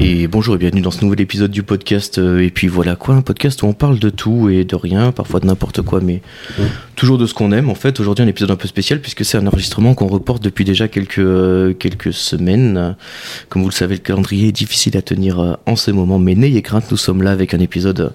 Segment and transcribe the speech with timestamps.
[0.00, 2.18] Et bonjour et bienvenue dans ce nouvel épisode du podcast.
[2.18, 5.12] euh, Et puis voilà quoi, un podcast où on parle de tout et de rien,
[5.12, 6.20] parfois de n'importe quoi, mais
[6.96, 7.70] toujours de ce qu'on aime.
[7.70, 10.64] En fait, aujourd'hui un épisode un peu spécial puisque c'est un enregistrement qu'on reporte depuis
[10.64, 11.74] déjà quelques euh,
[12.10, 12.96] semaines.
[13.50, 16.34] Comme vous le savez, le calendrier est difficile à tenir euh, en ce moment, mais
[16.34, 18.12] n'ayez crainte, nous sommes là avec un épisode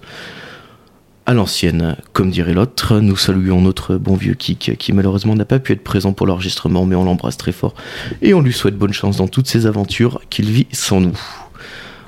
[1.26, 3.00] à l'ancienne, comme dirait l'autre.
[3.00, 6.86] Nous saluons notre bon vieux Kik qui malheureusement n'a pas pu être présent pour l'enregistrement,
[6.86, 7.74] mais on l'embrasse très fort
[8.22, 11.18] et on lui souhaite bonne chance dans toutes ses aventures qu'il vit sans nous.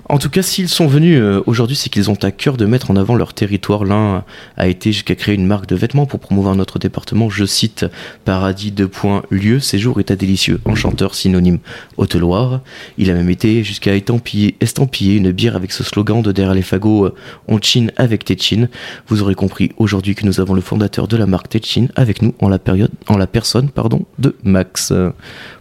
[0.08, 2.92] En tout cas, s'ils sont venus euh, aujourd'hui, c'est qu'ils ont à cœur de mettre
[2.92, 3.86] en avant leur territoire.
[3.86, 4.24] L'un
[4.56, 7.28] a été jusqu'à créer une marque de vêtements pour promouvoir notre département.
[7.30, 7.88] Je cite
[8.24, 11.58] Paradis de point lieu, séjour état délicieux, enchanteur synonyme
[11.98, 12.62] Haute-Loire.
[13.00, 16.62] Il a même été jusqu'à estampiller, estampiller une bière avec ce slogan de derrière les
[16.62, 17.16] fagots euh,
[17.48, 18.70] On chine avec Téchine.
[19.08, 22.36] Vous aurez compris aujourd'hui que nous avons le fondateur de la marque Téchine avec nous
[22.40, 24.94] en la période, en la personne, pardon, de Max.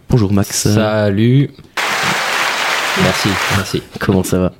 [0.07, 0.67] Bonjour Max.
[0.67, 1.49] Salut.
[3.03, 3.81] Merci, merci.
[3.99, 4.53] Comment ça va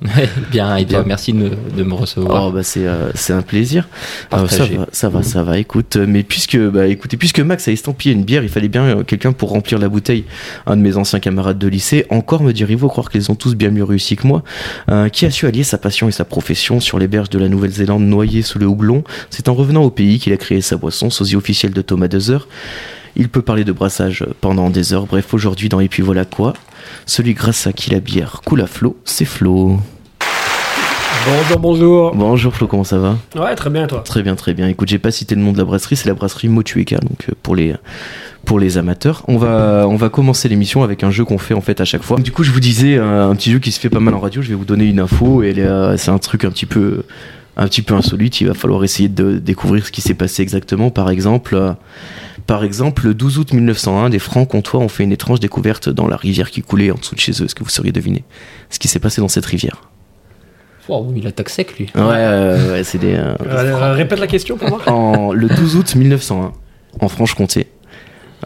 [0.50, 1.04] bien, et Bien.
[1.06, 2.46] merci de me, de me recevoir.
[2.46, 3.88] Oh bah c'est euh, c'est un plaisir.
[4.32, 5.58] Euh, ça va, ça va, ça va.
[5.58, 9.04] Écoute, euh, mais puisque bah écoutez, puisque Max a estampillé une bière, il fallait bien
[9.04, 10.24] quelqu'un pour remplir la bouteille.
[10.66, 13.70] Un de mes anciens camarades de lycée, encore me direz-vous croire qu'ils ont tous bien
[13.70, 14.42] mieux réussi que moi,
[14.90, 17.48] euh, qui a su allier sa passion et sa profession sur les berges de la
[17.48, 19.04] Nouvelle-Zélande noyée sous le houblon.
[19.30, 22.48] C'est en revenant au pays qu'il a créé sa boisson, sosie officiel de Thomas Dezer.
[23.16, 25.06] Il peut parler de brassage pendant des heures.
[25.06, 26.52] Bref, aujourd'hui dans Et puis voilà quoi,
[27.06, 29.78] celui grâce à qui la bière coule à flot, c'est Flo.
[31.26, 32.14] Bonjour, bonjour.
[32.14, 33.16] Bonjour Flo, comment ça va?
[33.34, 34.00] Ouais, très bien, et toi.
[34.04, 34.68] Très bien, très bien.
[34.68, 37.32] Écoute, j'ai pas cité le nom de la brasserie, c'est la brasserie Motueka, donc euh,
[37.42, 37.74] pour les
[38.44, 39.24] pour les amateurs.
[39.26, 42.02] On va on va commencer l'émission avec un jeu qu'on fait en fait à chaque
[42.02, 42.18] fois.
[42.20, 44.20] Du coup, je vous disais euh, un petit jeu qui se fait pas mal en
[44.20, 44.40] radio.
[44.40, 47.02] Je vais vous donner une info et euh, c'est un truc un petit peu
[47.56, 48.40] un petit peu insolite.
[48.40, 50.90] Il va falloir essayer de découvrir ce qui s'est passé exactement.
[50.90, 51.74] Par exemple.
[52.46, 56.08] Euh, par exemple, le 12 août 1901, des Francs-Comtois ont fait une étrange découverte dans
[56.08, 57.44] la rivière qui coulait en dessous de chez eux.
[57.44, 58.24] Est-ce que vous sauriez deviner
[58.70, 59.82] ce qui s'est passé dans cette rivière?
[60.88, 61.90] Oh, il attaque sec, lui.
[61.94, 64.80] Ouais, ouais, ouais, c'est des, euh, Euh, répète la question pour moi.
[64.88, 66.52] en, le 12 août 1901,
[67.00, 67.66] en Franche-Comté.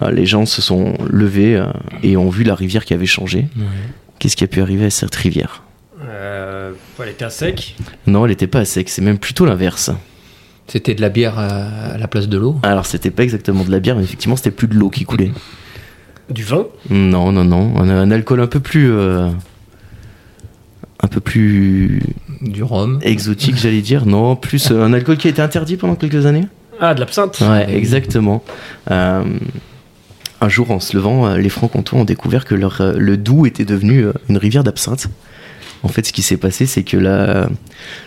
[0.02, 1.66] Euh, les gens se sont levés euh,
[2.02, 3.46] et ont vu la rivière qui avait changé.
[4.18, 5.62] Qu'est-ce qui a pu arriver à cette rivière?
[6.08, 6.72] Euh,
[7.02, 7.76] elle était à sec.
[8.06, 9.90] Non, elle n'était pas à sec, c'est même plutôt l'inverse.
[10.70, 12.56] C'était de la bière à, la place de l'eau.
[12.62, 15.32] Alors, c'était pas exactement de la bière, mais effectivement, c'était plus de l'eau qui coulait.
[16.30, 16.66] Du vin.
[16.90, 17.76] Non, non, non.
[17.80, 18.90] Un, un alcool un peu plus.
[18.92, 19.28] euh,
[21.02, 22.02] un peu plus
[22.40, 23.00] Du rhum.
[23.02, 24.06] exotique, j'allais dire.
[24.06, 26.46] Non, plus euh, un alcool qui a été interdit pendant quelques années.
[26.78, 27.40] Ah, de l'absinthe.
[27.40, 28.44] Ouais, exactement.
[28.90, 29.24] Euh,
[30.40, 34.04] un jour, en se levant, les Francs-Comtois ont découvert que leur, le Doubs était devenu
[34.28, 35.08] une rivière d'absinthe.
[35.82, 36.98] En fait, ce qui s'est passé, c'est que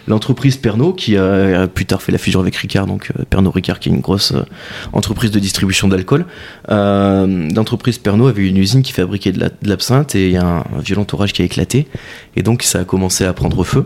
[0.07, 3.79] l'entreprise Pernod, qui a plus tard fait la fusion avec Ricard, donc euh, Pernod Ricard,
[3.79, 4.43] qui est une grosse euh,
[4.91, 6.25] entreprise de distribution d'alcool,
[6.69, 10.37] euh, l'entreprise Pernod avait une usine qui fabriquait de la- de l'absinthe et il y
[10.37, 11.87] a un, violent orage qui a éclaté.
[12.35, 13.85] Et donc, ça a commencé à prendre feu.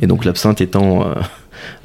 [0.00, 1.06] Et donc, l'absinthe étant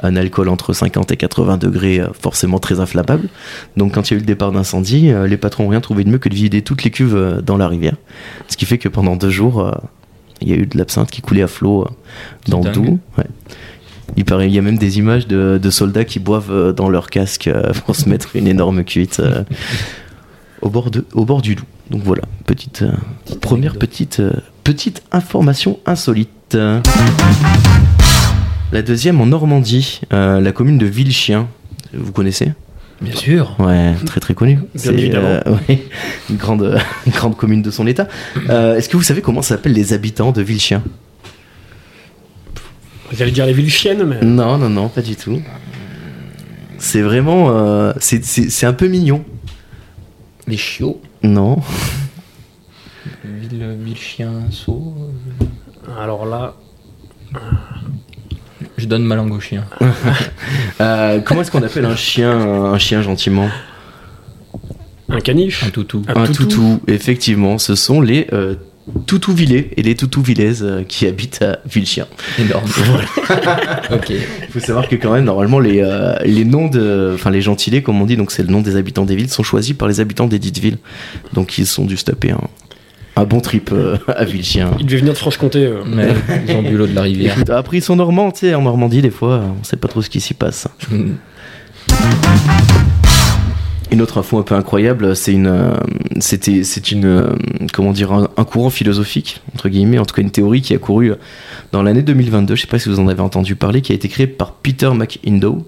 [0.01, 3.27] un alcool entre 50 et 80 degrés, forcément très inflammable.
[3.75, 6.09] Donc, quand il y a eu le départ d'incendie, les patrons n'ont rien trouvé de
[6.09, 7.95] mieux que de vider toutes les cuves dans la rivière.
[8.47, 9.69] Ce qui fait que pendant deux jours,
[10.41, 11.89] il y a eu de l'absinthe qui coulait à flot euh,
[12.47, 12.71] dans le.
[12.71, 12.99] Doubs.
[13.17, 13.25] Ouais.
[14.17, 16.89] Il paraît, il y a même des images de, de soldats qui boivent euh, dans
[16.89, 19.21] leur casque euh, pour se mettre une énorme cuite
[20.61, 21.65] au, bord de, au bord du Doubs.
[21.89, 22.83] Donc voilà, petite,
[23.41, 24.21] première petite,
[24.63, 26.57] petite information insolite.
[28.71, 31.47] La deuxième en Normandie, euh, la commune de Villechien.
[31.93, 32.51] Vous connaissez?
[33.01, 33.55] Bien sûr.
[33.59, 34.59] Ouais, très très connu.
[34.75, 35.27] C'est, évidemment.
[35.27, 35.83] euh, ouais,
[36.29, 38.07] une grande, une grande commune de son état.
[38.49, 40.81] Euh, est-ce que vous savez comment s'appellent les habitants de Villechien
[43.11, 44.21] J'allais dire les villes chiennes, mais.
[44.21, 45.41] Non, non, non, pas du tout.
[46.77, 49.23] C'est vraiment, euh, c'est, un peu mignon.
[50.47, 51.01] Les chiots.
[51.23, 51.59] Non.
[53.23, 54.95] Ville, ville chien, saut.
[55.99, 56.55] Alors là.
[58.85, 59.65] Je donne ma langue au chien.
[60.81, 63.49] Euh, comment est-ce qu'on appelle un chien, un chien gentiment?
[65.09, 65.63] Un caniche.
[65.63, 66.03] Un toutou.
[66.07, 66.45] Un Un toutou.
[66.45, 66.81] toutou.
[66.87, 68.55] Effectivement, ce sont les euh,
[69.07, 72.05] toutouvillais et les toutouvillaises euh, qui habitent à Villechien.
[72.37, 72.69] Énorme.
[73.91, 74.09] ok.
[74.09, 77.81] Il faut savoir que quand même normalement les, euh, les noms de enfin les gentilés
[77.81, 79.99] comme on dit donc c'est le nom des habitants des villes sont choisis par les
[79.99, 80.77] habitants des dites villes
[81.33, 82.41] donc ils sont dû se taper un,
[83.15, 84.71] un bon trip euh, à Villechien.
[84.79, 85.65] Il devait venir de Franche-Comté.
[85.65, 85.83] euh.
[85.85, 86.09] Mais
[86.47, 87.33] ils ont bu l'eau de la rivière.
[87.35, 90.01] Écoute, après ils sont normands tu sais en Normandie des fois on sait pas trop
[90.01, 90.67] ce qui s'y passe.
[90.91, 91.11] Mm.
[93.91, 95.71] Une autre info un peu incroyable, c'est une, euh,
[96.19, 97.27] c'était, c'est une, euh,
[97.71, 100.79] comment dire, un, un courant philosophique entre guillemets, en tout cas une théorie qui a
[100.79, 101.13] couru
[101.71, 102.55] dans l'année 2022.
[102.55, 104.89] Je sais pas si vous en avez entendu parler, qui a été créée par Peter
[104.93, 105.63] McIndoe,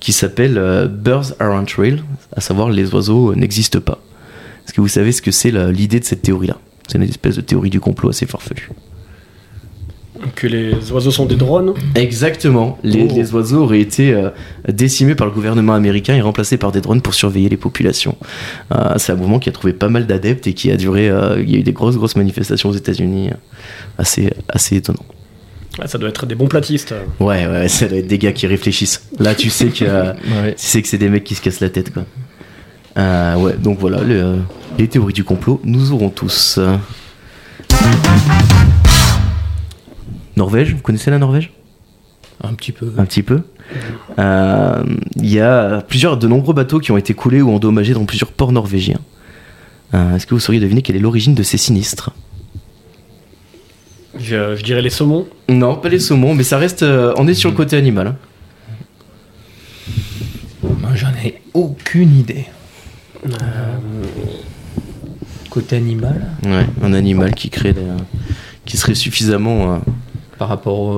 [0.00, 2.00] qui s'appelle euh, Birds Aren't Real,
[2.36, 3.98] à savoir les oiseaux n'existent pas.
[4.66, 6.58] Est-ce que vous savez ce que c'est la- l'idée de cette théorie-là?
[6.90, 8.68] C'est une espèce de théorie du complot assez farfelue.
[10.34, 11.72] Que les oiseaux sont des drones.
[11.94, 12.78] Exactement.
[12.82, 13.14] Les, Oh.
[13.14, 14.28] les oiseaux auraient été euh,
[14.68, 18.16] décimés par le gouvernement américain et remplacés par des drones pour surveiller les populations.
[18.74, 21.08] Euh, c'est un mouvement qui a trouvé pas mal d'adeptes et qui a duré.
[21.08, 23.30] euh, il y a eu des grosses, grosses manifestations aux États-Unis.
[23.30, 23.34] euh,
[23.96, 25.04] assez, assez étonnant.
[25.80, 26.94] Ah, ça doit être des bons platistes.
[27.18, 29.08] Ouais, ouais, ça doit être des gars qui réfléchissent.
[29.18, 30.12] Là, tu sais que, euh,
[30.42, 30.54] Ouais.
[30.54, 32.04] tu sais que c'est des mecs qui se cassent la tête, quoi.
[32.98, 34.36] Euh, ouais, donc voilà, le- euh,
[34.78, 36.58] les théories du complot, nous aurons tous.
[40.36, 41.52] Norvège, vous connaissez la Norvège?
[42.42, 42.92] Un petit peu.
[42.96, 43.42] un petit peu.
[44.18, 44.82] Euh,
[45.16, 48.32] Il y a plusieurs, de nombreux bateaux qui ont été coulés ou endommagés dans plusieurs
[48.32, 49.00] ports norvégiens.
[49.94, 52.10] Euh, Est-ce que vous sauriez deviner quelle est l'origine de ces sinistres?
[54.18, 55.28] Je, je dirais les saumons.
[55.48, 56.82] Non, pas les saumons, mais ça reste.
[56.82, 58.06] euh, on est sur le côté animal.
[58.08, 58.16] hein.
[60.62, 62.46] Moi, j'en ai aucune idée.
[63.26, 63.30] Euh,
[65.50, 67.82] Côté animal, Ouais, un animal qui crée, des-
[68.64, 69.74] qui serait suffisamment.
[69.74, 69.78] euh,
[70.38, 70.94] par rapport au,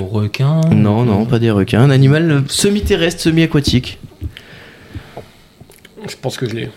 [0.00, 0.60] au requin.
[0.72, 1.82] Non, non, pas des requins.
[1.82, 4.00] Un animal euh, semi-terrestre, semi-aquatique.
[6.08, 6.70] je pense que je l'ai.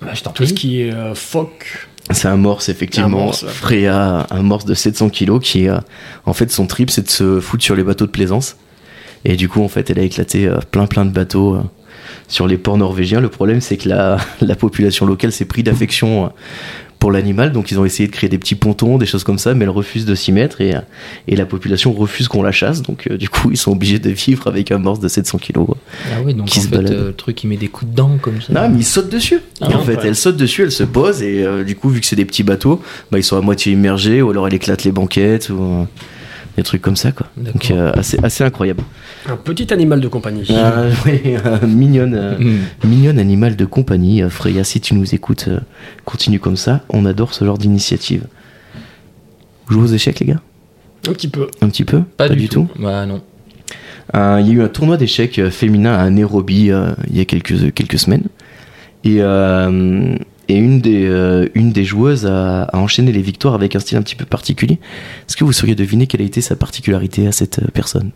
[0.00, 1.88] Bah, je Tout ce qui est euh, phoque.
[2.10, 3.06] C'est un morse, effectivement.
[3.18, 3.48] Un morse, ouais.
[3.50, 5.78] Freya, un morse de 700 kilos qui, euh,
[6.24, 8.56] en fait, son trip, c'est de se foutre sur les bateaux de plaisance.
[9.26, 11.62] Et du coup, en fait, elle a éclaté euh, plein, plein de bateaux euh,
[12.30, 13.20] sur les ports norvégiens.
[13.20, 16.28] Le problème, c'est que la, la population locale s'est pris d'affection euh,
[16.98, 17.50] pour l'animal.
[17.52, 19.70] Donc, ils ont essayé de créer des petits pontons, des choses comme ça, mais elle
[19.70, 20.80] refuse de s'y mettre et, euh,
[21.28, 22.82] et la population refuse qu'on la chasse.
[22.82, 25.64] Donc, euh, du coup, ils sont obligés de vivre avec un morse de 700 kilos.
[25.66, 25.76] quoi.
[26.14, 26.92] Ah ouais, donc qui en se fait, balade.
[26.92, 28.52] euh, le truc, il met des coups de dents comme ça.
[28.52, 29.40] Non, mais ils sautent dessus.
[29.62, 29.96] Ah, en ouais.
[29.96, 32.26] fait, elle saute dessus, elle se pose et euh, du coup, vu que c'est des
[32.26, 35.60] petits bateaux, bah, ils sont à moitié immergés ou alors elle éclate les banquettes ou
[35.62, 35.84] euh,
[36.60, 37.26] des trucs comme ça, quoi.
[37.38, 38.82] Donc, euh, assez, assez incroyable.
[39.26, 40.46] Un petit animal de compagnie.
[40.50, 42.88] Ah, oui, euh, mignonne, euh, Mm.
[42.88, 44.22] mignonne animal de compagnie.
[44.22, 45.48] Euh, Freya, si tu nous écoutes,
[46.04, 46.82] continue comme ça.
[46.90, 48.24] On adore ce genre d'initiative.
[49.70, 50.40] Jouez aux échecs, les gars?
[51.08, 51.48] Un petit peu.
[51.62, 52.02] Un petit peu?
[52.18, 52.68] Pas, du, tout.
[52.78, 53.22] Bah non.
[54.12, 56.70] Il y a eu un tournoi d'échecs féminin à Nairobi
[57.08, 58.24] il y a quelques, quelques semaines.
[59.04, 59.20] Et,
[60.50, 63.96] et une, des, euh, une des joueuses a, a enchaîné les victoires avec un style
[63.98, 64.78] un petit peu particulier.
[65.28, 68.10] Est-ce que vous sauriez deviner quelle a été sa particularité à cette euh, personne?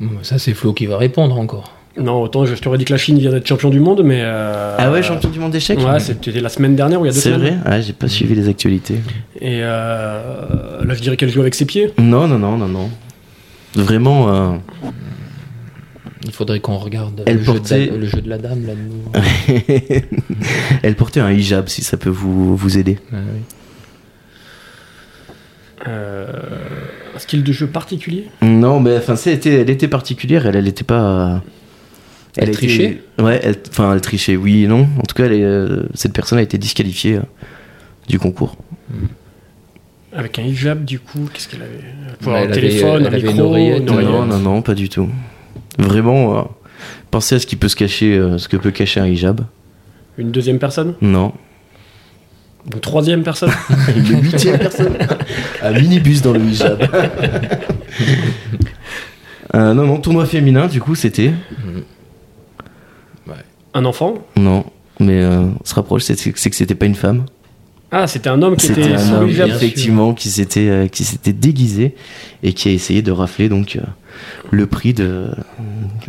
[0.00, 1.72] Bon, Ça, c'est Flo qui va répondre encore.
[1.98, 4.20] Non, autant je, t'aurais dit que la Chine vient d'être champion du monde, mais.
[4.22, 5.80] euh, Ah ouais, champion du monde d'échecs?
[5.80, 7.58] Ouais, c'était la semaine dernière ou il y a deux C'est semaines.
[7.64, 9.00] vrai Ah, j'ai pas suivi les actualités.
[9.40, 11.90] Et euh, là, je dirais qu'elle joue avec ses pieds.
[11.98, 12.88] Non, non, non, non, non.
[13.74, 14.50] Vraiment, euh,
[16.24, 18.72] Il faudrait qu'on regarde Elle le, jeu de la, le jeu de la dame là.
[18.74, 19.12] nous.
[20.82, 22.98] elle portait un hijab si ça peut vous, vous aider.
[23.12, 23.40] Ah oui.
[25.86, 26.26] Euh,
[27.14, 28.26] un style de jeu particulier?
[28.42, 31.42] Non, mais enfin, c'est- elle était, elle était particulière, elle, elle était pas.
[32.36, 33.02] Elle a été- trichait?
[33.18, 34.88] Ouais, elle, enfin, elle trichait, oui et non.
[34.98, 37.22] En tout cas, elle est, euh, cette personne a été disqualifiée euh,
[38.08, 38.56] du concours.
[40.12, 41.70] Avec un hijab, du coup, qu'est-ce qu'elle avait?
[42.08, 43.92] Elle pouvait Ouais, avoir un elle avait- téléphone, elle un une micro, oreillette, une euh,
[43.92, 44.12] oreillette.
[44.12, 45.08] Non, non, non, pas du tout.
[45.78, 46.42] Vraiment, euh,
[47.10, 49.42] pensez à ce qui peut se cacher, euh, ce que peut cacher un hijab.
[50.16, 50.94] Une deuxième personne?
[51.00, 51.32] Non.
[52.72, 53.52] Une troisième personne?
[53.96, 54.98] Une huitième personne.
[55.62, 56.82] Un minibus dans le hijab.
[59.54, 61.32] Euh, non, non, tournoi féminin, du coup, c'était.
[63.72, 64.18] Un enfant?
[64.36, 64.66] Non,
[65.00, 67.24] mais on se rapproche, c'est c'est que c'était pas une femme.
[67.90, 71.94] Ah, c'était un homme qui était un homme, effectivement, qui s'était euh, qui s'était déguisé
[72.42, 73.80] et qui a essayé de rafler donc euh,
[74.50, 75.30] le prix de,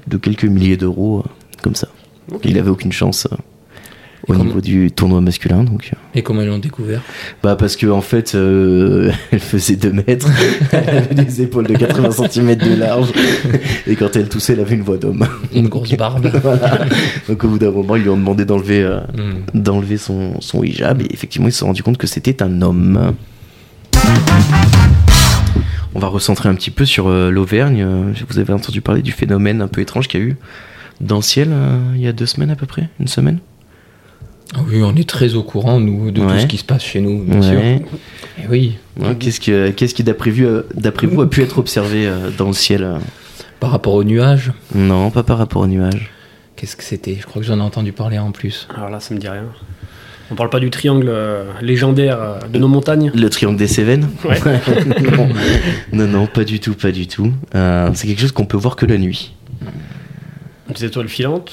[0.07, 1.29] de quelques milliers d'euros, euh,
[1.63, 1.87] comme ça.
[2.43, 3.27] Il avait aucune chance
[4.29, 5.89] au Comment- niveau du tournoi masculin, donc.
[5.93, 7.01] euh, Et comment ils l'ont découvert?
[7.43, 10.29] Bah parce que en fait, euh, elle faisait 2 mètres,
[10.71, 13.09] elle avait des épaules de 80 cm de large,
[13.87, 15.25] et quand elle toussait, elle avait une voix d'homme.
[15.53, 16.29] Une grosse barbe.
[16.43, 16.85] Voilà.
[17.27, 19.59] Donc au bout d'un moment, ils lui ont demandé d'enlever euh, Mm.
[19.61, 23.13] d'enlever son, son hijab, et effectivement, ils se sont rendus compte que c'était un homme.
[25.95, 27.85] On va recentrer un petit peu sur euh, l'Auvergne.
[28.29, 30.37] Vous avez entendu parler du phénomène un peu étrange qu'il y a eu
[31.01, 31.49] dans le ciel
[31.95, 33.39] il y a deux semaines à peu près, une semaine?
[34.55, 37.01] Ah oui, on est très au courant, nous, de tout ce qui se passe chez
[37.01, 37.59] nous, bien sûr.
[37.61, 37.81] Et
[38.49, 42.05] oui, Ouais, Qu'est-ce que- qu'est-ce qui, d'après vous, euh, d'après vous, a pu être observé
[42.07, 42.97] euh, dans le ciel euh
[43.61, 46.09] par rapport aux nuages, Non, pas par rapport aux nuages.
[46.55, 47.17] qu'est-ce que c'était?
[47.19, 48.67] Je crois que j'en ai entendu parler en plus.
[48.73, 49.43] Alors là, ça me dit rien.
[50.31, 53.11] On parle pas du triangle euh, légendaire euh, de nos montagnes?
[53.13, 54.07] Le triangle des Cévennes?
[54.23, 54.39] Ouais.
[55.17, 55.27] non.
[55.91, 57.33] non, non, pas du tout, pas du tout.
[57.55, 59.33] Euh, c'est quelque chose qu'on peut voir que la nuit.
[60.73, 61.51] Des étoiles filantes.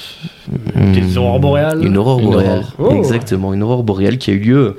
[0.75, 1.83] Des aurores boréales.
[1.85, 2.59] Une aurore Une boréale.
[2.77, 2.91] aurore.
[2.93, 2.95] Oh.
[2.97, 4.77] Exactement, une aurore boréale qui a eu lieu,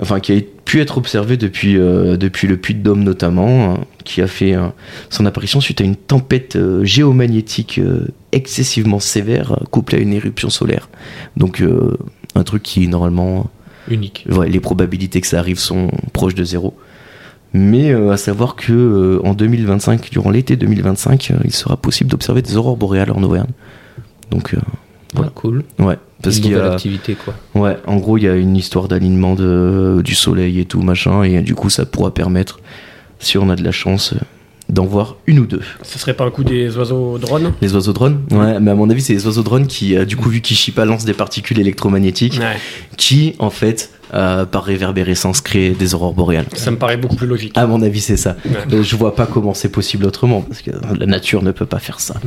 [0.00, 3.78] enfin qui a pu être observée depuis, euh, depuis le Puy de Dôme notamment, hein,
[4.04, 4.66] qui a fait euh,
[5.10, 10.50] son apparition suite à une tempête euh, géomagnétique euh, excessivement sévère, couplée à une éruption
[10.50, 10.88] solaire.
[11.36, 11.96] Donc euh,
[12.34, 13.50] un truc qui normalement,
[13.90, 14.24] Unique.
[14.30, 16.74] ouais, les probabilités que ça arrive sont proches de zéro.
[17.54, 22.10] Mais euh, à savoir que euh, en 2025, durant l'été 2025, euh, il sera possible
[22.10, 23.50] d'observer des aurores boréales en Auvergne.
[24.30, 24.58] Donc euh,
[25.14, 25.28] Voilà.
[25.30, 25.64] Ah, cool.
[25.78, 27.34] ouais, parce qu'il y nouvelle a activité, quoi.
[27.54, 31.22] Ouais, en gros, il y a une histoire d'alignement de, du soleil et tout, machin,
[31.24, 32.60] et du coup, ça pourra permettre,
[33.18, 34.14] si on a de la chance,
[34.70, 35.60] d'en voir une ou deux.
[35.82, 37.52] Ce serait pas un coup des oiseaux drones?
[37.60, 38.22] Les oiseaux drones?
[38.30, 40.78] Ouais, mais à mon avis, c'est les oiseaux drones qui, du coup, vu qu'ils chipent,
[40.78, 42.56] lancent des particules électromagnétiques, Ouais.
[42.96, 46.46] qui, en fait, euh, par réverbérescence, créent des aurores boréales.
[46.54, 47.56] Ça me paraît beaucoup plus logique.
[47.56, 48.36] À mon avis, c'est ça.
[48.44, 48.52] Ouais.
[48.74, 51.78] Euh, je vois pas comment c'est possible autrement, parce que la nature ne peut pas
[51.78, 52.14] faire ça.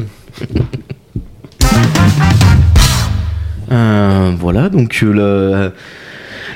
[3.72, 5.72] Euh, voilà, donc le-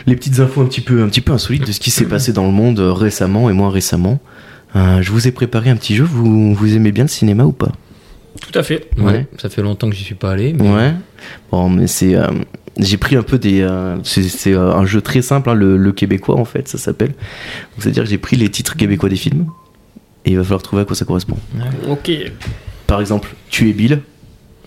[0.05, 2.33] les petites infos un petit peu, un petit peu insolites de ce qui s'est passé
[2.33, 4.19] dans le monde récemment et moins récemment.
[4.75, 6.03] Euh, je vous ai préparé un petit jeu.
[6.03, 7.71] Vous, vous aimez bien le cinéma ou pas?
[8.41, 8.89] Tout à fait.
[8.97, 9.27] Ouais.
[9.39, 10.53] Ça fait longtemps que j'y suis pas allé.
[10.53, 10.71] Mais...
[10.71, 10.93] Ouais.
[11.51, 12.15] Bon, mais c'est.
[12.15, 12.27] euh,
[12.79, 13.61] j'ai pris un peu des.
[13.61, 17.13] euh, c'est euh, un jeu très simple, hein, le, le québécois en fait, ça s'appelle.
[17.77, 19.47] C'est-à-dire que j'ai pris les titres québécois des films
[20.25, 21.37] et il va falloir trouver à quoi ça correspond.
[21.89, 22.11] Ok.
[22.87, 24.01] Par exemple, Tu es Bill.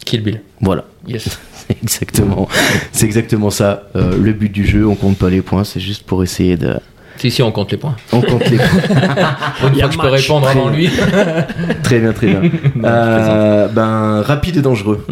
[0.04, 0.40] Kill Bill.
[0.61, 0.85] Voilà.
[1.07, 1.38] Yes.
[1.69, 2.49] C'est exactement,
[2.90, 3.85] c'est exactement ça.
[3.95, 6.75] euh, le but du jeu, on compte pas les points, c'est juste pour essayer de.
[7.19, 7.95] Si, si, on compte les points.
[8.11, 8.66] On compte les points.
[9.69, 10.90] Une Il y a fois que je peux répondre avant lui.
[11.85, 12.42] très bien, très bien.
[12.85, 15.07] Euh, ben, rapide et dangereux.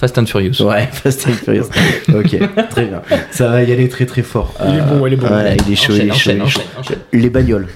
[0.00, 0.60] Fast and Furious.
[0.60, 1.68] Ouais, Fast and Furious.
[2.08, 3.02] ok, très bien.
[3.30, 4.54] Ça va y aller très très fort.
[4.66, 5.26] Il est bon, il est bon.
[5.66, 6.60] Il est chaud, il est chaud, il est chaud.
[6.78, 6.98] enchaîne.
[7.12, 7.68] Les bagnoles.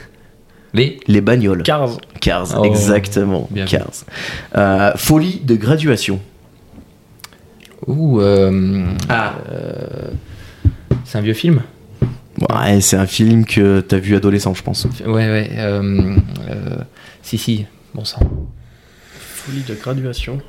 [0.73, 1.63] Les Les bagnoles.
[1.63, 1.99] Cars.
[2.21, 3.47] Cars, Oh, exactement.
[3.51, 3.67] bien.
[3.67, 3.91] Cars.
[4.57, 6.19] Euh, folie de graduation.
[7.87, 9.35] Ouh, euh, Ah.
[11.05, 11.61] c'est un vieux film?
[12.51, 14.87] Ouais, c'est un film que t'as vu adolescent, je pense.
[15.07, 15.51] Ouais, ouais.
[15.59, 16.17] euh,
[16.49, 16.77] euh,
[17.23, 17.67] si, si.
[17.95, 18.19] Bon sang.
[19.13, 20.41] Folie de graduation.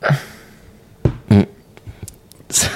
[2.50, 2.68] Ça,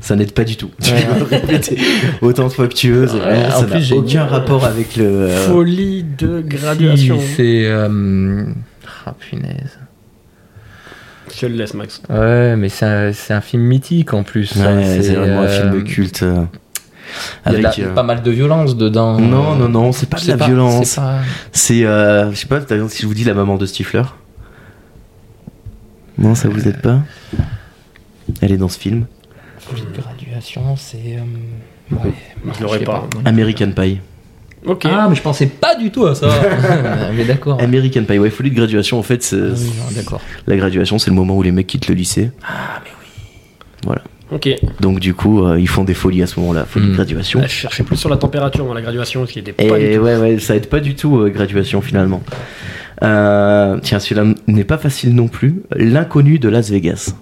[0.00, 0.70] ça n'aide pas du tout.
[0.82, 1.06] Tu Ouais.
[1.18, 1.78] peux répéter
[2.20, 3.04] autant de fois que tu veux.
[3.06, 5.04] vraiment- ça plus, n'a j'ai- aucun rapport avec le.
[5.04, 7.18] euh, Folie de graduation.
[7.20, 7.62] Si, c'est.
[7.66, 8.44] euh,
[9.06, 9.78] Ah, punaise.
[11.40, 12.02] Je le laisse, Max.
[12.10, 14.54] Ouais, mais c'est un, c'est un film mythique en plus.
[14.56, 16.22] Ouais, hein, c'est vraiment un euh, film culte.
[16.22, 16.44] euh,
[17.46, 19.18] Il y a la- avec, euh, pas mal de violence dedans.
[19.18, 20.86] Non, euh, non, non, c'est pas de la violence.
[20.88, 21.20] c'est pas-
[21.52, 24.02] C'est, euh, je sais pas, si je vous dis la maman de Stifler.
[26.18, 26.98] Non, ça vous aide pas?
[28.40, 29.06] Elle est dans ce film.
[29.58, 31.16] Folie de graduation, c'est.
[31.16, 32.12] euh, Ouais.
[32.56, 33.08] Je l'aurais sais pas.
[33.24, 33.98] American Pie.
[34.66, 34.82] Ok.
[34.84, 36.28] Ah, mais je pensais pas du tout à ça.
[37.16, 37.60] mais d'accord.
[37.62, 40.20] American Pie, ouais, folie de graduation, en fait, c'est- Ah oui, non, d'accord.
[40.46, 42.30] la graduation, c'est le moment où les mecs quittent le lycée.
[42.42, 43.06] Ah, mais oui.
[43.84, 44.02] Voilà.
[44.30, 44.48] Ok.
[44.80, 46.94] Donc, du coup, euh, ils font des folies à ce moment-là, folie de Mm.
[46.96, 47.40] graduation.
[47.40, 49.96] Là, je cherchais plus sur la température, moi, la graduation, qui était pas du Et
[49.96, 50.02] tout.
[50.02, 52.20] ouais, ouais, ça aide pas du tout, euh, graduation, finalement.
[53.02, 55.62] Euh, tiens, celui-là n'est pas facile non plus.
[55.74, 57.14] L'inconnu de Las Vegas.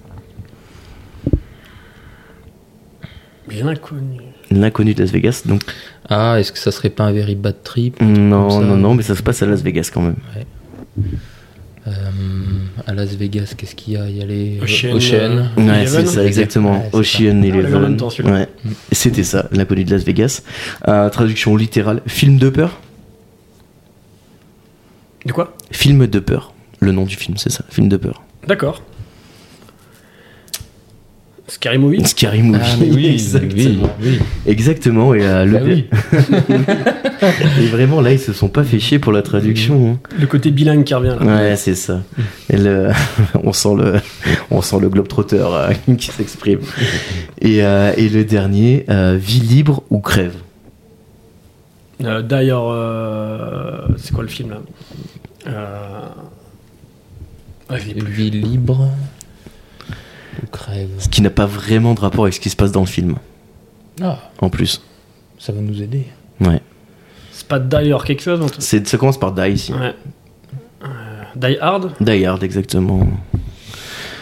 [3.48, 4.20] Bien connu.
[4.50, 5.62] L'inconnu de Las Vegas, donc
[6.08, 9.14] Ah, est-ce que ça serait pas un very bad trip non, non, non, mais ça
[9.14, 10.16] se passe à Las Vegas quand même.
[11.86, 11.90] Euh,
[12.86, 14.08] À Las Vegas, qu'est-ce qu'il y a?
[14.08, 15.48] Il y a les Ocean, Ocean.
[15.58, 16.72] euh, Ouais, c'est ça, exactement.
[16.78, 17.96] Ouais, Ocean même Eleven.
[18.24, 18.48] Ouais.
[18.92, 20.42] C'était ça, l'inconnu de Las Vegas.
[20.88, 22.80] Euh, traduction littérale, film de peur.
[25.24, 25.54] De quoi?
[25.70, 26.52] Film de peur.
[26.80, 28.22] Le nom du film, c'est ça, film de peur.
[28.46, 28.82] D'accord.
[31.48, 32.60] Scary Movie Scary Movie.
[32.62, 33.88] Ah, mais oui, exactement.
[34.00, 34.18] oui, oui.
[34.46, 35.86] Exactement, et euh, le Bah oui.
[37.62, 39.92] Et vraiment, là, ils se sont pas fait chier pour la traduction.
[39.92, 39.98] hein.
[40.18, 41.24] Le côté bilingue qui revient là.
[41.50, 42.02] Ouais, c'est ça.
[42.50, 42.90] Et le-
[43.44, 43.94] on sent le,
[44.50, 46.58] on sent le globe-trotter euh, qui s'exprime.
[47.40, 50.34] Et, euh, et le dernier, euh, vie libre ou crève?
[52.04, 54.60] Euh, D'ailleurs, euh, c'est quoi le film là?
[57.78, 58.90] Vie libre
[60.50, 60.88] crève.
[60.98, 63.16] Ce qui n'a pas vraiment de rapport avec ce qui se passe dans le film,
[64.02, 64.82] Ah, en plus.
[65.38, 66.06] ça va nous aider.
[66.40, 66.60] Ouais.
[67.32, 69.72] C'est pas d'ailleurs quelque chose C'est, ça commence par Die ici.
[69.72, 69.94] Ouais.
[70.84, 70.86] Euh,
[71.36, 73.06] Die Hard Die Hard, exactement.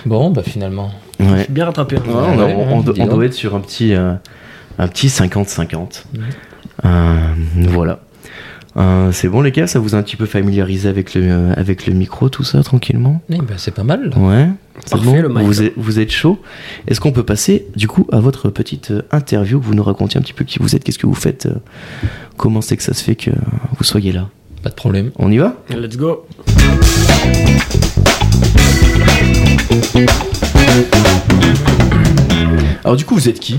[0.06, 0.90] Bon, bah finalement.
[1.20, 1.46] Ouais.
[1.48, 1.96] Bien rattrapé.
[1.96, 2.02] hein.
[2.06, 3.14] Ouais, on, a- ouais, on- on dis doit- on donc.
[3.14, 4.14] doit être sur un petit, euh,
[4.78, 6.04] un petit 50-50.
[6.12, 6.22] Mhm.
[6.84, 7.34] Euh,
[7.68, 8.00] voilà.
[8.76, 11.54] Euh, c'est bon les gars, ça vous a un petit peu familiarisé avec le, euh,
[11.56, 13.22] avec le micro, tout ça, tranquillement?
[13.30, 14.12] Eh ben, c'est pas mal.
[14.16, 14.48] Ouais,
[14.84, 15.20] c'est bon.
[15.20, 15.44] le mic.
[15.44, 16.40] Vous êtes, vous êtes chaud?
[16.88, 20.18] Est-ce qu'on peut passer du coup à votre petite euh, interview, que vous nous racontiez
[20.18, 21.54] un petit peu qui vous êtes, qu'est-ce que vous faites, euh,
[22.36, 23.30] comment c'est que ça se fait que
[23.78, 24.28] vous soyez là?
[24.62, 25.10] Pas de problème.
[25.18, 25.54] On y va?
[25.70, 26.26] Let's go.
[32.82, 33.58] Alors du coup, vous êtes qui?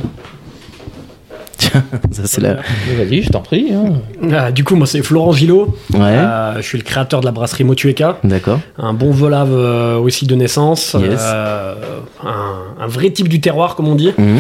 [2.12, 2.58] ça c'est la...
[2.88, 3.74] Mais Vas-y, je t'en prie.
[3.74, 3.94] hein.
[4.34, 5.76] Ah, du coup, moi, c'est Florent Gillot.
[5.94, 8.18] Ouais, Euh, je suis le créateur de la brasserie Motueka.
[8.24, 8.60] d'accord.
[8.78, 10.96] Un bon volave euh, aussi de naissance.
[11.00, 11.20] Yes.
[11.22, 11.76] Euh,
[12.24, 14.12] un, un vrai type du terroir, comme on dit.
[14.18, 14.40] Mhm.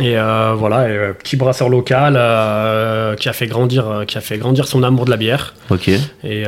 [0.00, 4.16] Et euh, voilà, et, euh, petit brasseur local euh, qui a fait grandir, euh, qui
[4.16, 5.88] a fait grandir son amour de la bière Ok,
[6.24, 6.44] et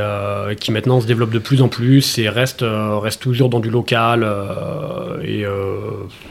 [0.59, 4.27] qui maintenant se développe de plus en plus et reste, reste toujours dans du local
[5.25, 5.45] et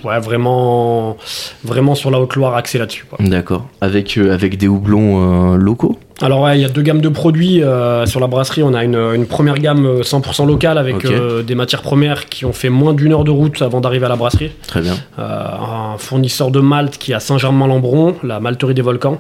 [0.04, 1.18] ouais, vraiment,
[1.64, 3.06] vraiment sur la Haute-Loire axé là-dessus.
[3.20, 3.66] d'accord.
[3.82, 5.98] Avec, euh, avec des houblons locaux?
[6.22, 8.64] Alors ouais, il y a deux gammes de produits euh, sur la brasserie.
[8.64, 12.46] On a une, une première gamme euh, 100% locale avec euh, des matières premières qui
[12.46, 14.52] ont fait moins d'une heure de route avant d'arriver à la brasserie.
[14.68, 14.96] Très bien.
[15.20, 19.20] Euh, un fournisseur de malt qui est à Saint-Germain-Lambron, la malterie des volcans,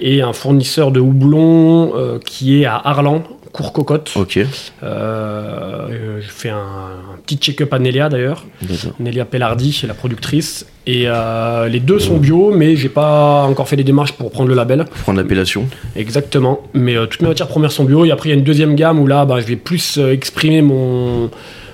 [0.00, 3.22] et un fournisseur de houblon euh, qui est à Arlan,
[3.52, 4.12] Cour-Cocotte.
[4.16, 4.38] ok.
[4.38, 4.46] Euh,
[4.82, 8.44] euh, je fais un, un petit check-up à Nelia d'ailleurs.
[8.98, 10.66] Nelia Pellardi, la productrice.
[10.86, 14.48] Et euh, les deux sont bio, mais j'ai pas encore fait les démarches pour prendre
[14.48, 14.84] le label.
[14.92, 15.66] Faut prendre l'appellation.
[15.96, 16.60] Exactement.
[16.74, 18.04] Mais euh, toutes mes matières premières sont bio.
[18.04, 20.60] Et après, il y a une deuxième gamme où là, bah, je vais plus exprimer
[20.62, 21.30] mon,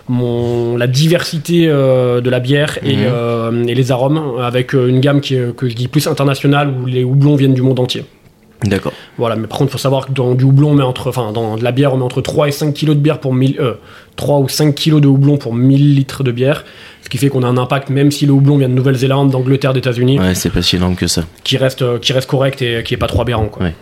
[0.08, 3.02] mon, la diversité euh, de la bière et, Mhm.
[3.06, 7.04] euh, et les arômes avec une gamme qui que je dis plus internationale où les
[7.04, 8.04] houblons viennent du monde entier.
[8.64, 8.92] D'accord.
[9.18, 11.30] Voilà, mais par contre, il faut savoir que dans du houblon, on met entre, enfin,
[11.32, 13.60] dans de la bière, on met entre 3 et 5 kilos de bière pour 1000,
[13.60, 13.74] euh,
[14.16, 16.64] 3 ou 5 kilos de houblon pour 1000 litres de bière.
[17.04, 19.72] Ce qui fait qu'on a un impact, même si le houblon vient de Nouvelle-Zélande, d'Angleterre,
[19.74, 21.22] d'États-Unis, Ouais, c'est pas si énorme que ça.
[21.44, 23.62] qui reste, euh, qui reste correct et qui est pas trop aberrant, quoi.
[23.66, 23.74] Ouais.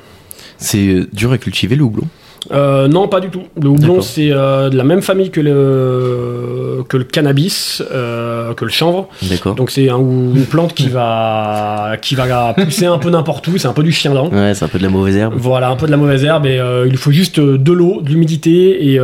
[0.59, 2.07] C'est euh, dur à cultiver le houblon?
[2.53, 3.43] Euh, non, pas du tout.
[3.61, 8.65] Le houblon, c'est euh, de la même famille que le, que le cannabis, euh, que
[8.65, 9.09] le chanvre.
[9.23, 9.55] D'accord.
[9.55, 13.59] Donc c'est un- une plante qui va, qui va pousser un peu n'importe où.
[13.59, 14.31] C'est un peu du chien dent.
[14.31, 15.35] Ouais, c'est un peu de la mauvaise herbe.
[15.37, 18.93] Voilà, un peu de la mauvaise herbe et il faut juste de l'eau, de l'humidité
[18.93, 18.99] et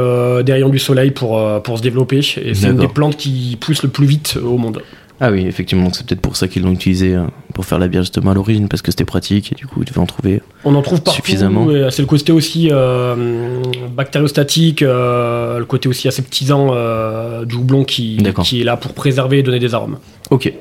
[0.44, 2.18] des rayons du soleil pour, pour se développer.
[2.44, 4.80] Et c'est une des plantes qui pousse le plus vite au monde.
[5.24, 7.22] Ah oui, effectivement, c'est peut-être pour ça qu'ils l'ont utilisé euh,
[7.54, 9.84] pour faire la bière justement à l'origine, parce que c'était pratique et du coup ils
[9.84, 10.42] devaient en trouver.
[10.64, 11.22] On en trouve partout.
[11.22, 11.68] Suffisamment.
[11.90, 13.62] C'est le côté aussi euh,
[13.94, 19.42] bactériostatique, euh, le côté aussi aseptisant euh, du houblon qui est là pour préserver et
[19.44, 19.98] donner des arômes.
[20.30, 20.52] Ok.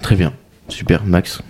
[0.00, 0.32] Très bien.
[0.68, 1.42] Super, Max.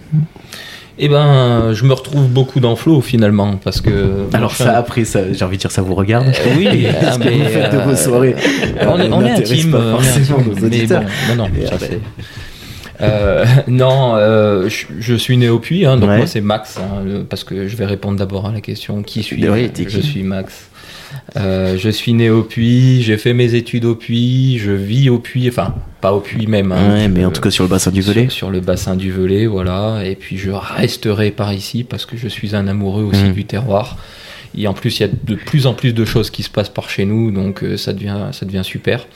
[0.99, 4.27] Eh ben, je me retrouve beaucoup dans Flow finalement, parce que.
[4.33, 6.29] Alors enfin, ça, après, ça, j'ai envie de dire, ça vous regarde.
[6.29, 8.35] euh, oui, ah, Ce que mais, vous faites de euh, vos soirées.
[8.81, 11.01] on est, euh, on est intime, pas on est forcément intime, nos mais bon,
[11.37, 11.87] non, non, ça
[13.03, 16.17] Euh, non, euh, je, je suis né au Puy, hein, donc Ouais.
[16.17, 19.23] moi c'est Max, hein, le- parce que je vais répondre d'abord à la question qui
[19.23, 20.03] suis Oui, Je qui?
[20.03, 20.71] suis Max.
[21.37, 25.19] Euh, je suis né au Puy, j'ai fait mes études au Puy, je vis au
[25.19, 26.71] Puy, enfin pas au Puy même.
[26.73, 28.23] hein, Ouais, mais en tout cas sur le bassin du Velay.
[28.25, 30.03] sur, sur le bassin du Velay, voilà.
[30.05, 33.33] Et puis je resterai par ici parce que je suis un amoureux aussi Mhm.
[33.33, 33.97] du terroir.
[34.57, 36.69] Et en plus, il y a de plus en plus de choses qui se passent
[36.71, 39.07] par chez nous, donc euh, ça devient, ça devient super.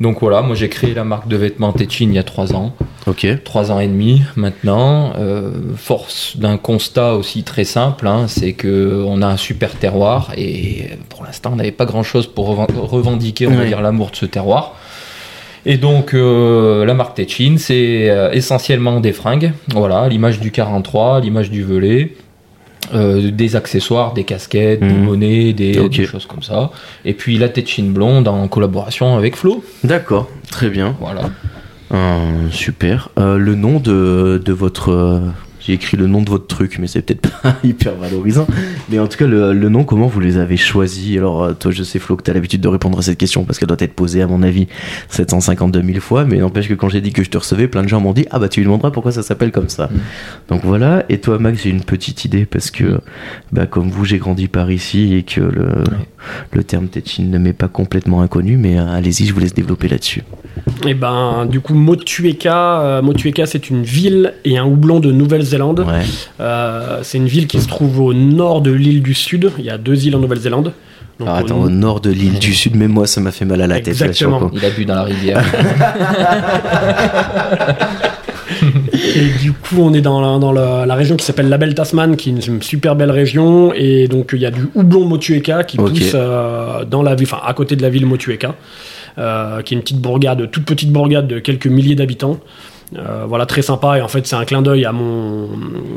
[0.00, 2.74] Donc voilà, moi j'ai créé la marque de vêtements Tetchin il y a trois ans,
[3.06, 3.26] Ok.
[3.44, 5.12] trois ans et demi maintenant.
[5.18, 10.32] Euh, force d'un constat aussi très simple, hein, c'est que on a un super terroir
[10.36, 14.10] et pour l'instant on n'avait pas grand chose pour reven- revendiquer, on va dire, l'amour
[14.12, 14.76] de ce terroir.
[15.66, 21.20] Et donc euh, la marque Tetchin, c'est essentiellement des fringues, voilà, l'image du 43, à
[21.20, 22.12] l'image du Velay.
[22.94, 25.06] Euh, des accessoires, des casquettes, des Mhm.
[25.06, 25.74] bonnets, des,
[26.06, 26.70] choses comme ça.
[27.04, 29.64] Et puis la Tetchin blonde en collaboration avec Flo.
[29.84, 30.96] D'accord, très bien.
[31.00, 31.30] Voilà.
[31.92, 33.10] Euh, super.
[33.18, 35.20] Euh, le nom de, de votre.
[35.66, 38.46] J'ai écrit le nom de votre truc, mais c'est peut-être pas hyper valorisant.
[38.88, 41.16] Mais en tout cas, le, le nom, comment vous les avez choisis?
[41.16, 43.44] Alors, euh, toi, je sais, Flo, que tu as l'habitude de répondre à cette question
[43.44, 44.68] parce qu'elle doit être posée, à mon avis,
[45.08, 46.24] 752 000 fois.
[46.24, 48.26] Mais n'empêche que quand j'ai dit que je te recevais, plein de gens m'ont dit
[48.30, 49.86] Ah, bah, tu lui demanderas pourquoi ça s'appelle comme ça.
[49.86, 49.98] Mm.
[50.50, 51.04] Donc voilà.
[51.08, 53.00] Et toi, Max, j'ai une petite idée parce que,
[53.50, 55.82] bah, comme vous, j'ai grandi par ici et que le,
[56.52, 58.56] le terme Tetchin ne m'est pas complètement inconnu.
[58.56, 60.22] Mais euh, allez-y, je vous laisse développer là-dessus.
[60.86, 65.55] Et ben, du coup, Motueka, euh, Motueka, c'est une ville et un houblon de Nouvelle-Zélande.
[65.84, 66.02] Ouais.
[66.40, 69.50] Euh, c'est une ville qui se trouve au nord de l'île du Sud.
[69.58, 70.72] Il y a deux îles en Nouvelle-Zélande.
[71.18, 73.46] Donc, Alors, au- attends, au nord de l'île du Sud, même moi, ça m'a fait
[73.46, 73.88] mal à la tête.
[73.88, 74.50] Exactement.
[74.52, 75.42] Il a bu dans la rivière.
[79.16, 81.74] Et du coup, on est dans la, dans la, la région qui s'appelle la Belle
[81.74, 83.72] Tasman, qui est une super belle région.
[83.74, 87.40] Et donc, il y a du houblon Motueka qui pousse euh, dans la ville, enfin,
[87.44, 88.54] à côté de la ville Motueka,
[89.18, 92.38] euh, qui est une petite bourgade, toute petite bourgade de quelques milliers d'habitants.
[92.94, 93.98] Euh, voilà, très sympa.
[93.98, 95.48] Et en fait, c'est un clin d'œil à mon,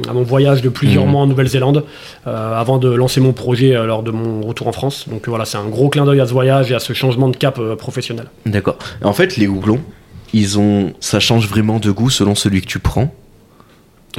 [0.10, 1.12] à mon voyage de plusieurs Mhm.
[1.12, 1.84] mois en Nouvelle-Zélande
[2.26, 5.06] euh, avant de lancer mon projet euh, lors de mon retour en France.
[5.08, 7.38] Donc voilà, c'est un gros clin d'œil à ce voyage et à ce changement de
[7.38, 8.26] cap professionnel.
[8.46, 8.78] D'accord.
[9.04, 9.80] En fait, les houblons,
[10.34, 13.14] ils ont, ça change vraiment de goût selon celui que tu prends?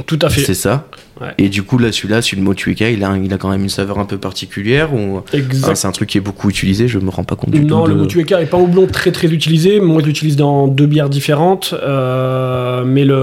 [0.05, 0.41] Tout à fait.
[0.41, 0.87] C'est ça.
[1.19, 1.27] Ouais.
[1.37, 3.69] Et du coup, là, celui-là, celui de Motueka, il a, il a quand même une
[3.69, 5.67] saveur un peu particulière ou Exact.
[5.71, 6.87] Ah, c'est un truc qui est beaucoup utilisé.
[6.87, 7.89] Je me rends pas compte du Non, tout.
[7.89, 9.79] le de- Motueka est pas houblon très très utilisé.
[9.81, 11.75] Moi, je l'utilise dans deux bières différentes.
[11.83, 13.15] euh, mais le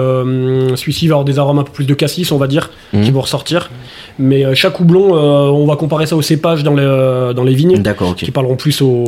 [0.70, 3.02] hum, celui-ci va avoir des arômes un peu plus de cassis, on va dire, Mhm.
[3.04, 3.70] qui vont ressortir.
[4.18, 7.44] Mais euh, chaque houblon, euh, on va comparer ça au cépage dans les, euh, dans
[7.44, 8.16] les vignes, D'accord, ok.
[8.16, 9.04] qui parleront plus au,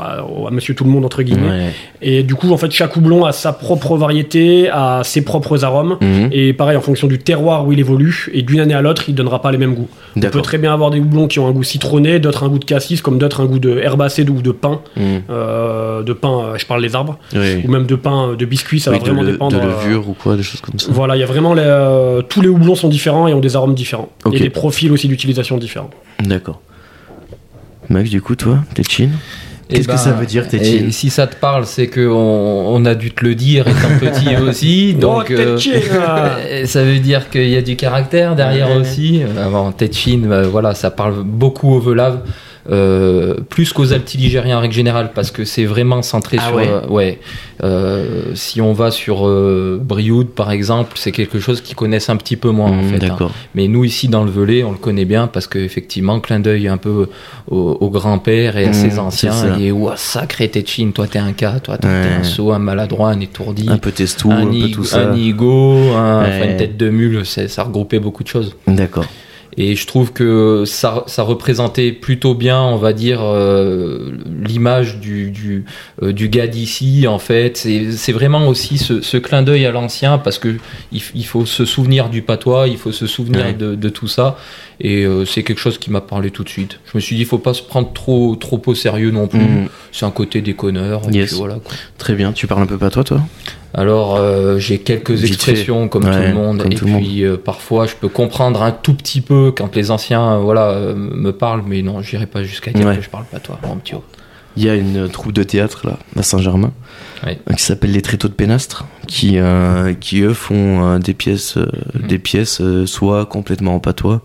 [0.00, 1.48] à, à Monsieur Tout le Monde entre guillemets.
[1.48, 1.72] Ouais.
[2.02, 5.96] Et du coup, en fait, chaque houblon a sa propre variété, a ses propres arômes.
[6.00, 6.28] Mhm.
[6.32, 9.14] Et pareil, en fonction du terroir où il évolue, et d'une année à l'autre, il
[9.14, 9.88] donnera pas les mêmes goûts.
[10.16, 12.58] On peut très bien avoir des houblons qui ont un goût citronné, d'autres un goût
[12.58, 14.80] de cassis, comme d'autres un goût de herbacé ou de pain.
[14.96, 15.22] Mhm.
[15.30, 18.98] Euh, de pain, je parle les arbres, ou même de pain, de biscuits, ça Oui,
[18.98, 19.56] va de, vraiment le- dépendre.
[19.56, 20.88] de euh, levure ou quoi, des choses comme ça.
[20.90, 23.56] Voilà, il y a vraiment les, euh, tous les houblons sont différents et ont des
[23.56, 23.93] arômes différents.
[24.24, 24.34] Ok.
[24.34, 25.90] Et des profils aussi d'utilisation différents.
[26.20, 26.60] D'accord.
[27.88, 29.12] Max, du coup, toi, Tétine
[29.68, 32.06] Eh Qu'est-ce que ben, ça veut dire, Tétine et Si ça te parle, c'est que
[32.08, 34.94] on, on a dû te le dire étant petit aussi.
[34.94, 35.72] Donc, oh, euh, Tétine.
[36.46, 38.76] Euh, Ça veut dire qu'il y a du caractère derrière Ouais.
[38.76, 39.22] aussi.
[39.22, 42.20] Euh, Avant Tetchin, euh, voilà, ça parle beaucoup au velave.
[42.70, 46.68] Euh, plus qu'aux altiligériens en règle générale parce que c'est vraiment centré Ah sur ouais.
[46.68, 47.18] euh, ouais
[47.62, 52.16] Euh, si on va sur euh, Brioude par exemple c'est quelque chose qu'ils connaissent un
[52.16, 53.16] petit peu moins en Mhm, fait hein.
[53.54, 56.66] Mais nous ici dans le Velay on le connaît bien parce que effectivement clin d'œil
[56.68, 57.08] un peu
[57.50, 59.56] au, au grand-père et à Mhm, ses anciens ça.
[59.60, 62.08] et ouah sacré Tetchin toi t'es un cas toi t'es Ouais.
[62.20, 65.10] un sot un maladroit un étourdi Un peu testou, un, un, peu tout ça.
[65.10, 66.28] un igo, un- Ouais.
[66.36, 68.56] enfin, une tête de mule, ça regroupait beaucoup de choses.
[68.66, 69.04] D'accord.
[69.56, 74.10] Et je trouve que ça, ça représentait plutôt bien, on va dire, euh,
[74.44, 75.64] l'image du, du,
[76.02, 77.56] euh, du gars d'ici, en fait.
[77.56, 80.56] C'est c'est vraiment aussi ce, ce clin d'œil à l'ancien, parce que
[80.92, 83.52] il, faut se souvenir du patois, il faut se souvenir Ouais.
[83.52, 84.36] de, de tout ça.
[84.80, 86.80] Et euh, c'est quelque chose qui m'a parlé tout de suite.
[86.92, 89.38] Je me suis dit, il faut pas se prendre trop, trop au sérieux non plus.
[89.40, 89.68] Mhm.
[89.92, 91.02] C'est un côté déconneur.
[91.08, 91.28] et Yes.
[91.30, 91.72] puis voilà, quoi.
[91.98, 92.32] Très bien.
[92.32, 93.20] Tu parles un peu pas toi, toi
[93.72, 97.94] Alors, euh, j'ai quelques expressions comme Ouais, tout le monde, et puis euh, parfois je
[97.94, 102.00] peux comprendre un tout petit peu quand les anciens, euh, voilà, me parlent, mais non,
[102.02, 102.96] j'irai pas jusqu'à dire Ouais.
[102.96, 103.94] que je parle pas toi, mon petit.
[104.56, 106.72] Il y a une troupe de théâtre là, à Saint-Germain,
[107.26, 107.38] Ouais.
[107.56, 109.38] qui s'appelle les Tréteaux de Pénastre, qui,
[110.00, 112.06] qui eux font des pièces, Mhm.
[112.06, 114.22] des pièces soit complètement en patois,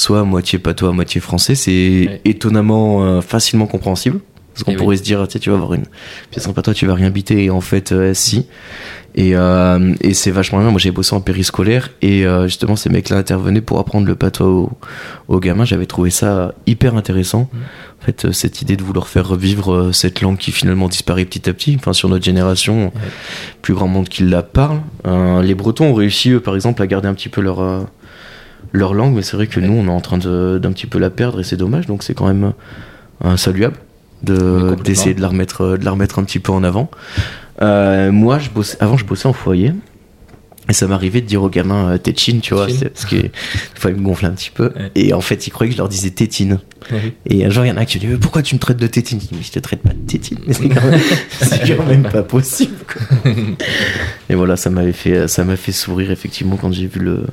[0.00, 1.54] soit à moitié patois, à moitié français.
[1.54, 2.20] C'est Ouais.
[2.24, 4.20] étonnamment euh, facilement compréhensible.
[4.54, 4.78] Parce qu'on Eh oui.
[4.82, 5.84] pourrait se dire, tu sais, tu vas avoir une
[6.30, 8.46] pièce en patois, tu vas rien biter, et en fait, euh, si.
[9.14, 10.70] Et, euh, et c'est vachement bien.
[10.70, 14.70] Moi, j'ai bossé en périscolaire, et justement, ces mecs-là intervenaient pour apprendre le patois aux,
[15.28, 15.64] aux gamins.
[15.64, 17.48] J'avais trouvé ça hyper intéressant.
[17.52, 17.60] Mhm.
[18.02, 21.52] En fait, cette idée de vouloir faire revivre cette langue qui finalement disparaît petit à
[21.52, 22.92] petit, enfin sur notre génération,
[23.62, 24.80] plus grand monde qui la parle.
[25.44, 27.86] Les Bretons ont réussi, eux, par exemple, à garder un petit peu leur
[28.72, 29.66] leur langue, mais c'est vrai que Ouais.
[29.66, 31.86] nous, on est en train d'un petit peu la perdre et c'est dommage.
[31.86, 32.52] Donc c'est quand même
[33.24, 33.76] euh, saluable
[34.22, 34.76] Oui, de complètement.
[34.84, 36.90] d'essayer de la remettre euh, de la remettre un petit peu en avant.
[37.62, 39.72] Euh, moi, je bossais, avant, je bossais en foyer.
[40.68, 43.16] Et ça m'arrivait de dire aux gamins euh, tétine, tu vois, parce que
[43.74, 44.66] fois ils me gonflaient un petit peu.
[44.76, 44.92] Ouais.
[44.94, 46.60] Et en fait, ils croyaient que je leur disais tétine.
[47.26, 48.60] Et un jour, il y en a un qui me dit Mais Pourquoi tu me
[48.60, 49.18] traites de tétine?
[49.20, 50.38] Je dis Mais je te traite pas de tétine.
[50.50, 51.00] C'est quand même,
[51.40, 52.76] c'est quand même pas possible.
[52.86, 53.32] quoi.
[54.30, 57.24] Et voilà, ça m'avait fait, ça m'a fait sourire effectivement quand j'ai vu le,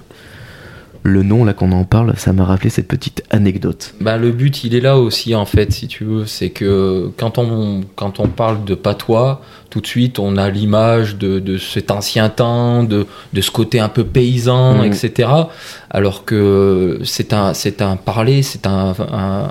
[1.08, 2.14] le nom là qu'on en parle.
[2.18, 3.94] Ça m'a rappelé cette petite anecdote.
[4.02, 6.26] Bah, le but, il est là aussi, en fait, si tu veux.
[6.26, 11.18] C'est que quand on, quand on parle de patois, tout de suite, on a l'image
[11.18, 14.84] de, de cet ancien temps, de, de ce côté un peu paysan, Mhm.
[14.86, 15.30] etc.
[15.90, 19.50] Alors que c'est un, c'est un parler, c'est un, un,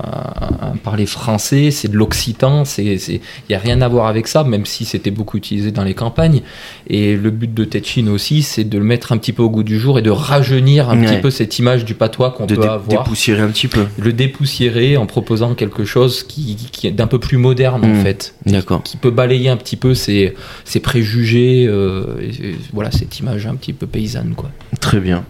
[0.61, 3.19] un parler français, c'est de l'occitan, il
[3.49, 6.41] y a rien à voir avec ça, même si c'était beaucoup utilisé dans les campagnes.
[6.87, 9.63] Et le but de Tetchin aussi, c'est de le mettre un petit peu au goût
[9.63, 11.05] du jour et de rajeunir un Ouais.
[11.07, 13.85] petit peu cette image du patois qu'on peut dé- avoir dépoussiérer un petit peu.
[13.97, 18.35] le dépoussiérer en proposant quelque chose qui, qui est d'un peu plus moderne en fait,
[18.45, 18.83] D'accord.
[18.83, 23.47] qui peut balayer un petit peu ses, ses préjugés, euh, et- et voilà cette image
[23.47, 24.51] un petit peu paysanne quoi.
[24.79, 25.23] Très bien.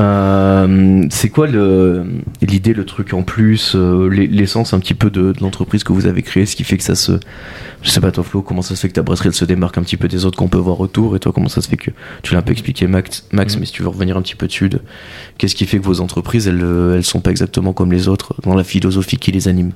[0.00, 5.32] Euh, c'est quoi l'idée, le truc en plus, euh, l'e- l'essence un petit peu de,
[5.32, 7.12] de l'entreprise que vous avez créée, ce qui fait que ça se.
[7.82, 9.76] Je sais pas, toi, Flo, comment ça se fait que ta brasserie elle se démarque
[9.78, 11.76] un petit peu des autres qu'on peut voir autour, et toi, comment ça se fait
[11.76, 11.90] que.
[12.22, 13.60] Tu l'as un peu expliqué, Max, Max Mhm.
[13.60, 14.80] mais si tu veux revenir un petit peu dessus, de-
[15.38, 18.34] qu'est-ce qui fait que vos entreprises, elles, euh, elles sont pas exactement comme les autres
[18.42, 19.72] dans la philosophie qui les anime?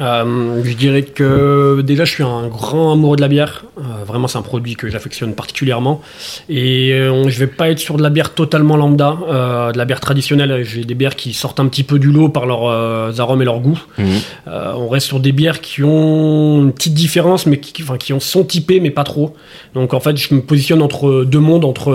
[0.00, 3.64] Euh, je dirais que déjà je suis un grand amoureux de la bière.
[3.78, 6.00] Euh, vraiment c'est un produit que j'affectionne particulièrement.
[6.48, 9.84] Et euh, je vais pas être sur de la bière totalement lambda, euh, de la
[9.84, 10.62] bière traditionnelle.
[10.62, 13.60] J'ai des bières qui sortent un petit peu du lot par leurs arômes et leurs
[13.60, 13.80] goûts.
[13.98, 18.12] Euh, on reste sur des bières qui ont une petite différence, mais qui, enfin, qui
[18.12, 19.34] ont, sont typées, mais pas trop.
[19.74, 21.90] Donc en fait, je me positionne entre deux mondes, entre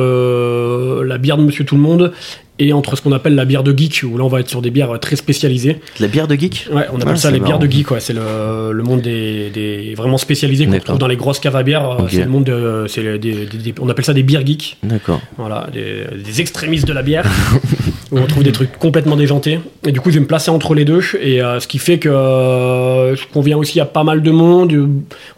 [1.05, 2.11] la bière de Monsieur Tout le Monde
[2.57, 4.61] et entre ce qu'on appelle la bière de geek, où là on va être sur
[4.61, 5.79] des bières très spécialisées.
[5.99, 7.99] La bière de geek Ouais, on appelle Ah, ça les bières de geek, ouais.
[7.99, 11.63] c'est le, le monde des, des vraiment spécialisés qu'on trouve dans les grosses caves à
[11.63, 11.89] bière.
[11.89, 12.07] euh.
[12.09, 12.85] C'est le monde, de-
[13.17, 14.77] des- des- des- on appelle ça des bières geeks.
[14.83, 15.19] D'accord.
[15.37, 17.25] Voilà, des, des extrémistes de la bière,
[18.11, 19.59] où on trouve des trucs complètement déjantés.
[19.85, 21.99] Et du coup, je vais me placer entre les deux, et euh, ce qui fait
[21.99, 24.89] que euh, je conviens aussi à pas mal de monde.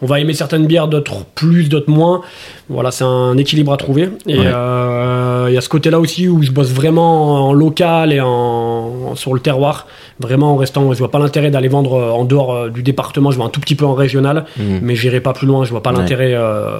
[0.02, 2.20] On va aimer certaines bières, d'autres plus, d'autres moins.
[2.68, 4.10] Voilà, c'est un équilibre à trouver.
[4.26, 4.44] Et Ouais.
[4.46, 5.17] euh,
[5.48, 9.34] il y a ce côté-là aussi où je bosse vraiment en local et en, sur
[9.34, 9.86] le terroir.
[10.20, 13.30] Vraiment en restant, je vois pas l'intérêt d'aller vendre euh, en dehors euh, du département.
[13.30, 14.80] Je vois un tout petit peu en régional, Mhm.
[14.82, 15.64] mais j'irai pas plus loin.
[15.64, 15.98] Je vois pas Ouais.
[15.98, 16.78] l'intérêt, euh,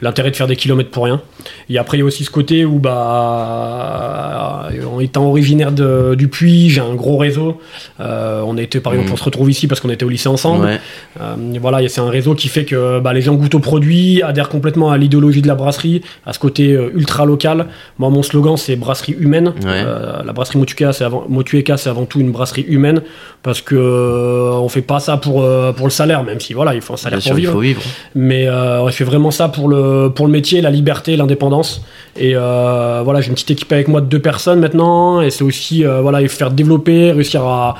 [0.00, 1.20] l'intérêt de faire des kilomètres pour rien.
[1.68, 6.28] Et après, il y a aussi ce côté où, bah, en étant originaire de- du
[6.28, 7.60] Puy, j'ai un gros réseau.
[8.00, 9.14] Euh, on a été, par exemple, Mhm.
[9.14, 10.64] on se retrouve ici parce qu'on était au lycée ensemble.
[10.66, 10.80] Ouais.
[11.20, 14.48] Euh, voilà, c'est un réseau qui fait que bah, les gens goûtent au produit, adhèrent
[14.48, 17.66] complètement à l'idéologie de la brasserie, à ce côté euh, ultra local.
[17.98, 19.48] Moi, mon slogan, c'est brasserie humaine.
[19.62, 19.66] Ouais.
[19.66, 23.02] Euh, la brasserie Motueka, c'est avant, Motueka, c'est avant tout une brasserie humaine
[23.42, 26.74] parce que euh, on fait pas ça pour euh, pour le salaire, même si voilà,
[26.74, 27.52] il faut un salaire Bien pour sûr, il vivre.
[27.52, 27.82] faut vivre.
[28.14, 31.82] Mais euh, je fais vraiment ça pour le, pour le métier, la liberté, l'indépendance.
[32.18, 35.20] Et voilà, j'ai une petite équipe avec moi de deux personnes maintenant.
[35.20, 37.76] Et c'est aussi voilà, faire développer, réussir à,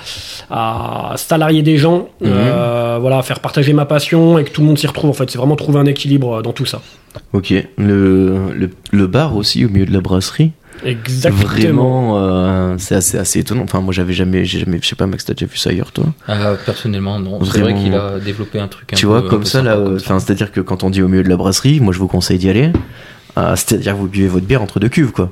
[0.50, 3.00] à salarier des gens, Mhm.
[3.00, 5.10] voilà, faire partager ma passion et que tout le monde s'y retrouve.
[5.10, 6.80] En fait, c'est vraiment trouver un équilibre dans tout ça.
[7.32, 7.52] Ok.
[7.78, 10.52] Le, le, le bar aussi au milieu de la brasserie.
[10.84, 11.42] Exactement.
[11.48, 13.62] Vraiment, euh, c'est assez, assez étonnant.
[13.62, 15.90] Enfin, moi, j'avais jamais, j'ai jamais, je sais pas, Max, t'as déjà vu ça ailleurs,
[15.90, 16.04] toi?
[16.28, 17.42] Ah, personnellement, non.
[17.44, 20.18] C'est vrai qu'il a développé un truc un Tu peu- vois, comme ça, là, enfin,
[20.18, 22.50] c'est-à-dire que quand on dit au milieu de la brasserie, moi, je vous conseille d'y
[22.50, 22.72] aller.
[23.38, 25.30] Euh, c'est-à-dire que vous buvez votre bière entre deux cuves, quoi.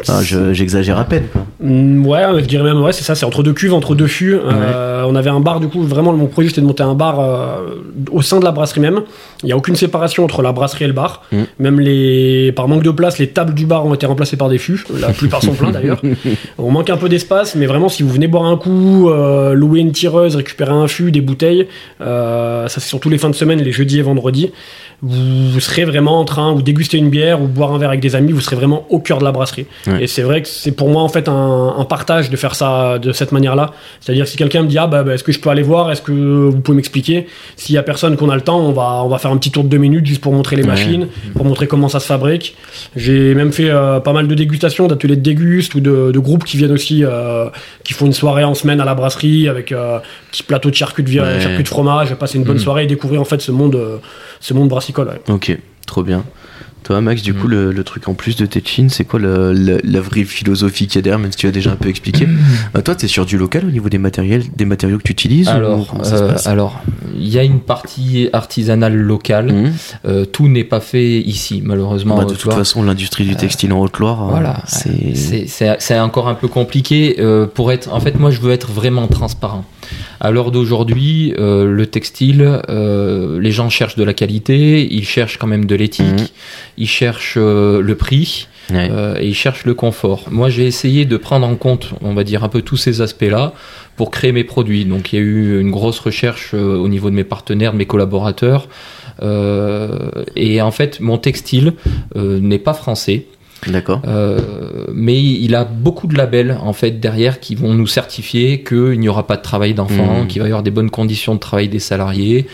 [0.00, 1.46] Enfin, je- J'exagère à peine, quoi.
[1.60, 4.34] Mm, Ouais, je dirais même, ouais, c'est ça, c'est entre deux cuves, entre deux fûts.
[4.34, 7.18] Euh, on avait un bar, du coup, vraiment, mon projet c'était de monter un bar
[7.20, 7.76] euh,
[8.10, 9.00] au sein de la brasserie même.
[9.42, 11.22] Il n'y a aucune séparation entre la brasserie et le bar.
[11.32, 11.36] Mm.
[11.58, 14.58] Même les, par manque de place, les tables du bar ont été remplacées par des
[14.58, 14.84] fûts.
[15.00, 16.00] La plupart sont pleins d'ailleurs.
[16.58, 19.80] On manque un peu d'espace, mais vraiment, si vous venez boire un coup, euh, louer
[19.80, 21.68] une tireuse, récupérer un fût, des bouteilles,
[22.00, 24.50] ça c'est surtout les fins de semaine, les jeudis et vendredis.
[25.02, 28.16] Vous, serez vraiment en train, ou déguster une bière, ou boire un verre avec des
[28.16, 29.66] amis, vous serez vraiment au cœur de la brasserie.
[29.86, 30.04] Ouais.
[30.04, 32.98] Et c'est vrai que c'est pour moi en fait un, un partage de faire ça
[32.98, 33.72] de cette manière-là.
[34.00, 36.00] C'est-à-dire si quelqu'un me dit ah bah, bah, est-ce que je peux aller voir, est-ce
[36.02, 37.26] que vous pouvez m'expliquer?
[37.56, 39.50] S'il y a personne qu'on a le temps, on va on va faire un petit
[39.50, 40.68] tour de deux minutes juste pour montrer les Ouais.
[40.68, 42.56] machines, pour montrer comment ça se fabrique.
[42.96, 46.44] J'ai même fait euh, pas mal de dégustations, d'ateliers de déguste ou de, de groupes
[46.44, 47.46] qui viennent aussi, euh,
[47.84, 49.98] qui font une soirée en semaine à la brasserie avec euh,
[50.32, 51.40] petit plateau de charcuts de, Ouais.
[51.40, 52.62] charcuts de fromage, passer une bonne Mhm.
[52.62, 53.78] soirée et découvrir en fait ce monde
[54.40, 54.68] ce monde
[55.28, 56.24] Ok, trop bien.
[56.86, 57.36] Toi, Max, du Mm.
[57.36, 60.22] coup, le, le truc en plus de tes chins, c'est quoi la, la, la vraie
[60.22, 62.28] philosophie qu'il y a derrière, même si tu as déjà un peu expliqué
[62.76, 65.48] Euh, Toi, t'es sur du local au niveau des matériels, des matériaux que tu utilises
[65.48, 66.80] Alors, euh, alors,
[67.18, 69.52] il y a une partie artisanale locale.
[69.52, 69.72] Mhm.
[70.06, 72.16] Euh, tout n'est pas fait ici, malheureusement.
[72.18, 75.98] Bah, de toute façon, l'industrie du textile en Haute-Loire, euh, Voilà, c'est.
[75.98, 77.92] encore un peu compliqué euh, pour être.
[77.92, 79.64] En fait, moi, je veux être vraiment transparent.
[80.20, 85.36] À l'heure d'aujourd'hui, euh, le textile, euh, les gens cherchent de la qualité, ils cherchent
[85.38, 86.32] quand même de l'éthique.
[86.78, 88.88] Ils cherchent euh, le prix Ouais.
[88.90, 90.24] euh, et ils cherchent le confort.
[90.28, 93.52] Moi, j'ai essayé de prendre en compte, on va dire, un peu tous ces aspects-là
[93.94, 94.84] pour créer mes produits.
[94.84, 97.78] Donc, il y a eu une grosse recherche euh, au niveau de mes partenaires, de
[97.78, 98.68] mes collaborateurs.
[99.22, 101.74] Euh, et en fait, mon textile
[102.16, 103.26] euh, n'est pas français.
[103.68, 104.02] D'accord.
[104.06, 104.40] Euh,
[104.92, 109.08] mais il a beaucoup de labels en fait derrière qui vont nous certifier qu'il n'y
[109.08, 110.26] aura pas de travail d'enfant, Mhm.
[110.26, 112.46] qu'il va y avoir des bonnes conditions de travail des salariés,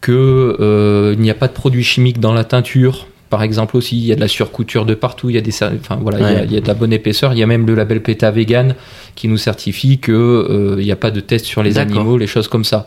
[0.00, 3.08] que euh, il n'y a pas de produits chimiques dans la teinture.
[3.34, 5.50] Par exemple aussi, il y a de la surcouture de partout, il y a des,
[5.80, 6.44] enfin voilà, il y a- Ouais.
[6.48, 7.32] il y, a de la bonne épaisseur.
[7.32, 8.76] Il y a même le label PETA vegan
[9.16, 12.28] qui nous certifie que euh, il n'y a pas de test sur les animaux, les
[12.28, 12.86] choses comme ça.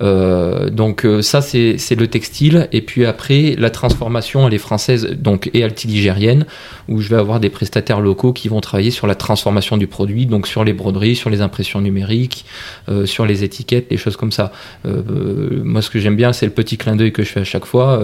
[0.00, 4.58] Euh, donc euh, ça c'est c'est le textile et puis après la transformation elle est
[4.58, 6.46] française donc et altiligérienne
[6.88, 10.26] où je vais avoir des prestataires locaux qui vont travailler sur la transformation du produit
[10.26, 12.44] donc sur les broderies, sur les impressions numériques,
[12.88, 14.52] euh, sur les étiquettes, les choses comme ça.
[14.84, 17.66] Moi ce que j'aime bien c'est le petit clin d'œil que je fais à chaque
[17.66, 18.00] fois.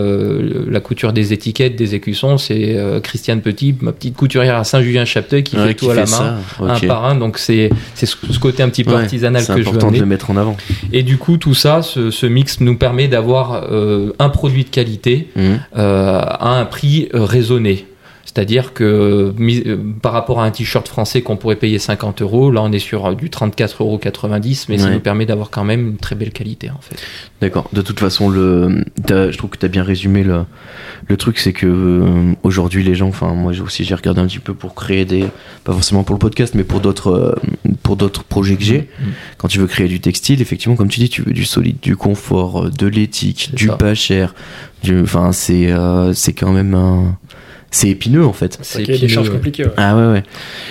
[0.77, 5.43] La couture des étiquettes, des écussons, c'est euh, Christiane Petit, ma petite couturière à Saint-Julien-Chapteuil
[5.43, 6.07] qui Ouais, fait qui tout à la main.
[6.07, 6.39] ça.
[6.61, 9.63] Un par un, donc c'est c'est ce ce côté un petit peu Ouais, artisanal que
[9.63, 10.57] je veux de le mettre en avant.
[10.93, 14.71] Et du coup, tout ça, ce, ce mix nous permet d'avoir euh, un produit de
[14.71, 15.61] qualité Mhm.
[15.77, 17.87] euh, à un prix raisonné.
[18.29, 22.51] C'est-à-dire que mis- euh, par rapport à un t-shirt français qu'on pourrait payer 50 euros,
[22.51, 23.99] là on est sur euh, du 34,90 euros,
[24.69, 26.97] mais ça nous permet d'avoir quand même une très belle qualité en fait.
[27.41, 27.71] D'accord.
[27.73, 30.43] De toute façon, le, je trouve que tu as bien résumé le,
[31.07, 34.41] le truc, c'est que euh, aujourd'hui les gens, enfin moi aussi j'ai regardé un petit
[34.41, 35.25] peu pour créer des,
[35.65, 37.35] pas forcément pour le podcast, mais pour d'autres, euh,
[37.83, 38.89] pour d'autres projets que j'ai.
[39.01, 39.13] Mhm.
[39.39, 41.97] Quand tu veux créer du textile, effectivement, comme tu dis, tu veux du solide, du
[41.97, 43.77] confort, de l'éthique, du ça.
[43.77, 44.35] pas cher.
[45.03, 47.17] Enfin, c'est, euh, c'est quand même un,
[47.71, 48.59] c'est épineux en fait.
[48.63, 49.65] C'est qu'il y a des épineux, charges compliquées.
[49.65, 49.73] ouais.
[49.77, 50.23] Ah ouais, ouais.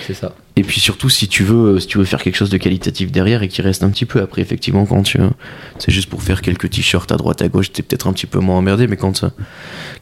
[0.06, 0.34] C'est ça.
[0.56, 3.44] Et puis surtout, si tu veux, si tu veux faire quelque chose de qualitatif derrière
[3.44, 5.18] et qui reste un petit peu, après, effectivement, quand tu.
[5.78, 8.40] C'est juste pour faire quelques t-shirts à droite, à gauche, t'es peut-être un petit peu
[8.40, 9.28] moins emmerdé, mais quand, euh,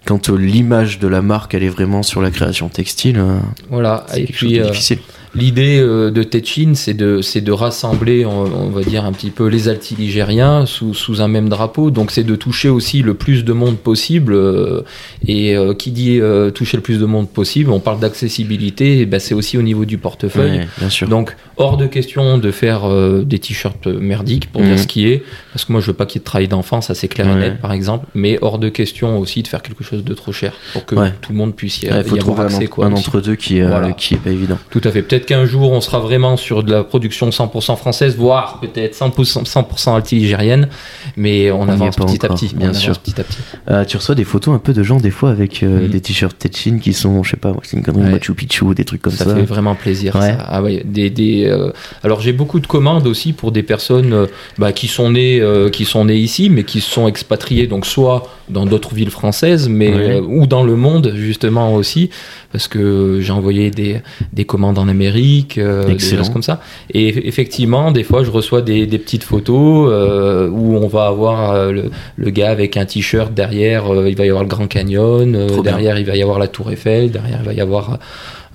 [0.06, 3.36] quand euh, l'image de la marque, elle est vraiment sur la création textile, euh,
[3.68, 4.06] Voilà.
[4.08, 4.98] c'est Et quelque chose puis de euh, difficile.
[5.36, 9.30] L'idée euh, de Techin, c'est de, c'est de rassembler, on, on va dire un petit
[9.30, 11.90] peu les altiligériens sous, sous un même drapeau.
[11.90, 14.32] Donc c'est de toucher aussi le plus de monde possible.
[14.34, 14.82] euh,
[15.26, 19.06] et euh, qui dit euh, toucher le plus de monde possible, on parle d'accessibilité.
[19.06, 20.58] ben, c'est aussi au niveau du portefeuille.
[20.58, 21.08] Ouais, bien sûr.
[21.08, 24.68] Donc, hors de question de faire euh, des t-shirts merdiques, pour Mhm.
[24.68, 25.22] dire ce qui est,
[25.52, 27.28] parce que moi je veux pas qu'il y ait de travail d'enfant, ça c'est clair
[27.30, 30.32] et net par exemple, mais hors de question aussi de faire quelque chose de trop
[30.32, 31.12] cher pour que Ouais.
[31.20, 32.68] tout le monde puisse y, Il faut y trouver avoir un, accès.
[32.82, 33.92] un entre-deux qui, Voilà.
[33.92, 34.58] qui est pas évident.
[34.70, 35.02] Tout à fait.
[35.02, 39.44] Peut-être qu'un jour on sera vraiment sur de la production 100% française, voire peut-être 100%,
[39.44, 40.68] 100% altiligérienne,
[41.16, 42.54] mais on, avance petit à petit.
[42.54, 42.98] bien on sûr.
[42.98, 43.38] petit à petit.
[43.68, 45.88] Euh, tu reçois des photos un peu de gens, des fois, avec euh, Mhm.
[45.88, 48.10] des t-shirts Tetchin qui sont, je sais pas, c'est une connerie, Ouais.
[48.12, 49.24] Machu Picchu, des trucs comme ça.
[49.24, 50.14] ça, fait vraiment plaisir.
[50.14, 50.28] Ouais.
[50.32, 50.38] ça.
[50.48, 51.70] Ah ouais, des, des, euh,
[52.02, 54.26] alors j'ai beaucoup de commandes aussi pour des personnes
[54.58, 58.64] bah, qui sont nées qui sont nées ici, mais qui sont expatriées donc soit dans
[58.66, 62.10] d'autres villes françaises, mais ou dans le monde justement aussi,
[62.56, 64.00] parce que j'ai envoyé des,
[64.32, 66.62] des commandes en Amérique, euh, des choses comme ça.
[66.90, 71.04] Et eff- effectivement, des fois, je reçois des, des petites photos euh, où on va
[71.08, 74.68] avoir euh, le, le gars avec un t-shirt derrière, il va y avoir le Grand
[74.68, 77.98] Canyon, derrière il va y avoir la Tour Eiffel, derrière il va y avoir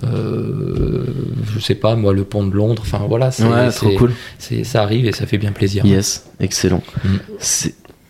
[0.04, 1.04] euh,
[1.54, 4.12] je sais pas moi le pont de Londres enfin voilà c'est Ouais, trop cool.
[4.64, 6.82] ça arrive et ça fait bien plaisir Yes, excellent.
[7.04, 7.08] Mm.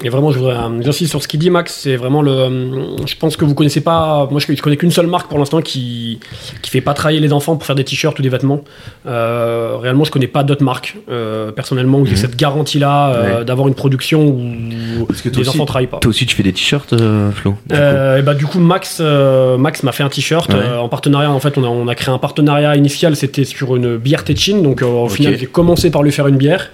[0.05, 1.73] Et vraiment, je voudrais, j'insiste sur ce qu'il dit, Max.
[1.83, 2.97] C'est vraiment le.
[3.07, 4.27] Je pense que vous connaissez pas.
[4.31, 6.19] Moi, je, je connais qu'une seule marque pour l'instant qui
[6.63, 8.63] qui fait pas travailler les enfants pour faire des t-shirts ou des vêtements.
[9.07, 12.17] Euh, réellement, je connais pas d'autres marques euh, personnellement où j'ai Mhm.
[12.19, 13.45] cette garantie-là euh, Ouais.
[13.45, 15.99] d'avoir une production où Parce que les aussi- enfants travaillent pas.
[15.99, 18.99] Toi aussi, tu fais des t-shirts, euh, Flo du Euh, et bah du coup Max
[19.01, 20.77] euh, Max m'a fait un t-shirt Ouais.
[20.79, 23.97] en partenariat en fait on a, on a créé un partenariat initial c'était sur une
[23.97, 25.13] bière Tetchin donc au Ok.
[25.13, 26.71] final j'ai commencé par lui faire une bière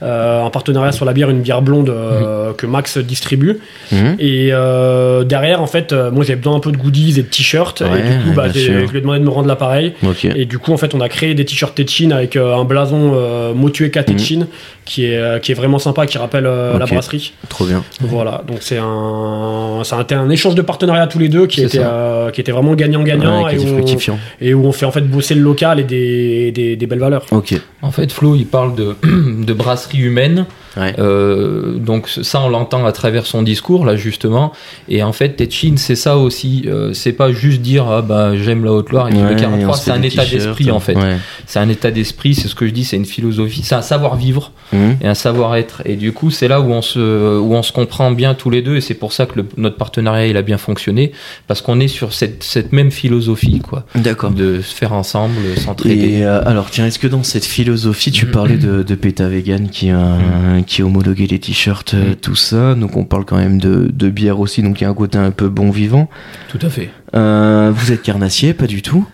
[0.00, 3.58] un partenariat sur la bière une bière blonde euh, que Max distribue.
[3.92, 4.16] Mhm.
[4.18, 7.28] et euh, derrière en fait euh, moi j'avais besoin un peu de goodies et de
[7.28, 7.80] t-shirts.
[7.82, 9.92] Ouais, et du coup bah, je lui ai demandé de me rendre l'appareil.
[10.34, 13.12] Et du coup en fait on a créé des t-shirts Tetchin avec euh, un blason
[13.14, 14.46] euh, Motueka Tetchin
[14.84, 16.90] qui est qui est vraiment sympa qui rappelle euh, la Mhm.
[16.92, 17.32] Brasserie.
[17.48, 17.84] Trop bien.
[18.00, 21.62] voilà, donc c'est un, ça a été un échange de partenariat tous les deux qui
[21.62, 25.34] était, euh, qui était vraiment gagnant-gagnant Ouais, on, et où on fait en fait bosser
[25.34, 27.26] le local et des, des, des belles valeurs.
[27.30, 27.54] Ok.
[27.82, 28.96] en fait Flo il parle de,
[29.44, 30.94] de brasserie humaine Ouais.
[30.98, 34.52] Euh, donc ça, on l'entend à travers son discours là justement.
[34.88, 36.64] Et en fait, Tetchin, c'est ça aussi.
[36.66, 39.38] Euh, c'est pas juste dire ah ben j'aime la Haute-Loire et Ouais, le et on
[39.38, 39.76] 43.
[39.76, 40.94] se C'est un état d'esprit en fait.
[40.96, 41.16] Ouais.
[41.46, 42.34] C'est un état d'esprit.
[42.34, 42.84] C'est ce que je dis.
[42.84, 43.62] C'est une philosophie.
[43.64, 44.96] C'est un savoir-vivre Mhm.
[45.02, 45.82] et un savoir-être.
[45.84, 48.62] Et du coup, c'est là où on se où on se comprend bien tous les
[48.62, 48.76] deux.
[48.76, 51.12] Et c'est pour ça que le- notre partenariat il a bien fonctionné
[51.46, 54.30] parce qu'on est sur cette cette même philosophie quoi, D'accord.
[54.30, 56.18] de se faire ensemble, s'entraider.
[56.20, 58.32] Et euh, alors tiens, est-ce que dans cette philosophie, tu Mhm.
[58.32, 60.16] parlais de, de PETA Vegan qui a,
[60.62, 62.16] qui a homologué les t-shirts, euh, Mhm.
[62.16, 64.90] tout ça, donc on parle quand même de, de bière aussi, donc il y a
[64.90, 66.08] un côté un peu bon vivant.
[66.48, 66.90] Tout à fait.
[67.14, 69.06] Euh, vous êtes carnassier, pas du tout?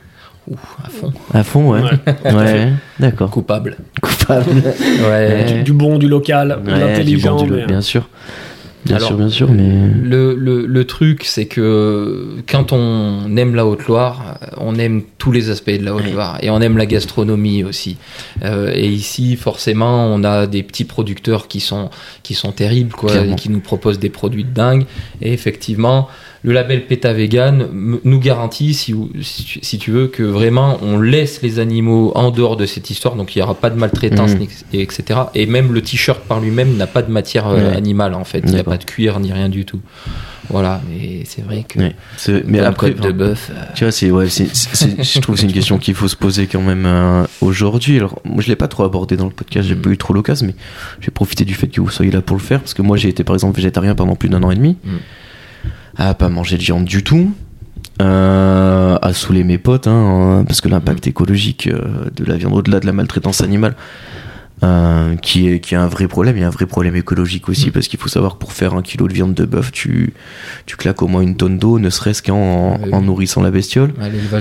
[0.49, 1.13] Ouh, à fond.
[1.35, 1.81] À fond, ouais.
[2.25, 2.33] Ouais.
[2.33, 3.31] Ouais, d'accord.
[3.31, 3.77] Coupable.
[4.01, 4.63] Coupable.
[5.11, 5.63] Ouais.
[5.63, 7.37] Du bon, du local, de l'intelligent.
[7.37, 8.09] bon, mais- euh, bien sûr.
[8.85, 9.73] Bien Alors, sûr, bien sûr, mais.
[10.03, 15.51] Le, le, le truc, c'est que quand on aime la Haute-Loire, on aime tous les
[15.51, 17.97] aspects de la Haute-Loire et on aime la gastronomie aussi.
[18.45, 21.91] Euh, et ici, forcément, on a des petits producteurs qui sont,
[22.23, 24.87] qui sont terribles, quoi, et qui nous proposent des produits de dingue.
[25.21, 26.09] Et effectivement,
[26.43, 27.67] le label PETA Vegan
[28.05, 28.95] nous garantit, si,
[29.45, 33.17] tu- si tu veux, que vraiment on laisse les animaux en dehors de cette histoire,
[33.17, 34.47] donc il n'y aura pas de maltraitance, Mhm.
[34.73, 35.21] et etc.
[35.35, 37.77] Et même le t-shirt par lui-même n'a pas de matière euh, Ouais.
[37.77, 39.81] animale en fait, il n'y a pas de cuir ni rien du tout.
[40.51, 41.95] Voilà, mais c'est vrai que Ouais,
[42.47, 44.47] mais après, de bœuf, euh, Tu vois, c'est ouais, c'est,
[45.03, 47.97] je trouve que c'est une question qu'il faut se poser quand même euh, aujourd'hui.
[47.99, 49.83] Alors, moi, je l'ai pas trop abordé dans le podcast, j'ai Mm.
[49.83, 50.55] pas eu trop l'occasion, mais
[51.01, 53.09] j'ai profité du fait que vous soyez là pour le faire parce que moi, j'ai
[53.11, 54.89] été par exemple végétarien pendant plus d'un an et demi, Mm.
[55.99, 57.33] À pas manger de viande du tout,
[58.01, 61.11] euh, à saouler mes potes, hein, euh, parce que l'impact Mm.
[61.11, 63.75] écologique euh, de la viande au-delà de la maltraitance animale.
[64.65, 67.49] euh, qui est qui est un vrai problème, il y a un vrai problème écologique
[67.49, 67.71] aussi Mm.
[67.71, 70.13] parce qu'il faut savoir que pour faire un kilo de viande de bœuf, tu
[70.67, 73.93] tu claques au moins une tonne d'eau, ne serait-ce qu'en en nourrissant la bestiole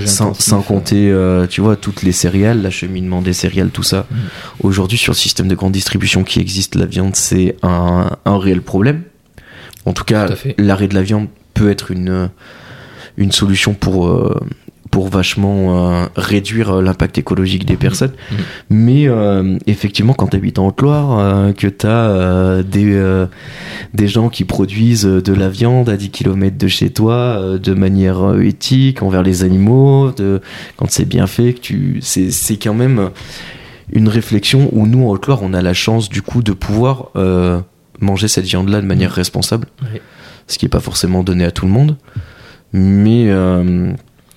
[0.08, 4.06] sans, sans compter, euh, tu vois, toutes les céréales, l'acheminement des céréales, tout ça.
[4.10, 4.14] Mm.
[4.64, 8.60] Aujourd'hui, sur le système de grande distribution qui existe, la viande, c'est un, un réel
[8.62, 9.02] problème.
[9.86, 10.26] En tout cas,
[10.58, 12.30] l'arrêt de la viande peut être une,
[13.16, 14.40] une solution pour, euh,
[14.90, 18.12] pour vachement euh, réduire euh, l'impact écologique des personnes.
[18.30, 18.38] Mhm.
[18.70, 23.26] Mais euh, effectivement, quand tu habites en Haute-Loire, que tu as des,
[23.94, 28.40] des gens qui produisent de la viande à 10 km de chez toi de manière
[28.40, 30.40] éthique envers les animaux, de,
[30.76, 33.10] quand c'est bien fait, que tu, c'est, c'est quand même
[33.92, 37.10] une réflexion où nous, en Haute-Loire, on a la chance du coup de pouvoir
[38.00, 39.66] manger cette viande-là de manière responsable.
[40.48, 41.96] Ce qui n'est pas forcément donné à tout le monde.
[42.72, 43.92] Mais, euh,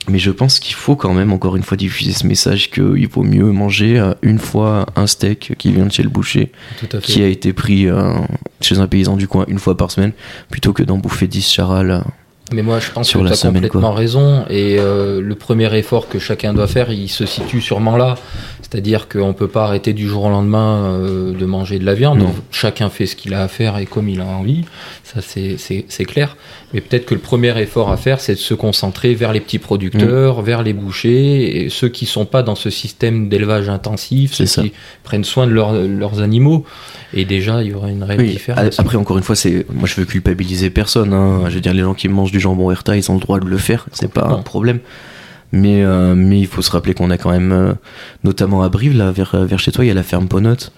[0.08, 3.24] mais je pense qu'il faut quand même, encore une fois, diffuser ce message qu'il vaut
[3.24, 6.52] mieux manger euh, une fois un steak qui vient de chez le boucher,
[7.02, 8.14] qui a été pris euh,
[8.62, 10.14] chez un paysan du coin une fois par semaine,
[10.50, 12.04] plutôt que d'en bouffer 10 charales.
[12.54, 14.46] Mais moi, je pense Sur que tu as semaine, complètement raison.
[14.50, 18.16] Et euh, le premier effort que chacun doit faire, il se situe sûrement là.
[18.72, 21.94] C'est-à-dire qu'on ne peut pas arrêter du jour au lendemain euh, de manger de la
[21.94, 22.20] viande.
[22.20, 22.34] Non.
[22.52, 24.64] Chacun fait ce qu'il a à faire et comme il a envie.
[25.04, 25.58] Ça, c'est-
[26.06, 26.38] clair.
[26.74, 29.60] Mais peut-être que le premier effort à faire, c'est de se concentrer vers les petits
[29.60, 30.46] producteurs, Mm.
[30.46, 34.62] vers les bouchers, et ceux qui sont pas dans ce système d'élevage intensif, ceux ça.
[34.62, 34.72] qui
[35.04, 36.66] prennent soin de leurs- leurs animaux.
[37.14, 38.80] Et déjà, il y aurait une réelle Oui, différence.
[38.80, 41.12] Après, encore une fois, c'est moi je veux culpabiliser personne.
[41.14, 41.42] Hein.
[41.50, 43.46] Je veux dire, les gens qui mangent du jambon Herta, ils ont le droit de
[43.48, 43.86] le faire.
[43.92, 44.80] C'est pas un problème.
[45.54, 47.74] Mais euh, mais il faut se rappeler qu'on a quand même, euh,
[48.24, 50.72] notamment à Brive, là, vers vers chez toi, il y a la ferme Ponote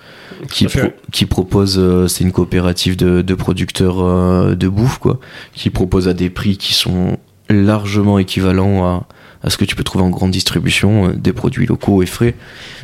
[0.49, 5.19] qui pro- qui propose, euh, c'est une coopérative de, de producteurs euh, de bouffe quoi,
[5.53, 7.17] qui propose à des prix qui sont
[7.49, 9.05] largement équivalents à
[9.44, 12.36] à ce que tu peux trouver en grande distribution, euh, des produits locaux et frais.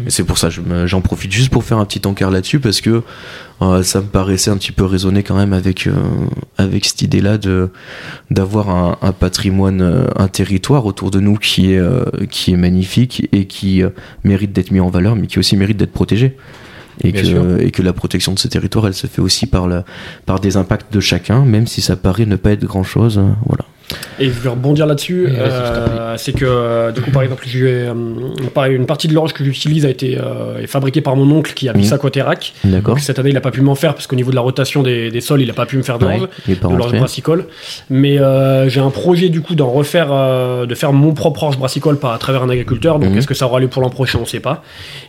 [0.05, 2.81] Et c'est pour ça, je j'en profite juste pour faire un petit encart là-dessus parce
[2.81, 3.01] que
[3.61, 5.93] euh, ça me paraissait un petit peu raisonné quand même avec euh,
[6.57, 7.69] avec cette idée-là de
[8.29, 11.81] d'avoir un, un patrimoine, un territoire autour de nous qui est
[12.29, 13.81] qui est magnifique et qui
[14.23, 16.35] mérite d'être mis en valeur, mais qui aussi mérite d'être protégé.
[17.01, 19.85] Et que, et que la protection de ce territoire, elle se fait aussi par, la,
[20.25, 23.21] par des impacts de chacun, même si ça paraît ne pas être grand-chose.
[23.45, 23.63] voilà.
[24.19, 25.27] Et je vais rebondir là-dessus.
[25.31, 27.93] Euh, c'est que, euh, du coup, par exemple, j'ai, euh,
[28.69, 30.17] une partie de l'orge que j'utilise a été
[30.61, 31.93] est fabriquée par mon oncle qui habite Mhm.
[31.93, 32.53] à Quaterac.
[32.65, 34.41] D'accord Donc, cette année, il n'a pas pu m'en faire parce qu'au niveau de la
[34.41, 36.21] rotation des, des sols, il n'a pas pu me faire d'orge.
[36.21, 37.45] Ouais, il est pas de l'orge brassicole.
[37.89, 38.17] Mais
[38.67, 40.09] j'ai un projet du coup d'en refaire,
[40.67, 42.99] de faire mon propre orge brassicole par, à travers un agriculteur.
[42.99, 43.17] Donc Mhm.
[43.17, 44.63] est-ce que ça aura lieu pour l'an prochain On sait pas.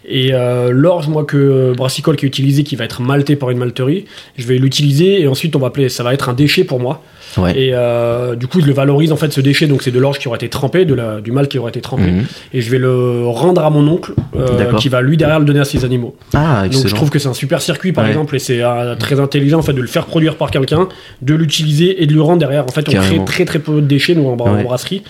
[0.08, 0.30] Et
[0.70, 4.04] l'orge, moi, que brassicole qui est utilisé, qui va être malté par une malterie,
[4.38, 7.02] je vais l'utiliser et ensuite on va appeler, ça va être un déchet pour moi.
[7.36, 7.56] Ouais.
[7.58, 9.66] Et du coup, je le valorise en fait ce déchet.
[9.66, 11.80] Donc c'est de l'orge qui aurait été trempé, de la, du malt qui aurait été
[11.80, 12.24] trempé, Mhm.
[12.54, 15.60] et je vais le rendre à mon oncle, euh, qui va lui derrière le donner
[15.60, 16.16] à ses animaux.
[16.34, 18.10] Ah, Donc je trouve que c'est un super circuit par Ouais.
[18.10, 20.88] exemple et c'est euh, très intelligent en fait de le faire produire par quelqu'un,
[21.22, 22.64] de l'utiliser et de le rendre derrière.
[22.64, 23.24] En fait on Carrément.
[23.24, 24.62] crée très très peu de déchets nous en, bra- en Ouais.
[24.64, 25.02] brasserie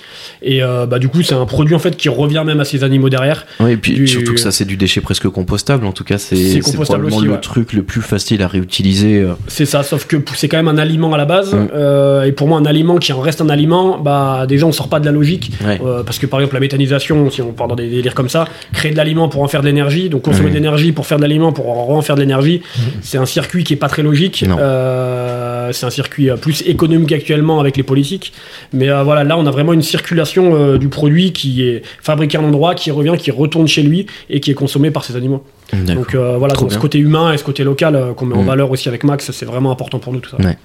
[0.42, 2.82] et euh, bah du coup c'est un produit en fait qui revient même à ses
[2.84, 3.46] animaux derrière.
[3.60, 5.84] Ouais, et puis du- surtout que ça c'est du déchet presque compostable.
[5.86, 9.24] En tout cas, c'est probablement aussi, le truc le plus facile à réutiliser.
[9.48, 12.26] C'est ça, sauf que c'est quand même un aliment à la base Mm.
[12.26, 15.00] et pour moi un aliment qui en reste un aliment, bah déjà on sort pas
[15.00, 15.80] de la logique Ouais.
[15.84, 18.46] Euh, parce que par exemple la méthanisation, si on part dans des délires comme ça,
[18.72, 21.22] créer de l'aliment pour en faire de l'énergie, donc consommer de l'énergie pour faire de
[21.22, 22.62] l'aliment pour en faire de l'énergie,
[23.02, 24.44] c'est un circuit qui est pas très logique.
[24.44, 28.32] Euh, c'est un circuit euh, plus économique actuellement avec les politiques,
[28.72, 32.44] mais voilà là on a vraiment une circulation du produit qui est fabriqué à un
[32.44, 35.42] endroit, qui revient, qui retourne chez lui et qui est consommé par ses animaux.
[35.86, 38.46] Donc voilà, donc ce côté humain et ce côté local qu'on met en Mhm.
[38.46, 40.36] valeur aussi avec Max, c'est vraiment important pour nous tout ça.
[40.38, 40.56] Ouais.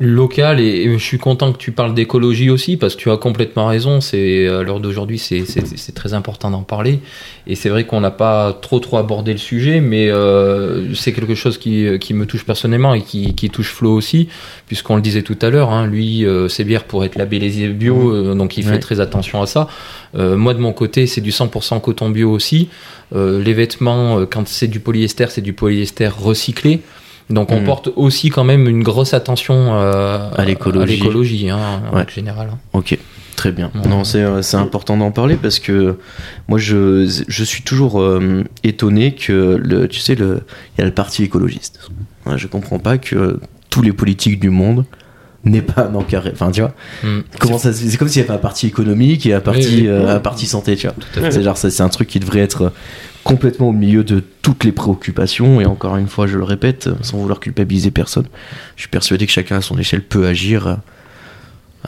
[0.00, 3.16] Local et, et je suis content que tu parles d'écologie aussi parce que tu as
[3.16, 4.00] complètement raison.
[4.00, 5.44] C'est à l'heure d'aujourd'hui c'est
[5.94, 7.00] très important d'en parler.
[7.46, 11.34] Et c'est vrai qu'on n'a pas trop trop abordé le sujet mais euh, c'est quelque
[11.34, 14.28] chose qui, qui me touche personnellement et qui, qui touche Flo aussi
[14.66, 18.10] puisqu'on le disait tout à l'heure hein, lui euh, ses bières pour être labellisées bio
[18.12, 18.78] euh, donc il fait Ouais.
[18.80, 19.68] très attention à ça.
[20.16, 22.68] Euh, moi de mon côté c'est du 100% coton bio aussi.
[23.14, 26.80] Euh, les vêtements euh, quand c'est du polyester c'est du polyester recyclé
[27.30, 27.64] donc on Mhm.
[27.66, 30.96] porte aussi quand même une grosse attention euh, À l'écologie.
[30.96, 32.50] l'écologie, hein, en général.
[32.52, 32.58] hein.
[32.72, 32.98] Ok,
[33.36, 33.70] très bien.
[33.74, 33.88] Ouais.
[33.88, 35.98] Non, c'est euh, c'est important d'en parler parce que
[36.48, 40.42] moi je, je suis toujours euh, étonné que le, tu sais le
[40.76, 41.88] il y a le parti écologiste.
[42.26, 44.84] Ouais, je comprends pas que tous les politiques du monde
[45.46, 46.30] n'aient pas un encadré.
[46.32, 47.20] Enfin, tu vois, Mm.
[47.38, 49.88] comment ça C'est comme s'il y avait un parti économique et un parti Oui, oui.
[49.88, 51.30] euh, un parti santé, tu vois.
[51.30, 52.72] C'est genre c'est un truc qui devrait être
[53.24, 57.18] complètement au milieu de toutes les préoccupations et encore une fois, je le répète, sans
[57.18, 58.26] vouloir culpabiliser personne,
[58.76, 60.78] je suis persuadé que chacun à son échelle peut agir.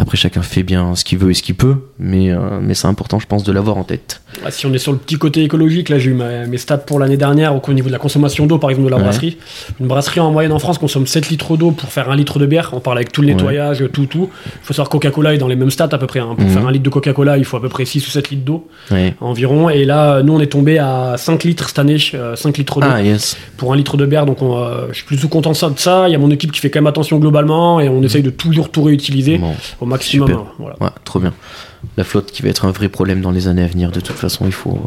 [0.00, 2.86] Après, chacun fait bien ce qu'il veut et ce qu'il peut, mais, euh, mais c'est
[2.86, 4.20] important, je pense, de l'avoir en tête.
[4.44, 6.78] Ah, Si on est sur le petit côté écologique, là j'ai eu ma- mes stats
[6.78, 9.02] pour l'année dernière au au niveau de la consommation d'eau par exemple de la Ouais.
[9.02, 9.36] brasserie.
[9.80, 12.46] Une brasserie en moyenne en France consomme 7 litres d'eau pour faire un litre de
[12.46, 12.70] bière.
[12.72, 13.34] On parle avec tout le Ouais.
[13.34, 14.30] nettoyage, tout, tout.
[14.46, 16.20] Il faut savoir que Coca-Cola est dans les mêmes stats à peu près.
[16.20, 16.34] hein.
[16.36, 16.50] Pour Mhm.
[16.52, 18.68] faire un litre de Coca-Cola, il faut à peu près 6 ou 7 litres d'eau
[18.90, 19.14] Ouais.
[19.20, 19.68] environ.
[19.68, 22.86] Et là, nous on est tombé à 5 litres cette année, euh, 5 litres d'eau
[22.90, 23.36] Ah, yes.
[23.56, 24.24] pour un litre de bière.
[24.24, 26.04] Donc on, euh, je suis plutôt content de ça, de ça.
[26.08, 28.30] Il y a mon équipe qui fait quand même attention globalement et on essaye de
[28.30, 29.54] toujours tout réutiliser Bon.
[29.80, 30.28] au maximum.
[30.28, 30.44] Super.
[30.58, 30.76] voilà.
[30.80, 31.34] Ouais, trop bien.
[31.96, 34.16] La flotte qui va être un vrai problème dans les années à venir, de toute
[34.16, 34.78] façon, il faut,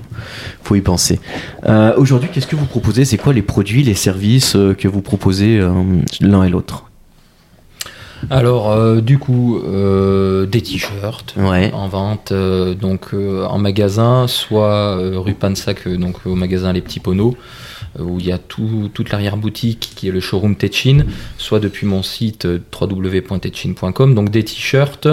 [0.64, 1.20] faut y penser.
[1.68, 3.04] Euh, Aujourd'hui, qu'est-ce que vous proposez?
[3.06, 5.72] C'est quoi les produits, les services euh, que vous proposez euh,
[6.22, 6.86] l'un et l'autre?
[8.30, 11.72] Alors, euh, du coup, euh, des t-shirts Ouais.
[11.74, 16.72] en vente, euh, donc euh, en magasin, soit euh, rue Pansac, euh, donc au magasin
[16.72, 17.42] Les Petits Poneaux, euh,
[18.00, 21.06] où il y a tout, toute l'arrière-boutique qui est le showroom Tetchin,
[21.38, 25.08] soit depuis mon site euh, www.tetchin.com, donc des t-shirts,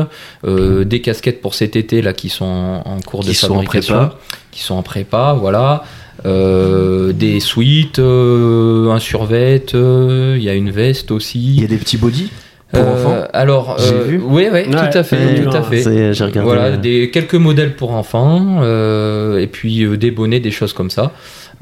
[0.45, 3.55] euh, des casquettes pour cet été là qui sont en, cours de Qui sont en
[3.57, 4.19] fabrication, prépa.
[4.51, 5.85] qui sont en prépa, voilà.
[6.27, 11.39] Euh, des suites, euh, un survêt, euh, il y a une veste aussi.
[11.39, 12.31] Il y a des petits bodys
[12.73, 14.21] pour Euh, Alors, euh, vu.
[14.23, 16.13] oui, oui, Ouais, tout à fait, tout à fait.
[16.13, 16.41] J'ai regardé.
[16.41, 20.73] Voilà, euh, des, quelques modèles pour enfants, euh, et puis euh, des bonnets, des choses
[20.73, 21.13] comme ça.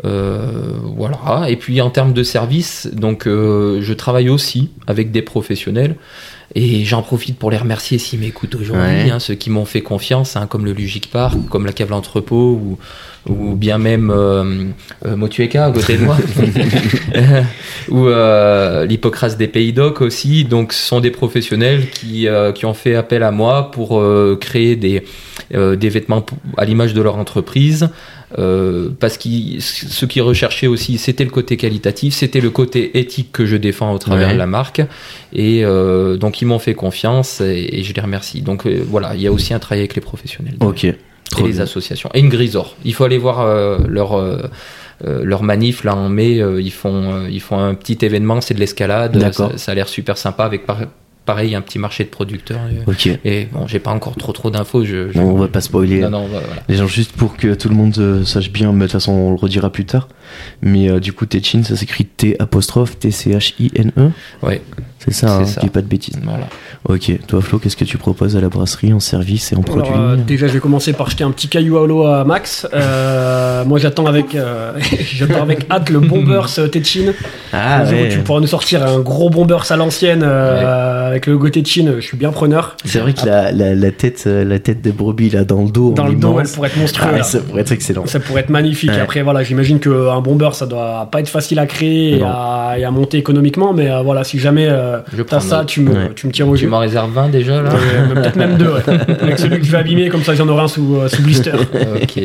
[0.05, 1.49] Euh, voilà.
[1.49, 5.97] Et puis en termes de service, donc euh, je travaille aussi avec des professionnels.
[6.55, 9.11] Et j'en profite pour les remercier s'ils m'écoutent aujourd'hui, Ouais.
[9.11, 12.53] hein, ceux qui m'ont fait confiance, hein, comme le Lugic Park, comme la cave l'entrepôt,
[12.53, 12.79] ou,
[13.29, 14.65] ou bien même euh,
[15.05, 16.17] euh, Motueka à côté de moi,
[17.89, 20.45] ou euh, l'Hippocrate des Pays d'Oc aussi.
[20.45, 24.37] Donc ce sont des professionnels qui, euh, qui ont fait appel à moi pour euh,
[24.41, 25.03] créer des,
[25.55, 26.25] euh, des vêtements
[26.57, 27.89] à l'image de leur entreprise.
[28.39, 29.29] Euh, parce que
[29.61, 33.93] ce qu'ils recherchaient aussi, c'était le côté qualitatif, c'était le côté éthique que je défends
[33.93, 34.35] au travers Ouais.
[34.35, 34.83] de la marque.
[35.33, 38.43] Et euh, donc, ils m'ont fait confiance et, et je les remercie.
[38.43, 40.87] Donc, voilà, il y a aussi un travail avec les professionnels Ok.
[41.39, 42.11] Et les associations.
[42.15, 42.77] Et une grisor.
[42.85, 44.15] Il faut aller voir euh, leur.
[44.15, 44.39] euh,
[45.07, 48.41] euh, leur manif là en mai, euh, ils font euh, ils font un petit événement,
[48.41, 49.15] c'est de l'escalade,
[49.59, 50.79] ça a l'air super sympa avec par-
[51.27, 52.61] pareil un petit marché de producteurs.
[52.71, 53.19] Et, Ok.
[53.25, 54.85] et bon, j'ai pas encore trop trop d'infos.
[54.85, 56.01] Je, on va pas spoiler.
[56.01, 56.47] Non, non, voilà.
[56.69, 59.13] Les gens, juste pour que tout le monde euh, sache bien, mais de toute façon,
[59.13, 60.09] on le redira plus tard.
[60.63, 64.11] Mais euh, du coup, Techin, ça s'écrit T apostrophe T C H I N E.
[64.43, 64.63] Ouais,
[64.99, 65.61] C'est ça, C'est hein, ça.
[65.61, 66.19] dis pas de bêtises.
[66.23, 66.49] voilà.
[66.89, 69.77] Ok, toi Flo, qu'est-ce que tu proposes à la brasserie en service et en Alors,
[69.83, 72.67] produit euh, déjà, je vais commencer par jeter un petit caillou à l'eau à Max.
[73.57, 74.73] Euh, moi, j'attends avec, euh,
[75.15, 77.13] j'attends avec hâte le Bombers Tetchin.
[77.53, 81.35] Ah jour où tu pourras nous sortir un gros Bombers à l'ancienne euh, avec le
[81.35, 82.77] logo Tetchin, je suis bien preneur.
[82.85, 85.93] C'est vrai que la, la, la tête, la tête de brebis là dans le dos,
[85.93, 87.15] Dans le dos, elle pourrait être monstrueuse.
[87.21, 88.07] Ah ça pourrait être excellent.
[88.07, 88.91] Ça pourrait être magnifique.
[88.91, 89.01] Ouais.
[89.01, 92.85] Après, voilà, j'imagine qu'un bomber, ça doit pas être facile à créer et à, et
[92.85, 94.99] à monter économiquement, mais euh, voilà, si jamais euh,
[95.29, 96.11] t'as ça, tu me, Ouais.
[96.15, 96.69] tu me tiens au Tu jeu.
[96.69, 97.71] m'en réserves 20 déjà là
[98.15, 98.83] Peut-être même deux, ouais.
[99.23, 101.53] avec celui que je vais abîmer, comme ça j'en aurai un sous, euh, sous blister.
[101.55, 102.21] Ok.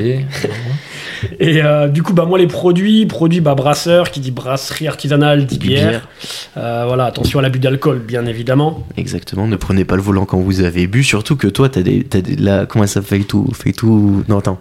[1.39, 5.45] Et euh, du coup, bah, moi, les produits, produits bah, brasseur, qui dit brasserie artisanale,
[5.45, 6.07] dit bière.
[6.57, 8.85] Euh, voilà, attention à l'abus d'alcool, bien évidemment.
[8.97, 12.03] Exactement, ne prenez pas le volant quand vous avez bu, surtout que toi, t'as des,
[12.03, 14.59] t'as des, la, comment ça fait tout, fait tout, non attends,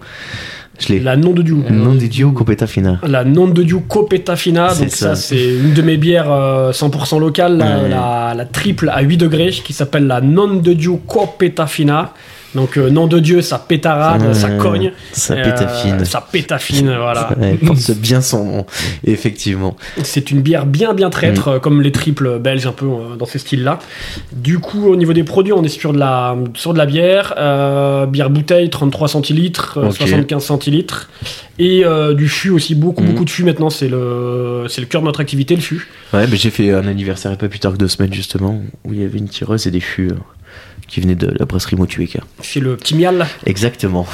[0.78, 1.00] je l'ai.
[1.00, 1.56] La non de Dieu.
[1.70, 2.98] Non di Dio Copeta Fina?
[3.06, 5.16] La non de Dieu Copeta Fina, C'est donc ça, ça.
[5.16, 7.88] c'est une de mes bières euh, 100% locales, la, Ouais.
[7.88, 12.12] la- la triple à 8 degrés, qui s'appelle la non de Dieu Copeta Fina.
[12.54, 14.92] Donc euh, nom de Dieu, ça pétarade, ça cogne.
[15.12, 16.04] Ça Euh, pétafine.
[16.04, 17.30] Ça pétafine, voilà.
[17.40, 18.66] Ouais, porte bien son nom,
[19.04, 19.76] effectivement.
[20.02, 21.52] C'est une bière bien bien traître, Mm.
[21.52, 22.86] euh, comme les triples belges un peu
[23.18, 23.78] dans ce style-là.
[24.32, 27.34] Du coup, au niveau des produits, on est sur de la, sur de la bière,
[27.38, 29.96] euh, bière bouteille, 33 centilitres, euh, Ok.
[29.96, 31.08] 75 centilitres,
[31.58, 31.84] et
[32.16, 33.06] du fût aussi, beaucoup Mm.
[33.06, 35.86] beaucoup de fût maintenant, c'est le, c'est le cœur de notre activité, le fût.
[36.12, 39.00] Ouais, mais j'ai fait un anniversaire pas plus tard que deux semaines justement, où il
[39.00, 40.14] y avait une tireuse et des fûts euh,
[40.90, 42.18] qui venaient de la brasserie Motueka.
[42.42, 44.06] C'est le petit mial, Exactement.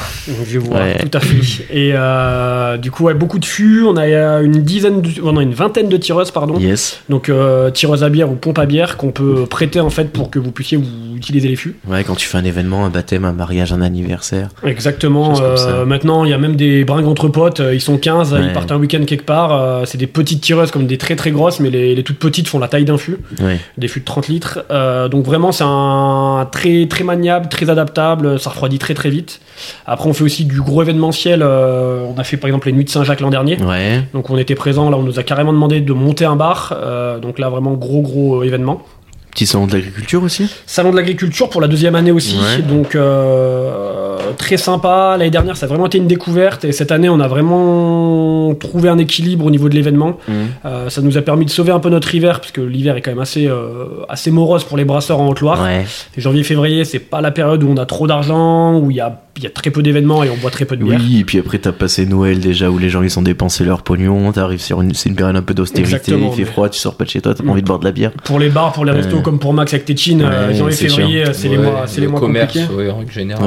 [0.46, 0.98] je vois, Ouais.
[0.98, 1.64] tout à fait.
[1.72, 4.06] Et euh, du coup, ouais, beaucoup de fûts, on a
[4.42, 6.58] une dizaine, de, oh une vingtaine de tireuses, pardon.
[6.58, 7.00] Yes.
[7.08, 10.30] Donc euh, tireuse à bière ou pompe à bière qu'on peut prêter en fait pour
[10.30, 11.76] que vous puissiez vous utiliser les fûts.
[11.88, 14.48] Ouais, quand tu fais un événement, un baptême, un mariage, un anniversaire.
[14.64, 15.40] Exactement.
[15.40, 17.60] Euh, maintenant, il y a même des bringues entre potes.
[17.60, 18.40] euh, Ils sont 15, Ouais.
[18.44, 19.86] ils partent un week-end quelque part.
[19.86, 22.58] c'est des petites tireuses comme des très très grosses, mais les, les toutes petites font
[22.58, 23.16] la taille d'un fût.
[23.40, 23.58] Ouais.
[23.78, 24.64] Des fûts de 30 litres.
[25.10, 28.38] Donc vraiment, c'est un très très maniable, très adaptable.
[28.40, 29.40] Ça refroidit très très vite.
[29.86, 31.40] Après, on fait aussi du gros événementiel.
[31.42, 33.56] euh, on a fait par exemple les Nuits de Saint-Jacques l'an dernier.
[33.62, 34.02] Ouais.
[34.12, 34.90] Donc on était présent.
[34.90, 36.72] Là, on nous a carrément demandé de monter un bar.
[36.76, 38.82] euh, donc là, vraiment gros gros événement.
[39.30, 40.50] Petit salon de l'agriculture aussi?
[40.64, 42.62] Salon de l'agriculture pour la deuxième année aussi, Ouais.
[42.62, 45.16] donc euh, très sympa.
[45.18, 48.88] L'année dernière, ça a vraiment été une découverte et cette année, on a vraiment trouvé
[48.88, 50.18] un équilibre au niveau de l'événement.
[50.64, 53.02] Euh, ça nous a permis de sauver un peu notre hiver parce que l'hiver est
[53.02, 55.62] quand même assez euh, assez morose pour les brasseurs en Haute-Loire.
[55.62, 55.84] Ouais.
[56.16, 59.42] Janvier-février, c'est pas la période où on a trop d'argent, où il y a il
[59.44, 60.98] y a très peu d'événements et on boit très peu de bière.
[61.00, 63.82] Oui, et puis après t'as passé Noël déjà où les gens ils ont dépensé leur
[63.82, 66.94] pognon, t'arrives sur une, c'est une période un peu d'austérité, il fait froid, tu sors
[66.96, 68.12] pas de chez toi, t'as pas envie de boire de la bière.
[68.24, 69.22] Pour les bars, pour les restos, Ouais.
[69.22, 72.06] comme pour Max avec Tétine, euh, Ouais, janvier-février, c'est c'est les Ouais, mois, c'est les
[72.06, 72.74] le mois commerce, compliqués.
[72.74, 72.98] ouais, en.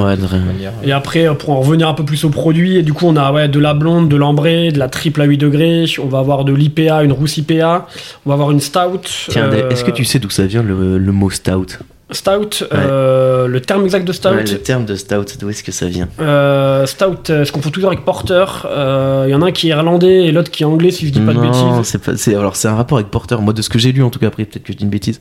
[0.06, 0.72] Ouais, de manière.
[0.84, 3.16] Et après, euh, pour en revenir un peu plus aux produits, et du coup, on
[3.16, 5.84] a ouais, de la blonde, de l'ambré, de la triple à 8 degrés.
[6.02, 7.86] On va avoir de l'IPA, une rousse IPA.
[8.26, 9.00] On va avoir une stout.
[9.28, 11.78] Tiens, euh, est-ce que tu sais d'où ça vient le, le mot stout?
[12.12, 14.28] Stout, euh, le terme exact de Stout.
[14.30, 16.08] Ouais, le terme de stout, d'où est-ce que ça vient?
[16.20, 18.44] Euh, Stout, euh, je confonds toujours avec Porter.
[18.66, 21.06] Euh, Il y en a un qui est irlandais et l'autre qui est anglais, si
[21.06, 21.98] je dis pas de bêtises.
[21.98, 22.38] pas.
[22.38, 23.42] Alors c'est un rapport avec porteur.
[23.42, 24.90] Moi, de ce que j'ai lu, en tout cas, après peut-être que je dis une
[24.90, 25.20] bêtise,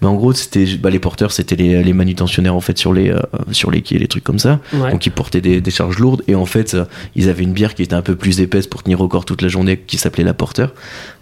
[0.00, 3.10] mais en gros, c'était bah, les porteurs, c'était les, les manutentionnaires en fait sur les
[3.10, 3.20] euh,
[3.52, 4.60] sur les quais, les trucs comme ça.
[4.72, 4.90] Ouais.
[4.90, 6.84] Donc ils portaient des, des charges lourdes et en fait, euh,
[7.14, 9.42] ils avaient une bière qui était un peu plus épaisse pour tenir au corps toute
[9.42, 10.72] la journée, qui s'appelait la porteur.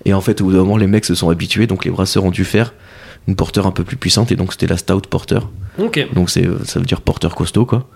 [0.05, 2.25] Et en fait, au bout d'un moment, les mecs se sont habitués, donc les brasseurs
[2.25, 2.73] ont dû faire
[3.27, 5.51] une porteur un peu plus puissante et donc c'était la stout porteur.
[6.13, 7.89] Donc c'est ça veut dire porteur costaud quoi.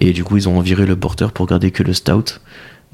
[0.00, 2.40] Et du coup, ils ont viré le porteur pour garder que le stout.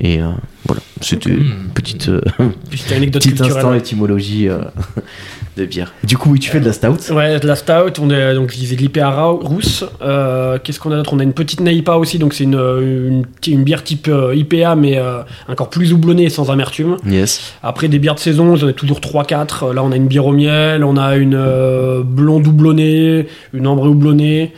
[0.01, 0.29] Et euh,
[0.67, 2.21] voilà, c'était une petite, euh,
[2.71, 4.59] Petite anecdote petit instant étymologie euh,
[5.57, 5.93] de bière.
[6.03, 7.13] Du coup, oui, tu fais de la stout.
[7.13, 9.85] Ouais, de la stout, on est donc je disais de l'IPA rousse.
[10.01, 11.13] Euh, Qu'est-ce qu'on a d'autre?
[11.13, 14.77] On a une petite Naipa aussi, donc c'est une, une, une bière type euh, IPA,
[14.77, 16.97] mais euh, encore plus houblonnée et sans amertume.
[17.07, 17.53] Yes.
[17.63, 19.73] Après des bières de saison, j'en ai toujours 3-4.
[19.75, 23.89] Là, on a une bière au miel, on a une euh, blonde houblonnée, une ambrée
[23.89, 24.53] houblonnée.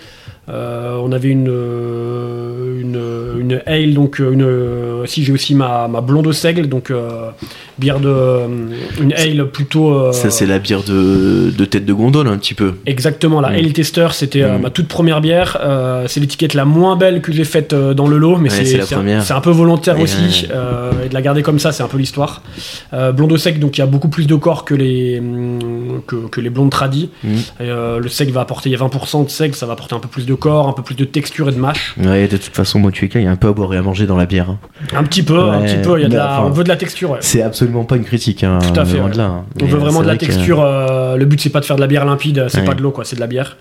[0.51, 4.30] Euh, on avait une, euh, une, une ale, donc euh,
[5.03, 5.07] une.
[5.07, 7.30] si j'ai aussi ma, ma blonde au seigle, donc euh,
[7.78, 8.40] bière de.
[9.01, 9.95] une ale plutôt.
[9.95, 12.74] euh, Ça, c'est la bière de, de tête de gondole, un petit peu.
[12.86, 13.55] Exactement, la Mm.
[13.55, 14.61] Ale Tester, c'était Mm.
[14.62, 15.57] ma toute première bière.
[16.09, 19.40] C'est l'étiquette la moins belle que j'ai faite dans le lot, mais Ouais, c'est un,
[19.40, 20.47] peu volontaire aussi.
[20.51, 21.07] ouais.
[21.07, 22.42] et de la garder comme ça, c'est un peu l'histoire.
[22.92, 26.16] Blonde au sec, donc il y a beaucoup plus de corps que les, mm, que,
[26.28, 27.09] que les blondes tradis.
[27.22, 27.28] Mm.
[27.61, 27.66] Et,
[28.01, 30.09] le sec va apporter, il y a 20% de sec, ça va apporter un peu
[30.09, 31.95] plus de corps, un peu plus de texture et de mâche.
[32.03, 33.76] Ouais, de toute façon, moi, tu es il y a un peu à boire et
[33.76, 34.51] à manger dans la bière.
[34.51, 34.59] hein.
[34.97, 36.68] Un petit peu, un petit peu, il y a de la, enfin, on veut de
[36.68, 37.11] la texture.
[37.12, 37.18] ouais.
[37.20, 38.45] C'est absolument pas une critique.
[38.45, 39.12] Hein, Tout à fait, loin ouais.
[39.12, 39.45] de là, hein.
[39.62, 40.61] On veut vraiment de la que- texture.
[40.62, 42.91] euh, le but, c'est pas de faire de la bière limpide, c'est pas de l'eau,
[42.91, 43.57] quoi, c'est de la bière.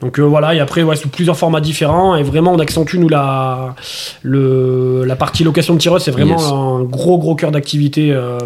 [0.00, 3.08] Donc euh, voilà, et après, ouais, sous plusieurs formats différents, et vraiment, on accentue, nous,
[3.08, 3.74] la,
[4.22, 6.46] le, la partie location de tireuse, c'est vraiment Yes.
[6.50, 8.12] un gros, gros cœur d'activité.
[8.12, 8.38] euh.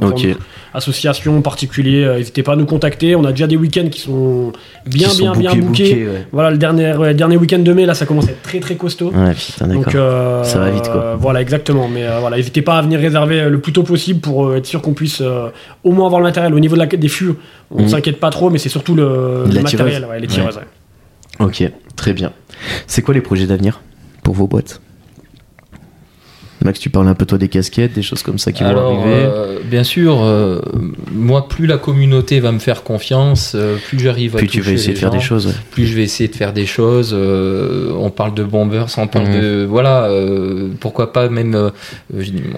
[0.75, 3.16] Associations, particuliers, euh, n'hésitez pas à nous contacter.
[3.16, 4.53] On a déjà des week-ends qui sont
[4.87, 5.62] bien, Qui sont bien, bien bookés,
[5.95, 6.07] bookés.
[6.09, 6.27] ouais.
[6.33, 8.77] Voilà, le dernier, le dernier week-end de mai, là, ça commence à être très, très
[8.77, 9.11] costaud.
[9.14, 11.16] Ouais, putain, Donc euh, Ça va vite, quoi.
[11.19, 11.89] voilà, exactement.
[11.89, 14.83] Mais euh, voilà, n'hésitez pas à venir réserver le plus tôt possible pour être sûr
[14.83, 15.23] qu'on puisse
[15.85, 16.53] au moins avoir le matériel.
[16.55, 17.33] Au niveau de la, des fûts,
[17.71, 17.89] on Mhm.
[17.89, 20.61] s'inquiète pas trop, mais c'est surtout le, matériel, ouais, les tireuses.
[21.41, 21.62] Ok,
[21.97, 22.33] très bien.
[22.87, 23.81] C'est quoi les projets d'avenir
[24.25, 24.81] pour vos boîtes?
[26.65, 29.01] Max, tu parles un peu toi des casquettes, des choses comme ça qui Alors, vont
[29.01, 29.15] arriver?
[29.29, 30.61] euh, bien sûr, euh,
[31.13, 34.73] moi, plus la communauté va me faire confiance, euh, plus j'arrive à Puis tu vas
[34.73, 35.47] essayer de faire des choses.
[35.47, 35.53] ouais.
[35.71, 37.13] Plus je vais essayer de faire des choses.
[37.15, 39.41] euh, on parle de bombers, on parle Mhm.
[39.41, 41.55] de voilà, euh, pourquoi pas même.
[41.55, 41.71] euh,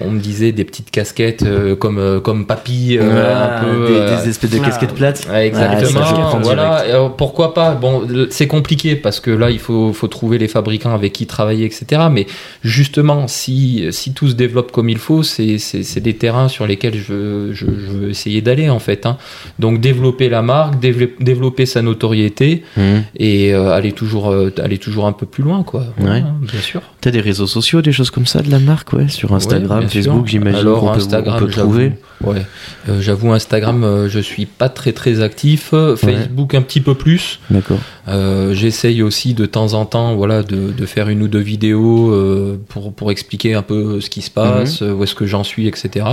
[0.01, 3.87] on me disait des petites casquettes euh, comme euh, comme papy, euh, Ah, un peu.
[3.87, 4.65] des, euh, des espèces de ah.
[4.65, 5.27] casquettes plates.
[5.33, 6.01] Exactement.
[6.03, 6.69] Ah, voilà.
[6.77, 10.93] alors, pourquoi pas Bon, c'est compliqué parce que là, il faut, faut trouver les fabricants
[10.93, 12.03] avec qui travailler, etc.
[12.11, 12.25] Mais
[12.63, 17.13] justement, si, si tout se développe comme il faut, c'est des terrains sur lesquels je,
[17.13, 19.05] veux- je, je veux essayer d'aller en fait.
[19.05, 19.17] hein.
[19.59, 23.03] Donc développer la marque, dévelop- développer sa notoriété Mhm.
[23.17, 25.85] et euh, aller toujours euh, aller toujours un peu plus loin, quoi.
[25.99, 26.23] Ouais.
[26.41, 26.81] bien sûr.
[27.01, 29.87] T'as des réseaux sociaux, des choses comme ça de la marque, ouais, sur Instagram, Ouais.
[29.89, 31.91] Facebook, j'imagine Alors qu'on peut, Instagram, on peut trouver.
[32.23, 32.45] Ouais,
[32.89, 35.73] Euh, j'avoue Instagram, je suis pas très très actif.
[35.97, 37.39] Facebook un petit peu plus.
[37.49, 37.79] D'accord.
[38.07, 42.11] Euh, J'essaye aussi de temps en temps, voilà, de, de faire une ou deux vidéos
[42.11, 45.43] euh, pour pour expliquer un peu ce qui se passe, euh, où est-ce que j'en
[45.43, 46.05] suis, etc.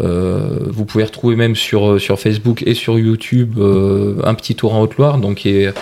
[0.00, 4.72] Euh, vous pouvez retrouver même sur sur Facebook et sur YouTube euh, un petit tour
[4.74, 5.74] en Haute-Loire, donc qui est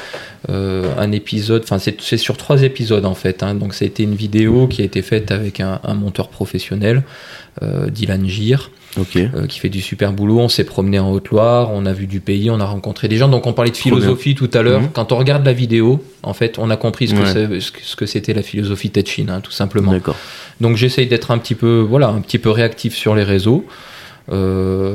[0.49, 3.45] euh, un épisode, enfin c'est sur trois épisodes en fait.
[3.45, 6.28] Hein, donc ça a été une vidéo qui a été faite avec un, un monteur
[6.28, 7.05] professionnel,
[7.62, 9.16] euh, Dylan Gir, Ok.
[9.16, 10.38] euh, qui fait du super boulot.
[10.41, 13.28] On s'est promené en Haute-Loire, on a vu du pays, on a rencontré des gens.
[13.28, 14.80] Donc on parlait de philosophie tout à l'heure.
[14.80, 14.88] Mhm.
[14.93, 17.20] Quand on regarde la vidéo, en fait, on a compris ce que
[18.01, 18.07] Ouais.
[18.07, 19.93] c'était la philosophie Tetchin, hein, tout simplement.
[19.93, 20.16] D'accord.
[20.61, 23.64] Donc j'essaye d'être un petit peu, voilà, un petit peu réactif sur les réseaux.
[24.33, 24.95] Euh,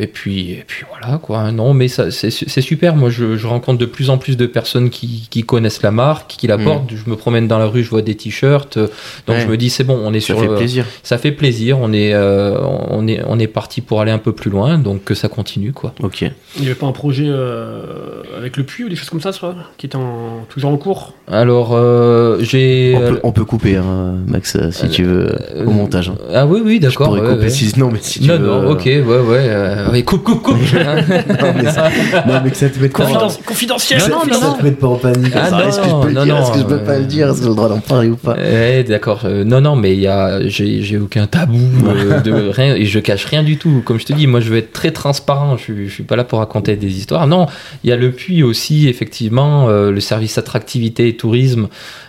[0.00, 1.50] et puis, et puis voilà quoi.
[1.52, 2.96] Non, mais ça, c'est c'est super.
[2.96, 6.34] Moi, je, je rencontre de plus en plus de personnes qui, qui connaissent la marque,
[6.38, 6.64] qui la Mhm.
[6.64, 6.90] portent.
[6.94, 8.76] Je me promène dans la rue, je vois des t-shirts.
[8.76, 8.86] euh,
[9.26, 9.42] Donc Ouais.
[9.42, 10.86] je me dis c'est bon, on est Ça sur fait le- plaisir.
[11.02, 11.78] ça fait plaisir.
[11.80, 12.58] On est, euh,
[12.90, 15.72] on est, on est parti pour aller un peu plus loin, donc que ça continue,
[15.72, 15.92] quoi.
[16.02, 16.22] Ok.
[16.22, 19.32] Il n'y avait pas un projet euh, avec le puits ou des choses comme ça,
[19.32, 21.12] ça qui est en, toujours en cours?
[21.30, 22.94] Alors, euh, j'ai.
[22.96, 26.10] On peut, on peut couper, hein, Max, euh, si tu veux, euh, au montage.
[26.10, 26.16] hein.
[26.32, 27.08] Ah oui, oui, Je d'accord.
[27.08, 27.50] pourrais ouais, couper ouais.
[27.50, 28.46] si non, mais si tu non, veux.
[28.46, 29.24] non, euh, ok, ouais, ouais.
[29.40, 30.56] euh, ouais, coupe, coupe, coupe.
[30.74, 31.88] non, mais ça,
[32.26, 33.04] non, mais que ça te mette pas.
[33.04, 34.52] Confidence- Confidentiel Non, que non, ça non.
[34.54, 35.32] te mette pas en panique.
[35.34, 36.78] Ah, ça, Est-ce que je non, peux le non, dire non, Est-ce que je peux
[36.78, 38.34] pas le dire Est-ce que j'ai le droit d'en parler ou pas?
[38.34, 39.22] Ouais, d'accord.
[39.24, 42.84] Euh, non, non, mais il y a, j'ai, j'ai aucun tabou euh, de rien et
[42.84, 43.82] je cache rien du tout.
[43.84, 45.56] Comme je te dis, moi, je veux être très transparent.
[45.56, 47.26] Je, suis- je suis pas là pour raconter des histoires.
[47.26, 47.46] Non,
[47.82, 51.68] il y a le puits aussi, effectivement, euh, le service attractivité et tourisme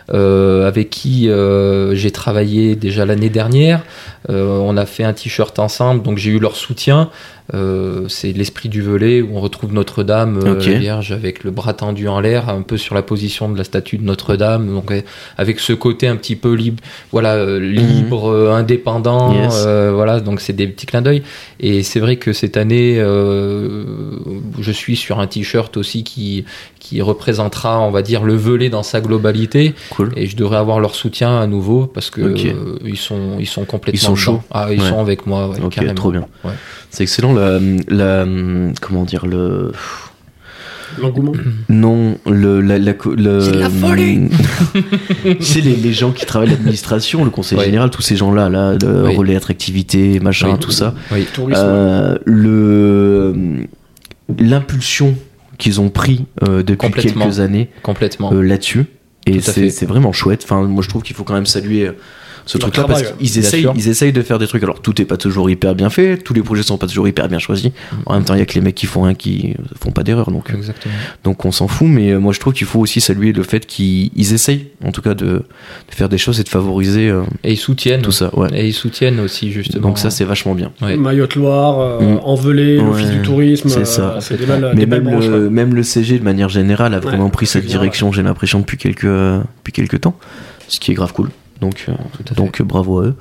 [0.10, 3.84] avec qui euh, j'ai travaillé déjà l'année dernière.
[4.30, 7.10] Euh, on a fait un t-shirt ensemble, donc j'ai eu leur soutien.
[7.53, 10.63] Euh, c'est l'esprit du velay où on retrouve Notre-Dame euh, Ok.
[10.67, 13.97] vierge avec le bras tendu en l'air, un peu sur la position de la statue
[13.97, 14.67] de Notre-Dame.
[14.67, 15.01] Donc euh,
[15.37, 16.81] avec ce côté un petit peu libre,
[17.11, 19.31] voilà, libre, indépendant.
[19.31, 19.43] Mhm.
[19.43, 19.67] Yes.
[19.93, 21.21] voilà, donc c'est des petits clins d'œil.
[21.59, 26.45] Et c'est vrai que cette année, je suis sur un t-shirt aussi qui
[26.79, 29.73] qui représentera, on va dire, le velay dans sa globalité.
[29.89, 30.11] Cool.
[30.15, 32.35] Et je devrais avoir leur soutien à nouveau parce que
[32.85, 34.41] ils sont ils sont complètement Ils sont chauds.
[34.51, 34.89] Ah, ils Ouais.
[34.89, 35.49] sont avec moi.
[35.49, 35.93] ouais, Ok, carrément.
[35.95, 36.27] trop bien.
[36.43, 36.51] Ouais.
[36.91, 37.34] C'est excellent.
[38.81, 39.71] Comment dire le
[41.01, 41.33] L'engouement.
[41.67, 44.29] non le la, la le C'est de la folie.
[45.41, 47.65] c'est les, les gens qui travaillent l'administration, le conseil Ouais.
[47.65, 49.15] général, tous ces gens-là, là, le Oui.
[49.15, 50.59] relais attractivité, machin, Oui.
[50.59, 50.93] tout ça.
[51.11, 51.25] Oui.
[51.33, 51.61] Tourisme.
[51.65, 53.33] Euh, le
[54.39, 55.15] l'impulsion
[55.57, 57.25] qu'ils ont pris euh, depuis Complètement.
[57.25, 58.31] quelques années Complètement.
[58.33, 58.86] euh, là-dessus
[59.27, 61.91] et c'est vraiment chouette enfin moi je trouve qu'il faut quand même saluer euh,
[62.47, 65.01] ce Leur truc là parce qu'ils essayent ils essayent de faire des trucs alors tout
[65.01, 67.71] est pas toujours hyper bien fait tous les projets sont pas toujours hyper bien choisis
[68.05, 70.03] en même temps il y a que les mecs qui font rien qui font pas
[70.03, 70.93] d'erreur donc euh, Exactement.
[71.23, 73.65] donc on s'en fout mais euh, moi je trouve qu'il faut aussi saluer le fait
[73.65, 75.43] qu'ils ils essayent en tout cas de, de
[75.89, 78.01] faire des choses et de favoriser euh, Et ils soutiennent.
[78.03, 79.87] tout ça ouais Et ils soutiennent aussi justement.
[79.87, 80.97] donc ça c'est vachement bien Ouais.
[80.97, 82.19] Mayotte Loire, euh, Mm.
[82.25, 83.69] Envelé, l'Office Ouais, du tourisme.
[83.69, 84.17] c'est euh, ça.
[84.19, 85.25] C'est des belles, mais des même branches.
[85.27, 88.59] le, même le CG de manière générale a vraiment Ouais, pris cette direction, j'ai l'impression,
[88.59, 90.15] depuis quelques, euh, depuis quelques temps.
[90.67, 91.29] Ce qui est grave cool.
[91.62, 91.93] Donc, euh,
[92.36, 93.16] donc euh, bravo à eux.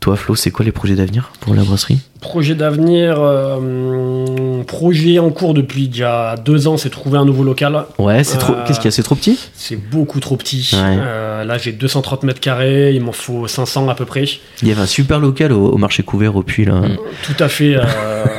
[0.00, 5.30] Toi, Flo, c'est quoi les projets d'avenir pour la brasserie Projet d'avenir, euh, projet en
[5.30, 7.84] cours depuis déjà deux ans, c'est trouver un nouveau local.
[7.98, 8.52] Ouais, c'est trop.
[8.52, 9.38] Euh, Qu'est-ce qu'il y a C'est trop petit?
[9.54, 10.70] C'est beaucoup trop petit.
[10.74, 10.98] Ouais.
[11.00, 14.24] Euh, là, j'ai 230 mètres carrés, il m'en faut 500 à peu près.
[14.62, 16.74] Il y avait un super local au, au marché couvert au puits là.
[16.74, 16.96] Mm.
[17.22, 17.76] Tout à fait.
[17.76, 17.82] euh,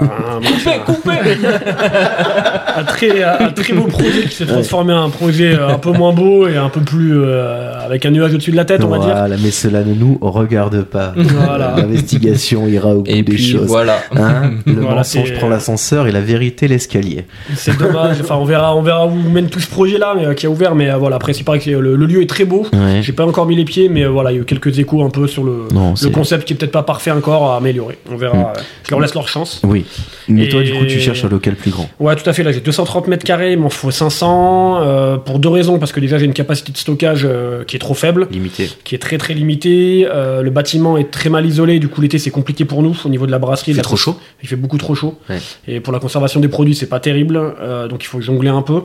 [0.02, 0.42] un,
[2.78, 6.14] un très, un très beau projet qui s'est transformé en un projet un peu moins
[6.14, 9.00] beau et un peu plus euh, avec un nuage au-dessus de la tête, on va
[9.00, 9.16] dire.
[9.16, 11.14] Voilà, mais cela ne nous regarde pas.
[11.58, 11.76] Voilà.
[11.78, 13.68] L'investigation ira au bout Et des puis choses.
[13.68, 14.00] voilà.
[14.16, 17.26] Hein le Voilà, mensonge c'est- prend l'ascenseur et la vérité l'escalier.
[17.56, 18.18] C'est dommage.
[18.22, 20.76] Enfin, on verra, on verra où mène tout ce projet-là, mais euh, qui a ouvert.
[20.76, 22.66] Mais euh, voilà, après, c'est pareil que le, le lieu est très beau.
[22.74, 23.02] Ouais.
[23.02, 25.04] J'ai pas encore mis les pieds, mais euh, voilà, il y a eu quelques échos
[25.04, 27.58] un peu sur le, Non, le c'est- concept qui est peut-être pas parfait encore à
[27.58, 27.98] améliorer.
[28.12, 28.36] On verra.
[28.38, 28.42] Mm.
[28.58, 29.62] euh, Je leur laisse leur chance.
[29.64, 29.86] Oui.
[30.28, 31.90] Mais toi, du coup, tu Et- cherches un local plus grand.
[32.00, 32.44] Ouais, tout à fait.
[32.44, 35.80] Là, j'ai 230 mètres carrés, il m'en faut 500 euh, pour deux raisons.
[35.80, 38.70] Parce que déjà, j'ai une capacité de stockage euh, qui est trop faible, Limité.
[38.84, 40.08] qui est très très limitée.
[40.10, 41.80] Euh, le bâtiment est très mal isolé.
[41.80, 43.72] Du coup, l'été, c'est compliqué pour nous au niveau de la brasserie.
[43.72, 45.18] Il fait trop chaud Il fait beaucoup trop chaud.
[45.30, 45.40] Ouais.
[45.68, 47.38] Et pour la conservation des produits, c'est pas terrible.
[47.38, 48.82] Euh, donc il faut jongler un peu.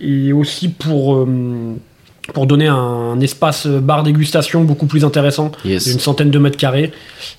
[0.00, 1.74] Et aussi pour, euh,
[2.34, 5.52] pour donner un, espace bar dégustation beaucoup plus intéressant.
[5.64, 5.86] Yes.
[5.86, 6.92] Une centaine de mètres carrés.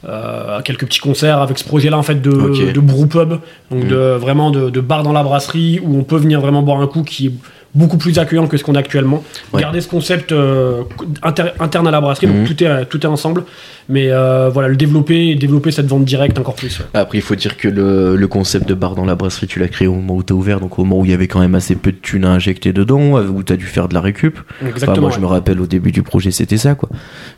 [0.07, 2.73] Euh, quelques petits concerts avec ce projet-là en fait de, Ok.
[2.73, 3.29] de brew pub.
[3.71, 3.87] Donc Mm.
[3.87, 6.87] de, vraiment de, de bar dans la brasserie où on peut venir vraiment boire un
[6.87, 7.31] coup qui est
[7.76, 9.24] beaucoup plus accueillant que ce qu'on a actuellement.
[9.51, 9.61] Ouais.
[9.61, 10.84] Garder ce concept euh,
[11.24, 12.45] inter- interne à la brasserie, Mhm.
[12.45, 13.43] donc tout est, tout est ensemble.
[13.89, 16.80] Mais euh, voilà, le développer et développer cette vente directe encore plus.
[16.80, 16.86] ouais.
[16.93, 19.67] Après, il faut dire que le, le concept de bar dans la brasserie, tu l'as
[19.67, 21.55] créé au moment où t'as ouvert, donc au moment où il y avait quand même
[21.55, 24.39] assez peu de thunes à injecter dedans, euh, où t'as dû faire de la récup.
[24.61, 25.01] Enfin, Exactement.
[25.07, 26.89] moi, je me rappelle au début du projet, c'était ça, quoi.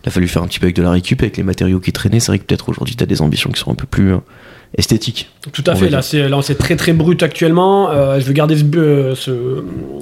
[0.03, 1.91] Il a fallu faire un petit peu avec de la récup, avec les matériaux qui
[1.93, 2.19] traînaient.
[2.19, 4.17] C'est vrai que peut-être aujourd'hui, t'as des ambitions qui sont un peu plus euh,
[4.77, 5.29] esthétiques.
[5.53, 7.89] Tout à fait, là c'est, là c'est très très brut actuellement.
[7.91, 9.31] Euh, je veux garder ce, euh, ce,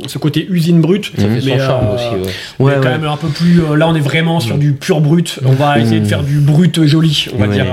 [0.07, 1.11] ce côté usine brute.
[1.17, 2.05] Ça fait son charme euh, aussi.
[2.05, 2.31] ouais.
[2.59, 2.97] mais Ouais, quand ouais.
[2.97, 3.61] même un peu plus.
[3.77, 5.39] là on est vraiment sur du pur brut.
[5.45, 6.09] On va essayer de Mm.
[6.09, 7.65] faire du brut joli, on va dire.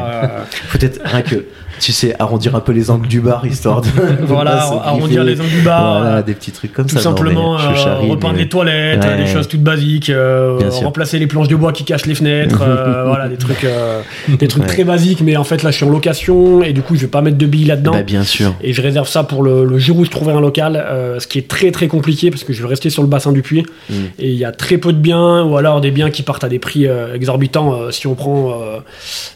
[0.73, 1.45] Peut-être rien que,
[1.81, 3.89] tu sais, arrondir un peu les angles du bar, histoire de.
[4.27, 6.01] voilà, arrondir les angles du bar.
[6.01, 7.09] Voilà, euh, des petits trucs comme Tout ça.
[7.09, 9.17] Non, simplement euh, charrie, repeindre mais- les toilettes, Ouais.
[9.17, 13.05] des choses toutes basiques, euh, remplacer les planches de bois qui cachent les fenêtres, euh,
[13.07, 14.69] voilà des trucs, euh, des trucs Ouais.
[14.69, 15.21] très basiques.
[15.23, 17.39] Mais en fait là je suis en location et du coup je vais pas mettre
[17.39, 17.93] de billes là-dedans.
[17.93, 18.55] Bah, bien sûr.
[18.63, 20.85] Et je réserve ça pour le, le jour où je trouverai un local,
[21.19, 23.43] ce qui est très très compliqué parce que je vais rester sur le bassin du
[23.43, 23.95] puits Mm.
[24.19, 26.49] et il y a très peu de biens ou alors des biens qui partent à
[26.49, 27.91] des prix exorbitants.
[27.91, 28.55] si on prend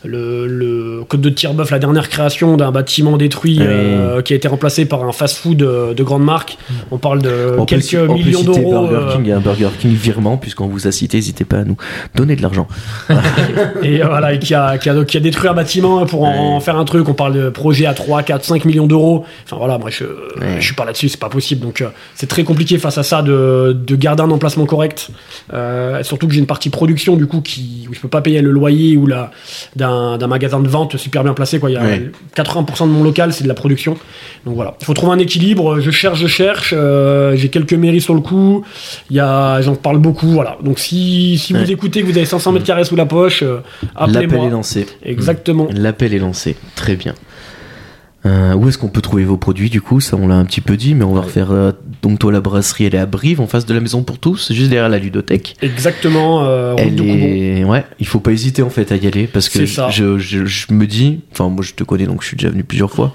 [0.05, 4.49] le, le Côte de Tierboeuf, la dernière création d'un bâtiment détruit euh, qui a été
[4.49, 6.59] remplacé par un fast-food euh, de grande marque,
[6.91, 8.87] on parle de On quelques peut millions d'euros.
[8.87, 11.65] Burger euh, King et un Burger King virement, puisqu'on vous a cité, n'hésitez pas à
[11.65, 11.77] nous
[12.15, 12.67] donner de l'argent.
[13.83, 16.61] et euh, voilà, et qui a, qui, a, qui a détruit un bâtiment pour en,
[16.61, 17.09] faire un truc.
[17.09, 19.25] On parle de projet à 3, 4, 5 millions d'euros.
[19.45, 20.05] Enfin voilà, moi je,
[20.59, 21.63] je suis pas là-dessus, c'est pas possible.
[21.63, 25.11] Donc euh, c'est très compliqué face à ça de, de garder un emplacement correct.
[25.53, 28.43] Euh, surtout que j'ai une partie production du coup qui, où je peux pas payer
[28.43, 29.31] le loyer ou la
[29.77, 31.59] d'un magasin de vente super bien placé.
[31.59, 31.71] Quoi.
[31.71, 31.85] Il y a.
[32.37, 33.97] 80% de mon local, c'est de la production.
[34.45, 35.81] Donc voilà, il faut trouver un équilibre.
[35.81, 36.75] Je cherche, je cherche.
[36.77, 38.65] euh, j'ai quelques mairies sur le coup.
[39.11, 40.27] Il y a, j'en parle beaucoup.
[40.29, 40.59] Voilà.
[40.63, 43.59] Donc si, si vous écoutez que vous avez 500 mètres carrés sous la poche, euh,
[43.99, 44.47] L'appel appelez-moi.
[44.47, 44.87] est lancé.
[45.05, 45.69] Exactement.
[45.73, 46.57] L'appel est lancé.
[46.75, 47.15] Très bien.
[48.27, 50.01] Euh, où est-ce qu'on peut trouver vos produits du coup?
[50.01, 51.27] Ça on l'a un petit peu dit, mais on va Ouais.
[51.27, 51.51] refaire.
[51.53, 51.73] euh,
[52.03, 54.51] donc toi la brasserie elle est à Brive, en face de la maison pour tous,
[54.53, 55.57] juste derrière la ludothèque.
[55.63, 57.65] Exactement, euh, Elle est...
[57.65, 60.73] Ouais, il faut pas hésiter en fait à y aller parce que je, je, je
[60.73, 63.15] me dis, enfin moi je te connais donc je suis déjà venu plusieurs fois,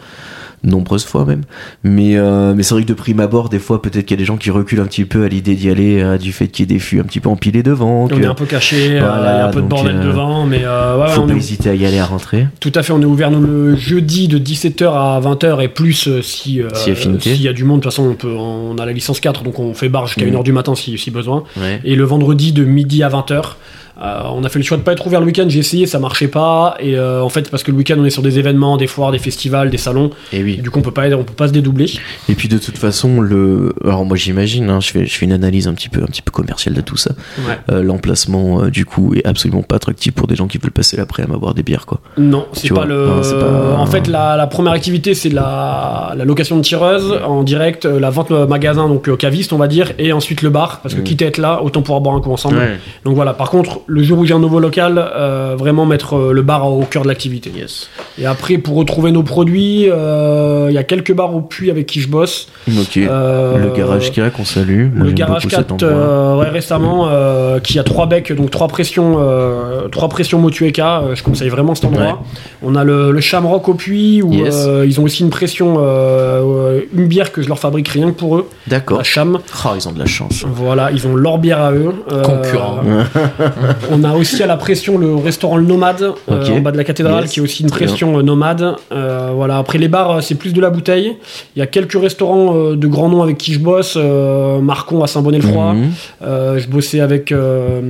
[0.64, 1.43] nombreuses fois même,
[1.84, 4.22] mais, euh, mais c'est vrai que de prime abord, des fois peut-être qu'il y a
[4.22, 6.64] des gens qui reculent un petit peu à l'idée d'y aller, euh, du fait qu'il
[6.64, 8.97] y ait des fûts un petit peu empilés devant, On que est un peu caché,
[8.97, 11.28] euh, Voilà, il y a un peu de bordel euh, devant, mais ouais, faut on
[11.28, 12.47] pas est- hésiter à y aller à rentrer.
[12.60, 16.10] tout à fait, on est ouvert nous, le jeudi de 17h à 20h et plus
[16.22, 17.80] si s'il y a du monde.
[17.80, 20.26] De toute façon, on, peut, on a la licence 4, donc on fait bar jusqu'à
[20.26, 20.32] Mhm.
[20.36, 21.43] 1h du matin si, si besoin.
[21.57, 21.80] Ouais.
[21.86, 23.55] Et le vendredi de midi à 20h.
[24.02, 26.00] Euh, on a fait le choix de pas être ouvert le week-end, j'ai essayé, ça
[26.00, 26.76] marchait pas.
[26.80, 29.12] Et euh, en fait, parce que le week-end, on est sur des événements, des foires,
[29.12, 30.12] des festivals, des salons.
[30.32, 30.56] Et oui.
[30.60, 31.89] Et du coup, on peut pas, on peut pas se dédoubler.
[32.30, 35.34] Et puis de toute façon, le, alors moi j'imagine, hein, je fais, je fais une
[35.34, 37.12] analyse un petit peu, un petit peu commerciale de tout ça.
[37.39, 37.58] Ouais.
[37.72, 40.95] Euh, L'emplacement euh, du coup est absolument pas attractif pour des gens qui veulent passer
[40.97, 42.00] l'après-midi à boire des bières quoi.
[42.18, 43.08] Non, c'est pas le.
[43.08, 47.43] non, pas- En fait, la, la première activité, c'est la, la location de tireuse en
[47.43, 51.00] direct, la vente magasin, donc caviste, on va dire, et ensuite le bar, parce que
[51.02, 51.04] Mm.
[51.04, 52.58] quitte à être là, autant pouvoir boire un coup ensemble.
[53.06, 56.31] Donc voilà, par contre, le jour où j'ai un nouveau local, euh, vraiment mettre euh,
[56.33, 57.51] le bar au cœur de l'activité.
[57.55, 57.89] Yes.
[58.19, 61.85] Et après, pour retrouver nos produits, euh, il y a quelques bars au puits avec
[61.87, 62.47] qui je bosse.
[62.67, 62.97] Ok.
[62.97, 64.87] Euh, le garage K qu'on salue.
[64.93, 65.89] Moi, le garage beaucoup cet 4 endroit.
[65.89, 71.03] euh, ouais, récemment euh, qui a trois becs donc trois pressions euh, trois pressions Motueka
[71.15, 72.13] je conseille vraiment cet endroit Ouais.
[72.63, 74.65] on a le, le Shamrock au puits où Yes.
[74.67, 75.79] euh, ils ont aussi une pression
[76.93, 78.97] une bière que je leur fabrique rien que pour eux D'accord.
[78.99, 80.45] la Cham Oh, ils ont de la chance.
[80.47, 82.79] voilà ils ont leur bière à eux Euh, Concurrent.
[83.91, 86.84] on a aussi à la pression le restaurant Le Nomade euh, en bas de la
[86.84, 87.32] cathédrale Yes.
[87.34, 88.75] qui est aussi une Très pression euh, nomade.
[88.91, 89.57] Euh, voilà.
[89.57, 91.15] Après les bars c'est plus de la bouteille.
[91.55, 93.93] Il y a quelques restaurants euh, de grands noms avec qui je bosse.
[93.97, 95.73] Euh, Marcon à Saint-Bonnet-le-Froid.
[95.73, 95.89] Mhm.
[96.23, 97.82] euh, je bossais avec euh,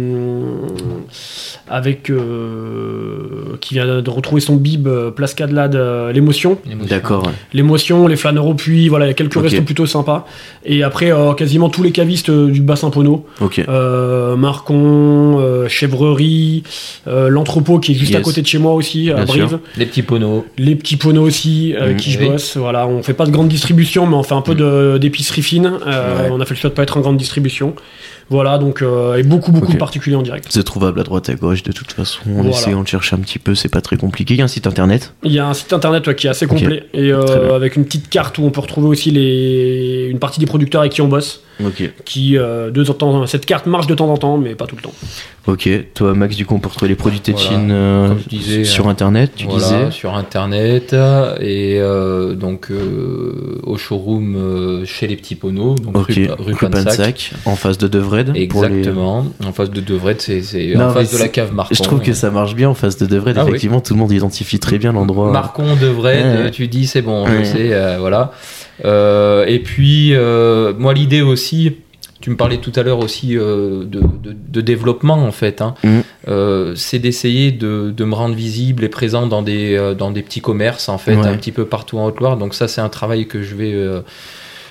[1.70, 6.58] avec euh, qui vient de retrouver son bib euh, Place Cadelade euh, l'émotion
[6.90, 7.24] D'accord.
[7.26, 7.34] ouais.
[7.54, 9.44] l'émotion les flâneurs au puits voilà il y a quelques Ok.
[9.44, 10.26] restos plutôt sympas
[10.66, 13.60] et après euh, quasiment tous les cavistes euh, du bassin Pono Ok.
[13.68, 16.64] euh, Marcon euh, Chèvrerie
[17.08, 19.60] euh, l'entrepôt qui est juste à côté de chez moi aussi à Brive sûr.
[19.78, 20.46] Les petits poneaux.
[20.58, 21.96] les petits poneaux aussi Mhm.
[21.98, 22.30] qui je Oui.
[22.30, 25.42] bosse voilà on fait pas de grande distribution mais on fait un peu de- d'épicerie
[25.42, 26.30] fine Euh, Ouais.
[26.32, 27.76] on a fait le choix de pas être en grande distribution
[28.30, 31.36] voilà donc euh, et beaucoup beaucoup de particuliers en direct C'est trouvable à droite à
[31.36, 32.22] gauche de toute façon.
[32.30, 32.50] En Voilà.
[32.52, 34.34] essayant de chercher un petit peu, c'est pas très compliqué.
[34.36, 35.14] Il y a un site internet.
[35.24, 37.86] il y a un site internet ouais, qui est assez complet et euh, avec une
[37.86, 41.08] petite carte où on peut retrouver aussi les une partie des producteurs avec qui on
[41.08, 41.42] bosse
[42.06, 44.66] Qui euh, de temps en temps cette carte marche de temps en temps mais pas
[44.66, 44.94] tout le temps
[45.48, 45.68] Ok.
[45.96, 47.40] Toi, Max, du coup, on peut retrouver les produits Voilà.
[47.40, 49.92] Tetchin euh, sur internet, tu Voilà, disais.
[49.92, 56.08] sur internet et euh, donc euh, au showroom euh, chez les petits poneaux donc Ok.
[56.10, 56.86] rue, rue Pansac.
[56.86, 58.26] Pansac, en face de Devred.
[58.28, 61.74] pour les- Exactement, en face de Devred, c'est en face de la cave Marcon.
[61.76, 63.36] Je trouve que ça marche bien en face de Devred.
[63.38, 63.50] Ah oui.
[63.50, 65.32] effectivement, tout le monde identifie très bien l'endroit.
[65.32, 67.40] Marcon, Devred, Ouais, tu dis c'est bon, Ouais.
[67.40, 68.32] je sais, euh, voilà.
[68.86, 71.74] Euh, et puis, euh, moi, l'idée aussi,
[72.22, 75.74] tu me parlais tout à l'heure aussi euh, de, de- de développement, en fait, hein.
[76.28, 80.22] Euh, c'est d'essayer de, de me rendre visible et présent dans des, euh, dans des
[80.22, 81.28] petits commerces, en fait, Ouais.
[81.28, 82.38] un petit peu partout en Haute-Loire.
[82.38, 83.74] Donc, ça, c'est un travail que je vais.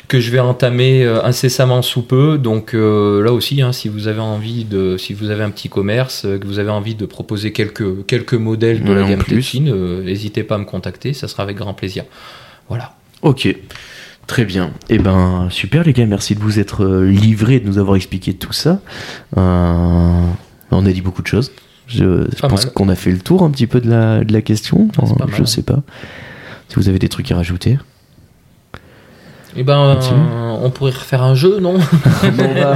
[0.09, 2.39] que je vais entamer incessamment sous peu.
[2.39, 5.69] Donc euh, là aussi, hein, si vous avez envie de, si vous avez un petit
[5.69, 9.23] commerce, que vous avez envie de proposer quelques quelques modèles de Ouais, la gamme.
[9.23, 12.05] Tetchin, euh, n'hésitez pas à me contacter, ça sera avec grand plaisir.
[12.71, 12.95] Voilà.
[13.21, 13.55] Ok.
[14.29, 14.73] Très bien.
[14.91, 17.97] Eh ben, super les gars, merci de vous être euh, livrés et de nous avoir
[17.97, 18.81] expliqué tout ça.
[19.39, 20.23] Euh,
[20.71, 21.51] on a dit beaucoup de choses.
[21.87, 24.89] Je, pense qu'on a fait le tour un petit peu de la, de la question.
[24.89, 25.49] Pas je mal.
[25.49, 25.81] sais pas.
[26.69, 27.79] Si vous avez des trucs à rajouter.
[29.57, 29.99] Eh ben,
[30.63, 31.75] on pourrait refaire un jeu, non
[32.23, 32.75] on va,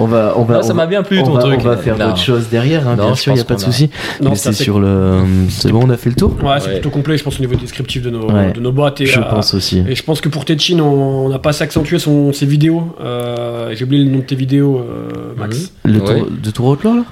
[0.00, 1.60] on va, on va, Ah, Ça on m'a bien plu on ton va- truc.
[1.60, 2.08] On va faire Non.
[2.10, 3.90] autre chose derrière, hein, Non, bien sûr, il n'y a pas de a- souci.
[4.22, 5.20] Mais c'est sur le.
[5.48, 6.34] C'est bon, on a fait le tour?
[6.42, 6.72] Ouais, c'est Ouais.
[6.74, 8.52] plutôt complet, je pense, au niveau descriptif de nos, Ouais.
[8.52, 9.00] de nos boîtes.
[9.00, 9.82] Et, Je euh, pense aussi.
[9.88, 12.94] et je pense que pour Tetchin, on n'a pas assez accentué son, ses vidéos.
[13.02, 15.72] Euh, J'ai oublié le nom de tes vidéos, euh, Max.
[15.84, 16.18] Le Ouais.
[16.20, 17.02] tour, de Tour Haute-Loire, là?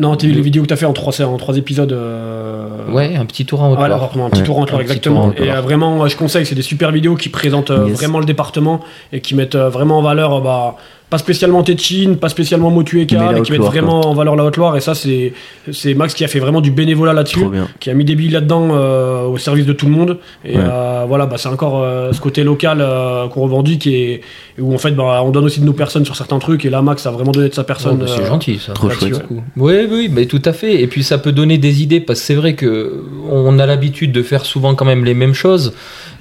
[0.00, 1.92] Non, t'as vu les vidéos que t'as fait en trois, en trois épisodes.
[1.92, 4.08] euh, Ouais, un petit tour en Haute-Loire.
[4.08, 4.46] vraiment, un petit Ouais.
[4.46, 5.30] tour en petit exactement.
[5.30, 7.86] tour en Et euh, vraiment, euh, je conseille, c'est des super vidéos qui présentent euh,
[7.88, 7.96] Yes.
[7.98, 8.80] vraiment le département
[9.12, 10.76] et qui mettent vraiment en valeur, bah,
[11.10, 14.76] pas spécialement Tetchin, pas spécialement Motueka, mais, qui mettent vraiment en valeur la Haute-Loire.
[14.76, 15.32] Et ça, c'est
[15.72, 17.40] c'est Max qui a fait vraiment du bénévolat là-dessus
[17.80, 20.18] qui a mis des billes là-dedans euh, au service de tout le monde.
[20.44, 20.62] Et Ouais.
[20.64, 24.72] euh, voilà, bah, c'est encore euh, ce côté local euh, qu'on revendique et, et où
[24.74, 26.64] en fait, bah, on donne aussi de nos personnes sur certains trucs.
[26.64, 27.98] Et là, Max a vraiment donné de sa personne.
[27.98, 28.72] bah, c'est euh, gentil ça.
[28.72, 29.14] Trop chouette.
[29.30, 29.40] ouais.
[29.56, 30.80] Oui, oui, mais tout à fait.
[30.80, 34.12] Et puis ça peut donner des idées parce que c'est vrai que on a l'habitude
[34.12, 35.72] de faire souvent quand même les mêmes choses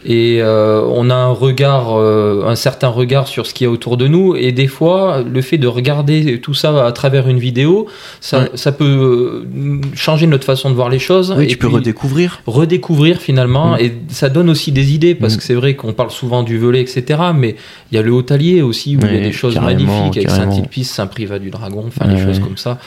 [0.05, 3.71] et euh, on a un regard, euh, un certain regard sur ce qu'il y a
[3.71, 4.35] autour de nous.
[4.35, 7.87] Et des fois, le fait de regarder tout ça à travers une vidéo,
[8.21, 8.49] ça, Ouais.
[8.55, 11.33] ça peut euh, changer notre façon de voir les choses.
[11.37, 12.41] Oui, et tu peux redécouvrir.
[12.47, 13.77] redécouvrir finalement Mm.
[13.81, 15.37] et ça donne aussi des idées parce Mm.
[15.37, 17.19] que c'est vrai qu'on parle souvent du volet, etc.
[17.35, 17.55] Mais
[17.91, 20.27] il y a le Haut-Allier aussi où il y a des choses carrément, magnifiques avec
[20.27, 20.51] carrément.
[20.53, 22.77] Saint-Ulpice, Saint-Privat du Dragon, enfin Ouais, des choses comme ça.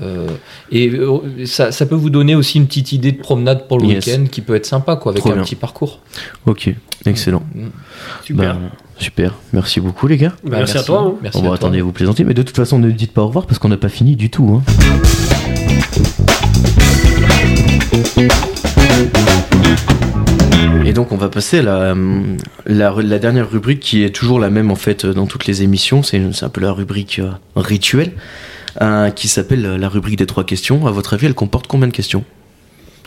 [0.00, 0.26] Euh,
[0.70, 3.86] et euh, ça, ça peut vous donner aussi une petite idée de promenade pour le
[3.88, 4.06] Yes.
[4.06, 5.42] week-end qui peut être sympa, quoi, avec Trop un bien.
[5.44, 6.00] petit parcours.
[6.46, 6.70] Ok,
[7.04, 7.42] excellent.
[7.54, 7.66] Mm.
[8.24, 8.54] Super.
[8.54, 8.60] Bah,
[8.98, 9.34] super.
[9.52, 10.32] Merci beaucoup, les gars.
[10.44, 11.00] Bah, merci, à toi.
[11.08, 11.14] hein.
[11.22, 11.54] Merci Bon, à toi.
[11.56, 13.76] attendez, vous plaisantez, mais de toute façon, ne dites pas au revoir parce qu'on n'a
[13.76, 14.62] pas fini du tout.
[14.66, 14.72] hein.
[20.84, 21.94] Et donc, on va passer à la,
[22.66, 26.02] la, la dernière rubrique qui est toujours la même en fait dans toutes les émissions.
[26.02, 28.12] C'est c'est un peu la rubrique euh, rituelle
[28.80, 30.86] euh, qui s'appelle la rubrique des trois questions.
[30.86, 32.24] À votre avis, elle comporte combien de questions?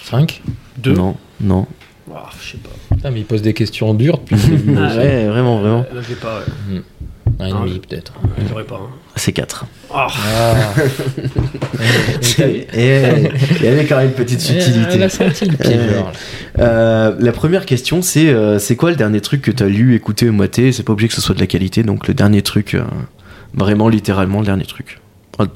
[0.04, 0.42] 5
[0.78, 0.94] Deux?
[0.94, 1.66] Non, non.
[2.14, 2.70] Ah, je sais pas.
[2.96, 4.78] Putain, mais il pose des questions dures depuis le début.
[4.80, 4.96] Ah.
[4.96, 5.86] Ouais, vraiment, vraiment.
[5.94, 6.40] Là, j'ai pas.
[6.70, 6.82] ouais.
[7.40, 8.14] Un et Ah, demi, peut-être.
[8.48, 8.76] J'aurais pas.
[8.76, 8.90] hein.
[9.18, 9.66] C'est 4.
[9.94, 10.08] Ah.
[10.10, 10.74] Ah.
[12.74, 13.02] Et
[13.60, 14.94] il y avait quand même une petite subtilité.
[14.94, 15.90] Elle a senti le piège.
[15.94, 16.12] alors,
[16.58, 16.64] là.
[16.64, 19.96] Euh, la première question, c'est euh, c'est quoi le dernier truc que tu as lu,
[19.96, 22.74] écouté, maté C'est pas obligé que ce soit de la qualité, donc le dernier truc,
[22.76, 22.84] euh,
[23.54, 25.00] vraiment littéralement le dernier truc.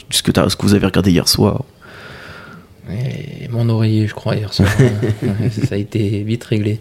[0.09, 1.63] Ce que, ce que vous avez regardé hier soir.
[2.91, 4.67] Et mon oreiller, je crois, hier soir.
[5.67, 6.79] Ça a été vite réglé.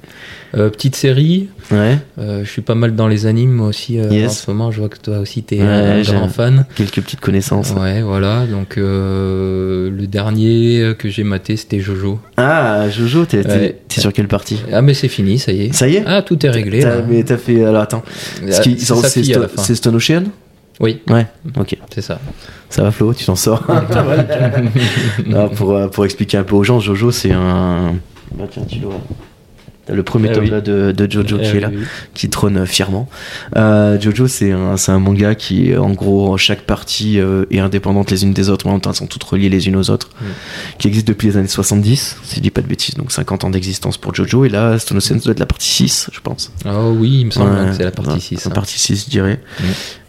[0.57, 1.49] Euh, petite série.
[1.71, 4.31] Ouais, euh, je suis pas mal dans les animes moi aussi euh, Yes.
[4.31, 4.71] en ce moment.
[4.71, 6.65] Je vois que toi aussi t'es Ouais, un grand fan.
[6.77, 7.73] quelques petites connaissances.
[7.73, 8.47] Ouais, voilà.
[8.47, 12.21] Donc le dernier que j'ai maté, c'était Jojo.
[12.39, 13.79] Ah, Jojo, t'es Ouais.
[13.91, 14.63] sur quelle partie?
[14.73, 15.75] Ah mais c'est fini, ça y est.
[15.75, 16.05] Ça y est?
[16.07, 16.83] Ah tout est réglé.
[17.07, 17.63] Mais t'as fait.
[17.67, 18.03] Alors attends.
[18.51, 20.25] Ah, c'est Stone Ocean?
[20.81, 21.27] Oui, Ouais,
[21.59, 21.77] ok.
[21.93, 22.21] c'est ça.
[22.71, 23.65] Ça va Flo, tu t'en sors.
[25.27, 27.95] Non, pour, euh, pour expliquer un peu aux gens, Jojo c'est un.
[28.35, 28.95] Bah tiens, tu dois.
[29.91, 30.51] Le premier Eh tome oui.
[30.51, 31.71] là de, de Jojo qui Eh est là.
[31.73, 31.83] oui.
[32.15, 33.09] qui trône fièrement.
[33.57, 38.33] Euh, Jojo, c'est un, manga qui, en gros, chaque partie euh, est indépendante les unes
[38.33, 40.25] des autres, mais en même temps, elles sont toutes reliées les unes aux autres, Mm.
[40.79, 43.51] qui existe depuis les années 70, si je dis pas de bêtises, donc 50 ans
[43.51, 46.51] d'existence pour Jojo, et là, Stone Ocean doit être la partie 6, je pense.
[46.65, 48.45] Ah oui, il me semble Ouais, que c'est la partie ouais, 6.
[48.45, 48.55] La hein.
[48.55, 49.41] partie 6, je dirais.
[49.61, 49.65] Mm.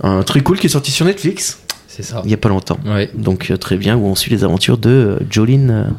[0.08, 1.60] Un truc cool qui est sorti sur Netflix,
[2.02, 2.22] C'est ça.
[2.24, 2.80] il y a pas longtemps.
[2.86, 3.10] Ouais.
[3.14, 5.93] Donc, très bien, où on suit les aventures de Jolene.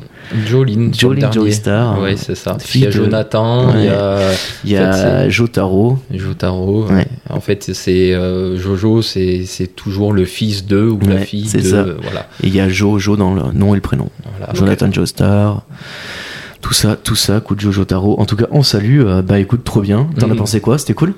[0.46, 1.30] Jolene, Jolene.
[1.30, 2.00] Joestar.
[2.00, 2.56] Ouais, c'est ça.
[2.74, 4.18] Il y a Jonathan, il y a
[4.64, 5.98] Il y En a fait, Jotaro.
[6.10, 6.86] Jotaro.
[6.86, 7.06] Ouais.
[7.28, 11.60] En fait, c'est euh, Jojo, c'est c'est toujours le fils de ou la fille de.
[11.60, 11.84] ça.
[12.02, 12.28] Voilà.
[12.42, 14.08] Et il y a Jojo dans le nom et le prénom.
[14.38, 14.54] voilà.
[14.54, 15.62] Jonathan Joestar.
[16.62, 18.20] Tout ça, tout ça, coup de Jojo Taro.
[18.20, 19.00] En tout cas, on salue.
[19.00, 20.08] euh, bah écoute, trop bien.
[20.18, 20.36] T'en as Mhm.
[20.36, 20.76] pensé quoi?
[20.78, 21.14] C'était cool?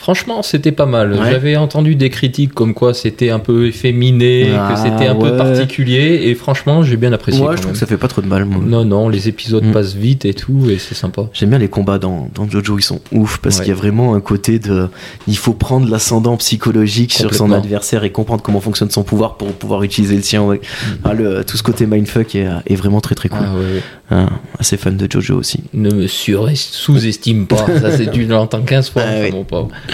[0.00, 1.12] Franchement, c'était pas mal.
[1.12, 1.30] Ouais.
[1.30, 5.30] J'avais entendu des critiques comme quoi c'était un peu efféminé, Ah, que c'était un ouais.
[5.30, 7.44] peu particulier, et franchement, j'ai bien apprécié.
[7.44, 8.46] Ouais, je trouve que ça fait pas trop de mal.
[8.46, 8.62] moi.
[8.66, 9.72] Non, non, les épisodes Mm.
[9.72, 11.28] passent vite et tout, et c'est sympa.
[11.34, 13.64] J'aime bien les combats dans, dans Jojo, ils sont ouf parce Ouais.
[13.66, 14.88] qu'il y a vraiment un côté de.
[15.28, 19.52] Il faut prendre l'ascendant psychologique sur son adversaire et comprendre comment fonctionne son pouvoir pour
[19.52, 20.42] pouvoir utiliser le sien.
[20.42, 20.62] ouais.
[21.04, 23.40] Ah, le, tout ce côté mindfuck est, est vraiment très très cool.
[23.40, 23.44] Mm.
[23.44, 23.76] Ah.
[24.12, 24.26] Ah,
[24.58, 25.62] assez fan de Jojo aussi.
[25.72, 27.64] Ne me sous-estime pas.
[27.80, 29.89] ça, c'est tu l'entends 15 fois, Ah, enfin, oui.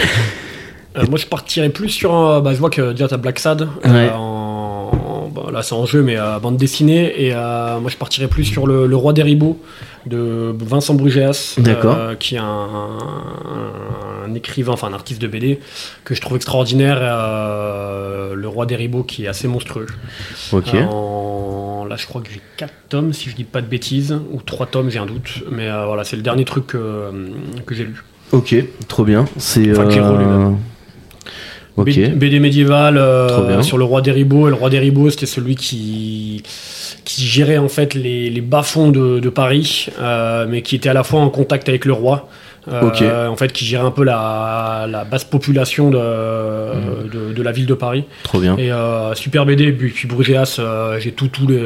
[0.97, 2.15] Euh, moi, je partirais plus sur.
[2.15, 3.69] un- bah, je vois que déjà, t'as Black Sad.
[3.85, 4.11] euh, Ouais.
[4.15, 7.27] en- en- bah, là, c'est en jeu, mais euh, bande dessinée.
[7.27, 9.61] Et moi, je partirais plus sur le, le Roi des Ribauds
[10.07, 11.57] de Vincent Brugéas.
[11.59, 12.17] D'accord.
[12.19, 15.61] qui est un, un- un écrivain, enfin un artiste de BD
[16.05, 16.99] que je trouve extraordinaire.
[17.01, 19.87] le Roi des Ribauds qui est assez monstrueux.
[20.53, 20.75] Ok.
[20.91, 24.41] En- Là, je crois que j'ai 4 tomes, si je dis pas de bêtises, ou
[24.43, 25.45] 3 tomes, j'ai un doute.
[25.53, 27.11] Mais voilà, c'est le dernier truc que,
[27.65, 28.03] que j'ai lu.
[28.33, 28.55] Ok,
[28.89, 29.25] trop bien.
[29.37, 29.71] C'est.
[29.73, 30.51] Enfin, qui est euh,
[32.15, 34.47] BD médiéval euh, sur le roi des ribauds.
[34.49, 36.43] Et le roi des ribauds, c'était celui qui,
[37.05, 40.95] qui gérait en fait les, les bas-fonds de, de Paris, euh, mais qui était à
[40.95, 42.29] la fois en contact avec le roi.
[42.69, 43.01] Euh, Ok.
[43.01, 47.11] En fait, qui gérait un peu la, la basse population de, Mhm.
[47.29, 48.05] de, de la ville de Paris.
[48.25, 48.57] Trop bien.
[48.59, 48.71] Et
[49.15, 49.71] super BD.
[49.73, 51.61] Puis, puis j'ai tout, tout, les,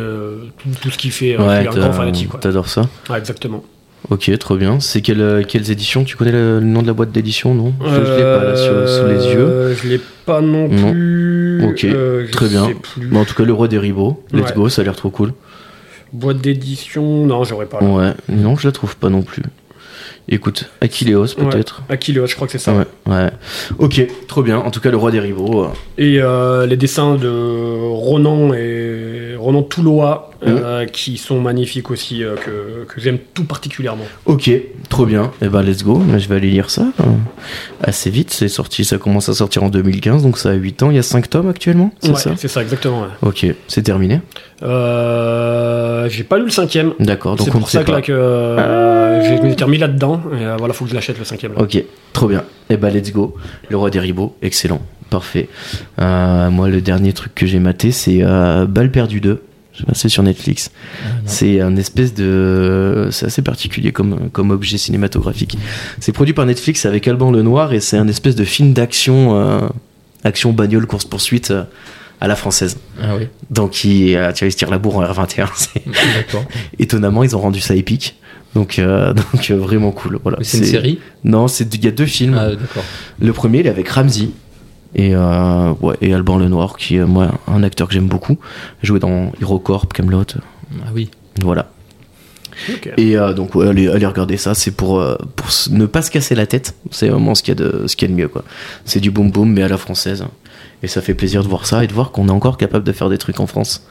[0.59, 1.39] tout, tout ce qu'il fait.
[1.39, 2.39] Ouais, un grand fanatique.
[2.41, 2.83] t'adores ça.
[3.09, 3.63] Ouais, exactement.
[4.09, 4.81] Ok, trop bien.
[4.81, 6.05] C'est quelle, euh, quelles éditions?
[6.05, 7.73] Tu connais le, le nom de la boîte d'édition, non?
[7.85, 9.41] Je je l'ai pas là sur- sous les yeux.
[9.41, 10.91] Euh, Je l'ai pas non Non.
[10.93, 11.65] plus.
[11.69, 12.71] Ok, Euh, très bien.
[12.83, 13.07] plus.
[13.07, 14.23] Bon, en tout cas, le roi des ribauds.
[14.33, 14.53] Let's Ouais.
[14.57, 15.33] go, ça a l'air trop cool.
[16.13, 17.81] Boîte d'édition, non, j'aurais pas.
[17.81, 17.87] là.
[17.87, 19.43] Ouais, non, je la trouve pas non plus.
[20.29, 21.83] Écoute, Achilleos peut-être.
[21.89, 22.73] Achilleos, je crois que c'est ça.
[22.73, 23.31] Ouais, ouais.
[23.79, 24.59] Ok, trop bien.
[24.59, 25.67] En tout cas, le roi des euh,
[25.99, 30.30] Et euh, les dessins de Ronan et Ronan Touloa.
[30.47, 34.05] Euh, qui sont magnifiques aussi, euh, que, que j'aime tout particulièrement.
[34.27, 34.51] Ok,
[34.89, 35.31] trop bien.
[35.43, 36.03] Et ben, let's go.
[36.19, 36.87] Je vais aller lire ça.
[37.01, 37.05] euh,
[37.83, 38.85] Assez vite, c'est sorti.
[38.85, 40.91] Ça commence à sortir en 2015, donc ça a 8 ans.
[40.91, 42.31] Il y a 5 tomes actuellement, c'est Ouais, ça?
[42.37, 43.03] c'est ça, exactement.
[43.03, 43.09] ouais.
[43.23, 44.21] Ok, c'est terminé.
[44.63, 46.93] J'ai pas lu le cinquième.
[47.01, 47.97] D'accord, donc C'est on pour sait ça que, pas.
[47.97, 48.03] là,
[49.21, 50.21] que j'ai- je m'étais remis là-dedans.
[50.33, 51.53] Et voilà, faut que je l'achète le cinquième.
[51.55, 51.61] là.
[51.63, 51.83] Ok,
[52.13, 52.45] trop bien.
[52.69, 53.35] Et bah let's go.
[53.69, 54.81] Le roi des ribauds, excellent,
[55.11, 55.49] parfait.
[55.99, 58.23] Moi, le dernier truc que j'ai maté, c'est
[58.69, 59.43] Balle perdue 2.
[59.93, 60.71] C'est sur Netflix.
[61.05, 61.09] Ah.
[61.27, 63.09] C'est un espèce de.
[63.11, 65.57] C'est assez particulier comme, comme objet cinématographique.
[66.01, 69.61] C'est produit par Netflix avec Alban Lenoir et c'est un espèce de film d'action, euh,
[70.25, 71.65] action bagnole, course-poursuite euh,
[72.21, 72.77] à la française.
[73.03, 75.49] Ah oui, Donc, il, euh, tu vois, il se tire la bourre en R21.
[75.55, 76.45] c'est- d'accord.
[76.79, 78.17] Étonnamment, ils ont rendu ça épique.
[78.55, 80.19] Donc, euh, donc euh, vraiment cool.
[80.23, 80.39] Voilà.
[80.43, 80.99] C'est une série?
[81.25, 82.37] Non, c'est il y a deux films.
[82.39, 82.51] Ah.
[83.21, 84.31] Le premier, il est avec Ramsey
[84.95, 88.39] et, euh, ouais, et Alban Lenoir, qui est moi un acteur que j'aime beaucoup.
[88.83, 90.25] Joué dans HeroCorp, Camelot.
[90.83, 91.11] Ah oui.
[91.43, 91.71] Voilà.
[92.99, 94.55] Et euh, donc, ouais, allez, allez regarder ça.
[94.55, 96.75] C'est pour, euh, pour ne pas se casser la tête.
[96.91, 98.45] C'est vraiment ce qu'il y a de, ce qu'il y a de mieux, quoi.
[98.85, 100.25] C'est du boom boom, mais à la française.
[100.83, 102.93] Et ça fait plaisir de voir ça et de voir qu'on est encore capable de
[102.93, 103.87] faire des trucs en France.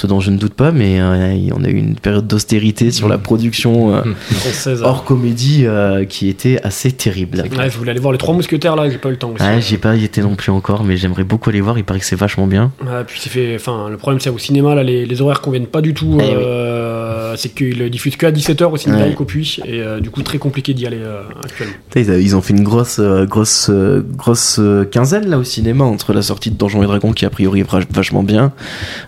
[0.00, 3.08] Ce dont je ne doute pas, mais euh, on a eu une période d'austérité sur
[3.08, 4.80] la production euh, Française.
[4.84, 7.42] hors comédie euh, qui était assez terrible.
[7.58, 9.32] Ouais, je voulais aller voir les trois mousquetaires là, j'ai pas eu le temps.
[9.34, 9.42] aussi.
[9.42, 11.78] Ouais, j'ai pas y été non plus encore, mais j'aimerais beaucoup aller voir.
[11.78, 12.70] Il paraît que c'est vachement bien.
[12.80, 13.56] Ouais, puis c'est fait.
[13.56, 16.16] Enfin, le problème c'est au cinéma là, les, les horaires conviennent pas du tout.
[16.20, 16.44] Eh oui.
[17.36, 19.16] C'est qu'ils diffusent que à 17h au cinéma Ouais.
[19.18, 21.74] au Puy et euh, du coup très compliqué d'y aller euh, actuellement.
[21.96, 23.70] Ils, ont fait une grosse, grosse,
[24.16, 27.60] grosse quinzaine là au cinéma entre la sortie de Donjons et Dragons qui a priori
[27.60, 28.52] est vach- vachement bien,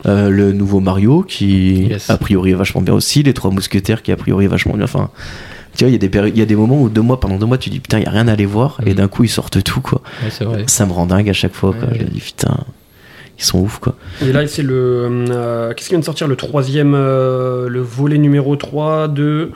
[0.06, 2.10] euh, le nouveau Mario qui Yes.
[2.10, 4.84] a priori est vachement bien aussi, les Trois Mousquetaires qui a priori est vachement bien.
[4.84, 5.10] Enfin,
[5.76, 7.20] tu vois, il y a des péri- il y a des moments où deux mois,
[7.20, 8.96] pendant deux mois, tu dis putain, il y a rien à aller voir, et Mhm.
[8.96, 10.02] d'un coup ils sortent tout quoi.
[10.22, 10.64] Ouais, c'est vrai.
[10.66, 11.72] Ça me rend dingue à chaque fois.
[11.72, 11.88] Quoi.
[11.88, 12.04] Ouais, Je ouais.
[12.06, 12.56] me dis putain,
[13.38, 13.94] ils sont ouf quoi.
[14.22, 15.06] Et là c'est le.
[15.30, 16.94] euh, Qu'est-ce qui vient de sortir Le troisième.
[16.94, 19.52] euh, le volet numéro 3 de,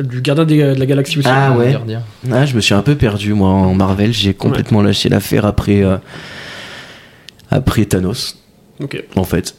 [0.00, 1.28] du Gardien des- de la Galaxie aussi?
[1.30, 1.76] Ah ouais.
[2.30, 4.12] Ah, je me suis un peu perdu moi en Marvel.
[4.12, 5.96] J'ai complètement lâché l'affaire après euh,
[7.50, 8.36] après Thanos.
[8.80, 9.02] Ok.
[9.16, 9.54] En fait,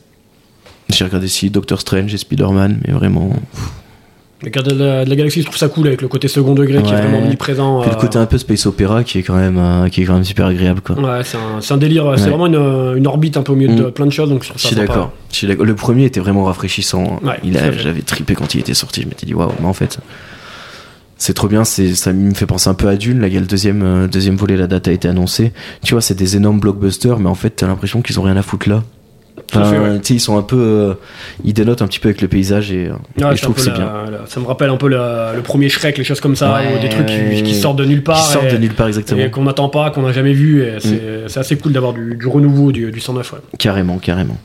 [0.94, 3.32] j'ai regardé si Doctor Strange et Spider-Man, mais vraiment.
[4.42, 6.54] Le Gardien de la, de la Galaxie, je trouve ça cool avec le côté second
[6.54, 7.80] degré qui est vraiment mis présent.
[7.82, 10.06] Puis le euh, côté un peu space opéra qui est quand même euh, qui est
[10.06, 10.98] quand même super agréable quoi.
[11.00, 12.12] Ouais, c'est un, c'est un délire.
[12.18, 12.30] C'est Ouais.
[12.30, 13.92] vraiment une, une orbite un peu au milieu de Mm.
[13.92, 15.14] plein de choses, donc je trouve Je ça suis d'accord.
[15.32, 15.66] Je suis d'accord.
[15.66, 17.22] Le premier était vraiment rafraîchissant.
[17.24, 17.72] Ouais, il fait.
[17.80, 19.02] j'avais trippé quand il était sorti.
[19.04, 19.98] Je m'étais dit waouh, mais en fait.
[21.18, 23.22] C'est trop bien, c'est, ça me fait penser un peu à Dune.
[23.22, 25.54] Là, il y a le deuxième, euh, deuxième volet, la date a été annoncée.
[25.82, 28.42] Tu vois, c'est des énormes blockbusters, mais en fait, t'as l'impression qu'ils ont rien à
[28.42, 28.84] foutre là.
[29.52, 30.00] Fait, Enfin, ouais.
[30.02, 30.58] sais, ils sont un peu.
[30.58, 30.94] euh,
[31.44, 33.62] ils dénotent un petit peu avec le paysage et, euh, Ouais, et je trouve que
[33.62, 33.92] c'est bien.
[34.10, 36.76] la- ça me rappelle un peu la- le premier Shrek, les choses comme ça, Ouais,
[36.76, 38.16] ou des trucs qui, sortent de nulle part.
[38.26, 39.20] Qui sortent et- de nulle part, exactement.
[39.22, 39.26] Mm.
[39.26, 40.64] et qu'on n'attend pas, qu'on n'a jamais vu.
[40.64, 40.78] et
[41.28, 43.34] C'est assez cool d'avoir du, du renouveau du, du 109.
[43.34, 43.40] Ouais.
[43.60, 44.38] Carrément, carrément.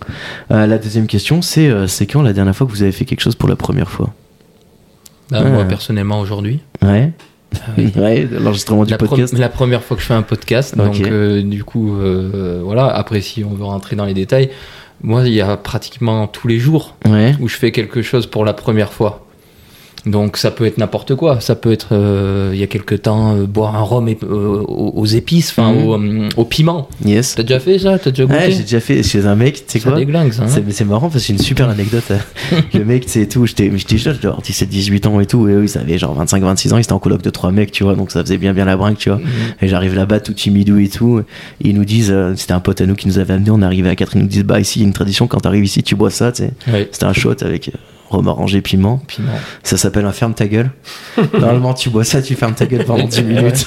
[0.50, 3.04] Euh, la deuxième question, c'est euh, c'est quand la dernière fois que vous avez fait
[3.06, 4.10] quelque chose pour la première fois?
[5.30, 5.50] Bah, Ouais.
[5.50, 6.60] Moi, personnellement, aujourd'hui.
[6.82, 7.12] Ouais.
[7.54, 7.92] Ah oui.
[7.96, 9.36] Ouais, l'enregistrement du La, podcast.
[9.38, 12.86] la première fois que je fais un podcast, donc euh, du coup, euh, voilà.
[12.88, 14.50] Après, si on veut rentrer dans les détails,
[15.02, 17.34] moi, il y a pratiquement tous les jours Ouais.
[17.40, 19.26] où je fais quelque chose pour la première fois.
[20.10, 21.40] Donc ça peut être n'importe quoi.
[21.40, 24.62] Ça peut être, euh, il y a quelque temps, euh, boire un rhum ép- euh,
[24.66, 26.28] aux, épices, enfin Mhm.
[26.36, 26.88] au, au piment.
[27.04, 27.34] Yes.
[27.34, 27.98] T'as déjà fait ça?
[27.98, 28.38] T'as déjà goûté?
[28.38, 29.98] Ouais, j'ai déjà fait chez un mec, tu sais quoi?
[29.98, 32.04] hein c'est, c'est marrant parce que j'ai une super anecdote.
[32.74, 35.64] le mec, tu sais, tout, j'étais, jeune, genre 17, 18 ans et tout, et eux,
[35.64, 37.94] ils avaient genre 25, 26 ans, ils étaient en coloc de trois mecs, tu vois,
[37.94, 39.18] donc ça faisait bien, bien la brinque, tu vois.
[39.18, 39.24] Mhm.
[39.62, 41.24] Et j'arrive là-bas tout timidou et tout, et
[41.68, 43.88] ils nous disent, c'était un pote à nous qui nous avait amené, on est arrivé
[43.90, 45.82] à 4, ils nous disent, bah, ici, il y a une tradition, quand t'arrives ici,
[45.82, 46.52] tu bois ça, tu sais.
[46.72, 46.88] Ouais.
[46.92, 47.70] C'était un shot avec
[48.10, 49.00] orangé piment.
[49.06, 49.32] Piment.
[49.62, 50.70] Ça s'appelle un ferme ta gueule.
[51.32, 53.66] Normalement, tu bois ça, tu fermes ta gueule pendant 10 minutes.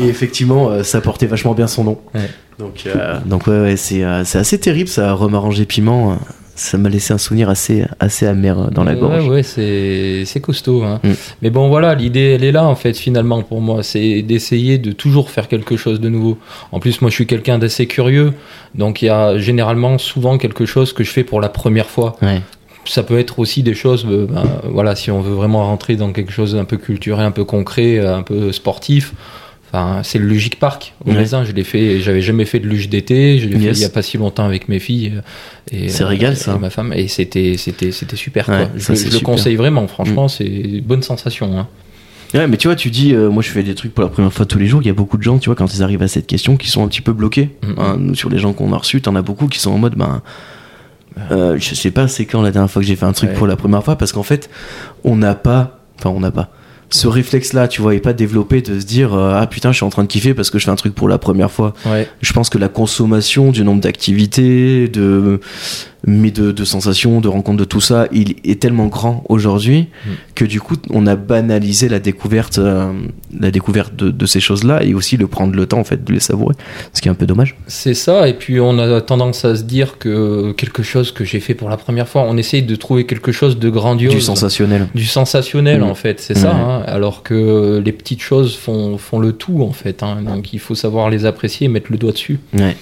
[0.00, 1.98] Et effectivement, euh, ça portait vachement bien son nom.
[2.14, 2.30] Ouais.
[2.58, 6.18] Donc, euh, donc ouais, ouais, c'est, euh, assez terrible ça, rhum arrangé piment.
[6.54, 9.26] Ça m'a laissé un souvenir assez, assez amer euh, dans la Ouais, gorge.
[9.26, 10.82] Ouais, c'est c'est costaud.
[10.82, 11.00] Hein.
[11.02, 11.10] Mm.
[11.40, 13.82] Mais bon, voilà, l'idée, elle est là, en fait, finalement, pour moi.
[13.82, 16.36] C'est d'essayer de toujours faire quelque chose de nouveau.
[16.70, 18.34] En plus, moi, je suis quelqu'un d'assez curieux.
[18.74, 22.16] Donc, il y a généralement souvent quelque chose que je fais pour la première fois.
[22.20, 22.42] Ouais.
[22.84, 26.12] Ça peut être aussi des choses, euh, ben, voilà, si on veut vraiment rentrer dans
[26.12, 29.12] quelque chose d'un peu culturel, un peu concret, euh, un peu sportif.
[29.74, 31.24] Enfin, c'est le Logic Park au Ouais.
[31.24, 32.00] Je l'ai fait.
[32.00, 33.38] J'avais jamais fait de luge d'été.
[33.38, 35.12] Je l'ai fait il y a pas si longtemps avec mes filles.
[35.16, 36.58] euh, Et, C'est régal, et ça.
[36.58, 36.92] ma femme.
[36.92, 38.48] Et c'était, c'était, c'était super.
[38.50, 38.80] Ouais, quoi.
[38.80, 39.20] ça, je le super.
[39.20, 39.22] Mm.
[39.22, 39.86] conseille vraiment.
[39.88, 41.58] Franchement, c'est une bonne sensation.
[41.58, 41.68] Hein.
[42.34, 44.32] Ouais, mais tu vois, tu dis, euh, moi je fais des trucs pour la première
[44.32, 44.82] fois tous les jours.
[44.82, 46.68] Il y a beaucoup de gens, tu vois, quand ils arrivent à cette question, qui
[46.68, 47.50] sont un petit peu bloqués.
[47.78, 49.94] Hein, nous, sur les gens qu'on a reçus, t'en as beaucoup qui sont en mode,
[49.96, 50.22] ben,
[51.30, 53.36] euh, je sais pas, c'est quand la dernière fois que j'ai fait un truc Ouais.
[53.36, 54.48] pour la première fois, parce qu'en fait,
[55.04, 56.50] on n'a pas, enfin, on n'a pas.
[56.90, 59.84] Ce réflexe-là, tu vois, est pas développé de se dire euh, ah putain je suis
[59.86, 61.72] en train de kiffer parce que je fais un truc pour la première fois.
[61.86, 62.06] Ouais.
[62.20, 65.40] Je pense que la consommation du nombre d'activités, de
[66.06, 70.10] mais de, de sensations, de rencontres, de tout ça, il est tellement grand aujourd'hui Mm.
[70.34, 72.92] que du coup on a banalisé la découverte, euh,
[73.38, 76.12] la découverte de, de ces choses-là et aussi le prendre le temps en fait de
[76.12, 76.54] les savourer,
[76.92, 77.56] ce qui est un peu dommage.
[77.66, 81.40] C'est ça, et puis on a tendance à se dire que quelque chose que j'ai
[81.40, 84.14] fait pour la première fois, on essaye de trouver quelque chose de grandiose.
[84.14, 84.88] Du sensationnel.
[84.94, 85.84] Du sensationnel Mm.
[85.84, 89.72] en fait, c'est ça, hein, alors que les petites choses font, font le tout en
[89.72, 92.40] fait, hein, donc il faut savoir les apprécier et mettre le doigt dessus.
[92.54, 92.76] Ouais.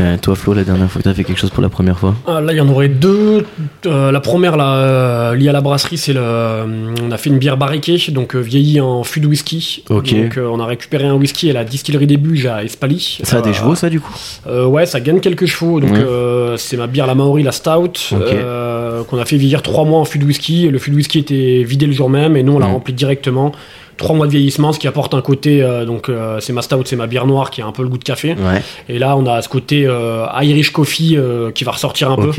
[0.00, 2.14] Euh, toi, Flo, la dernière fois que t'as fait quelque chose pour la première fois
[2.26, 3.44] Ah, là, il y en aurait deux.
[3.84, 6.22] Euh, la première, là, euh, liée à la brasserie, c'est le.
[7.02, 9.84] On a fait une bière barriquée, donc vieillie en fût de whisky.
[9.90, 10.14] Ok.
[10.14, 13.18] Donc, on a récupéré un whisky à la distillerie des Buges à Espali.
[13.22, 14.12] Ça a des chevaux, ça, du coup
[14.48, 15.78] Ouais, ça gagne quelques chevaux.
[15.80, 16.54] Donc, Ouais.
[16.56, 18.14] c'est ma bière, la Maori, la Stout,
[19.08, 20.68] qu'on a fait vieillir trois mois en fût de whisky.
[20.68, 22.72] Le fût de whisky était vidé le jour même, et nous, on l'a Mhm.
[22.72, 23.52] rempli directement.
[23.96, 25.62] Trois mois de vieillissement, ce qui apporte un côté.
[25.62, 27.88] euh, donc, euh, c'est ma Stout, c'est ma bière noire qui a un peu le
[27.88, 28.30] goût de café.
[28.30, 32.16] Ouais, Et là, on a ce côté euh, Irish Coffee euh, qui va ressortir un
[32.16, 32.30] peu.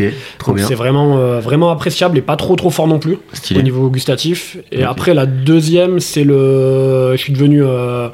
[0.58, 3.60] c'est vraiment, euh, vraiment appréciable et pas trop trop fort non plus Stylé.
[3.60, 4.58] au niveau gustatif.
[4.72, 8.08] Et après la deuxième, c'est le, je suis devenu euh,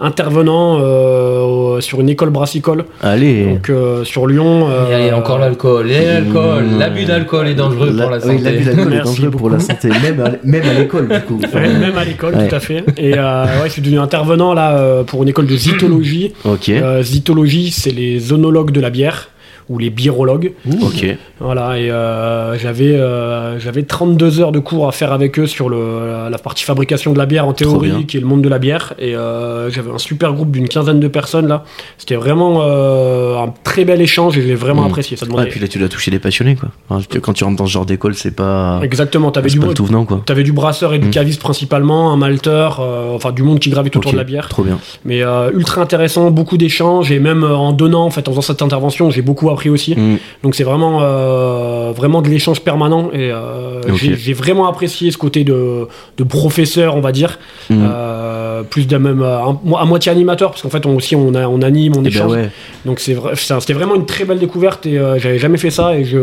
[0.00, 4.68] intervenant euh, sur une école brassicole, Allez donc euh, sur Lyon.
[4.70, 5.90] euh, Et allez, encore l'alcool.
[5.90, 6.64] Et l'alcool.
[6.64, 6.78] Mmh.
[6.78, 8.38] L'abus d'alcool est dangereux pour la oui, santé.
[8.44, 11.40] l'abus d'alcool est dangereux pour la santé, même à, même à l'école, du coup.
[11.54, 12.48] ouais, même à l'école, Ouais.
[12.48, 12.83] tout à fait.
[12.96, 16.32] Et euh, ouais, je suis devenu intervenant là euh, pour une école de zytologie.
[16.44, 19.28] Ok, Euh, zytologie, c'est les onologues de la bière
[19.68, 20.52] ou les biérologues.
[20.82, 21.06] ok.
[21.40, 25.68] Voilà, et euh, j'avais euh, j'avais 32 heures de cours à faire avec eux sur
[25.68, 28.58] le, la partie fabrication de la bière en théorie, qui est le monde de la
[28.58, 28.94] bière.
[28.98, 31.64] Et euh, j'avais un super groupe d'une quinzaine de personnes là.
[31.98, 34.86] C'était vraiment euh, un très bel échange et j'ai vraiment Mm.
[34.86, 35.16] apprécié.
[35.16, 35.50] Ça Ouais, demandait.
[35.50, 36.68] puis là, tu dois toucher des passionnés, quoi.
[36.90, 38.80] Enfin, quand tu rentres dans ce genre d'école, c'est pas.
[38.82, 40.20] Exactement, t'avais du, venant, quoi.
[40.26, 41.10] t'avais du brasseur et du Mm.
[41.10, 44.48] caviste principalement, un malteur, euh, enfin du monde qui gravite autour Ok, de la bière.
[44.48, 44.78] Trop bien.
[45.04, 48.42] Mais euh, ultra intéressant, beaucoup d'échanges et même euh, en donnant, en fait, en faisant
[48.42, 49.94] cette intervention, j'ai beaucoup appris aussi.
[49.96, 50.18] Mm.
[50.42, 55.42] Donc c'est vraiment, euh, vraiment de l'échange permanent et euh, j'ai- vraiment apprécié ce côté
[55.44, 55.86] de,
[56.18, 57.38] de professeur, on va dire,
[57.70, 57.82] Mm.
[57.82, 61.62] Euh, plus d'un même à moitié animateur parce qu'en fait on aussi on, a, on
[61.62, 62.32] anime, on Eh ben échange.
[62.32, 62.50] ouais.
[62.84, 66.04] Donc c'est vrai, c'était vraiment une très belle découverte et j'avais jamais fait ça et
[66.04, 66.18] je,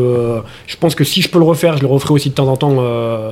[0.67, 2.57] je pense que si je peux le refaire, je le referai aussi de temps en
[2.57, 2.75] temps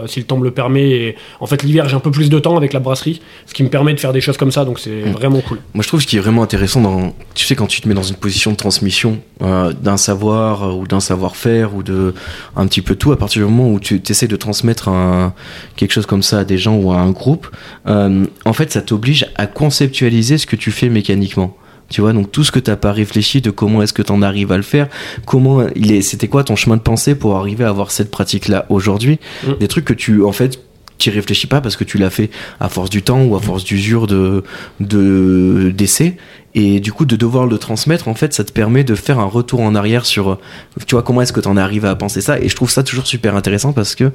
[0.07, 0.89] si le temps me le permet.
[0.89, 3.61] Et en fait l'hiver j'ai un peu plus de temps avec la brasserie, ce qui
[3.63, 4.65] me permet de faire des choses comme ça.
[4.65, 5.11] Donc c'est Mm.
[5.11, 5.59] vraiment cool.
[5.75, 7.93] Moi, je trouve ce qui est vraiment intéressant dans, tu sais, quand tu te mets
[7.93, 12.13] dans une position de transmission euh, d'un savoir euh, ou d'un savoir-faire ou de
[12.55, 15.33] un petit peu tout, à partir du moment où tu essaies de transmettre un,
[15.75, 17.47] quelque chose comme ça à des gens ou à un groupe,
[17.87, 21.57] euh, en fait, ça t'oblige à conceptualiser ce que tu fais mécaniquement.
[21.89, 24.51] Tu vois, donc tout ce que t'as pas réfléchi de comment est-ce que t'en arrives
[24.51, 24.87] à le faire,
[25.25, 28.67] comment il est, c'était quoi ton chemin de pensée pour arriver à avoir cette pratique-là
[28.69, 29.53] aujourd'hui, Mm.
[29.59, 30.59] des trucs que tu, en fait,
[30.99, 33.63] t'y réfléchis pas parce que tu l'as fait à force du temps ou à force
[33.63, 34.43] d'usure de,
[34.79, 36.17] de d'essai
[36.55, 39.25] et du coup de devoir le transmettre en fait ça te permet de faire un
[39.25, 40.39] retour en arrière sur
[40.85, 42.39] tu vois comment est-ce que tu en es arrivé à penser ça.
[42.39, 44.11] Et je trouve ça toujours super intéressant parce que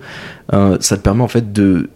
[0.53, 1.91] euh, ça te permet en fait de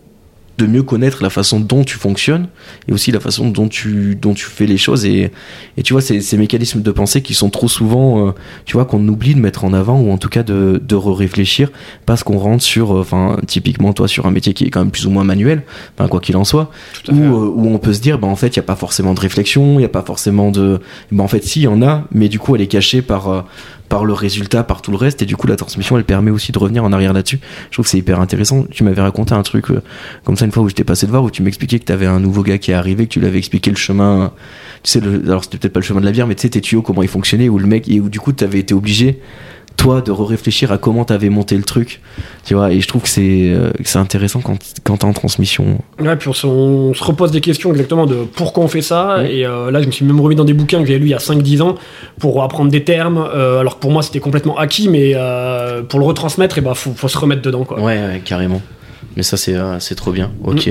[0.58, 2.48] de mieux connaître la façon dont tu fonctionnes
[2.88, 5.06] et aussi la façon dont tu dont tu fais les choses.
[5.06, 5.30] Et
[5.76, 8.32] et tu vois ces, ces mécanismes de pensée qui sont trop souvent euh,
[8.64, 11.70] tu vois qu'on oublie de mettre en avant ou en tout cas de de réfléchir
[12.06, 14.90] parce qu'on rentre sur euh, enfin typiquement toi sur un métier qui est quand même
[14.90, 15.62] plus ou moins manuel
[15.94, 16.70] enfin quoi qu'il en soit
[17.08, 19.14] où, euh, où on peut se dire bah en fait il y a pas forcément
[19.14, 20.80] de réflexion il y a pas forcément de
[21.12, 23.44] bah en fait si il y en a mais du coup elle est cachée par
[23.88, 26.52] par le résultat par tout le reste et du coup la transmission elle permet aussi
[26.52, 27.40] de revenir en arrière là-dessus.
[27.70, 28.64] Je trouve que c'est hyper intéressant.
[28.70, 29.82] Tu m'avais raconté un truc euh,
[30.24, 32.06] comme ça une fois où j'étais passé de voir où tu m'expliquais que tu avais
[32.06, 34.32] un nouveau gars qui est arrivé que tu l'avais expliqué le chemin
[34.82, 36.50] tu sais le, alors c'était peut-être pas le chemin de la bière mais tu sais
[36.50, 38.74] tes tuyaux comment ils fonctionnaient où le mec et où du coup tu avais été
[38.74, 39.20] obligé
[39.78, 42.00] toi de réfléchir à comment t'avais monté le truc
[42.44, 45.78] tu vois et je trouve que c'est euh, c'est intéressant quand quand t'es en transmission
[45.98, 49.18] Ouais, puis on se, on se repose des questions exactement de pourquoi on fait ça.
[49.18, 49.34] Ouais.
[49.34, 51.10] Et euh, là, je me suis même remis dans des bouquins que j'avais lus il
[51.10, 51.74] y a 5-10 ans
[52.20, 53.18] pour apprendre des termes.
[53.18, 56.74] euh, alors que pour moi, c'était complètement acquis, mais euh, pour le retransmettre, il bah,
[56.74, 57.64] faut, faut se remettre dedans.
[57.64, 57.78] Quoi.
[57.80, 58.62] Ouais, ouais, carrément.
[59.16, 60.30] Mais ça, c'est c'est trop bien.
[60.44, 60.70] Ok,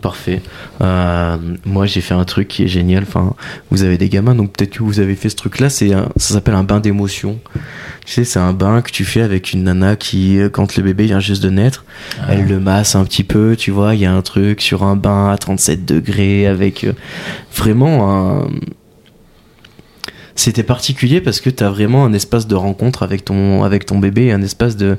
[0.00, 0.40] parfait.
[0.80, 3.02] Euh, moi, j'ai fait un truc qui est génial.
[3.02, 3.34] Enfin,
[3.70, 5.68] vous avez des gamins, donc peut-être que vous avez fait ce truc-là.
[5.70, 7.38] C'est un- ça s'appelle un bain d'émotion.
[8.04, 10.82] Tu sais, c'est un bain que tu fais avec une nana qui, euh, quand le
[10.82, 11.84] bébé vient juste de naître,
[12.28, 13.56] elle le masse un petit peu.
[13.58, 16.92] Tu vois, il y a un truc sur un bain à 37 degrés avec euh,
[17.54, 18.10] vraiment
[18.42, 18.48] un
[20.36, 23.98] c'était particulier parce que tu as vraiment un espace de rencontre avec ton, avec ton
[23.98, 24.98] bébé, un espace de,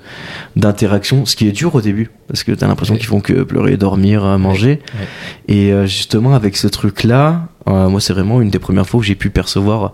[0.55, 2.99] d'interaction, ce qui est dur au début, parce que tu as l'impression Ouais.
[2.99, 4.79] qu'ils font que pleurer, dormir, euh, manger.
[4.99, 5.07] Ouais.
[5.55, 9.03] Et euh, justement, avec ce truc-là, euh, moi, c'est vraiment une des premières fois où
[9.03, 9.91] j'ai pu percevoir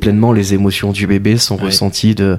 [0.00, 1.64] pleinement les émotions du bébé, son Ouais.
[1.66, 2.38] ressenti de,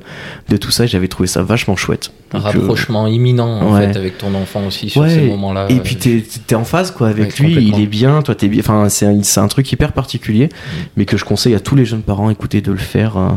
[0.50, 0.86] de tout ça.
[0.86, 2.12] J'avais trouvé ça vachement chouette.
[2.34, 3.88] Un Donc, euh, rapprochement imminent en ouais.
[3.92, 5.68] fait avec ton enfant aussi sur Ouais, ces moments-là.
[5.70, 8.60] Et puis t'es es en phase quoi avec lui, il est bien, toi t'es bien.
[8.60, 10.50] Enfin c'est un, truc hyper particulier, Mm.
[10.98, 13.18] mais que je conseille à tous les jeunes parents écoutez de le faire.
[13.18, 13.30] euh,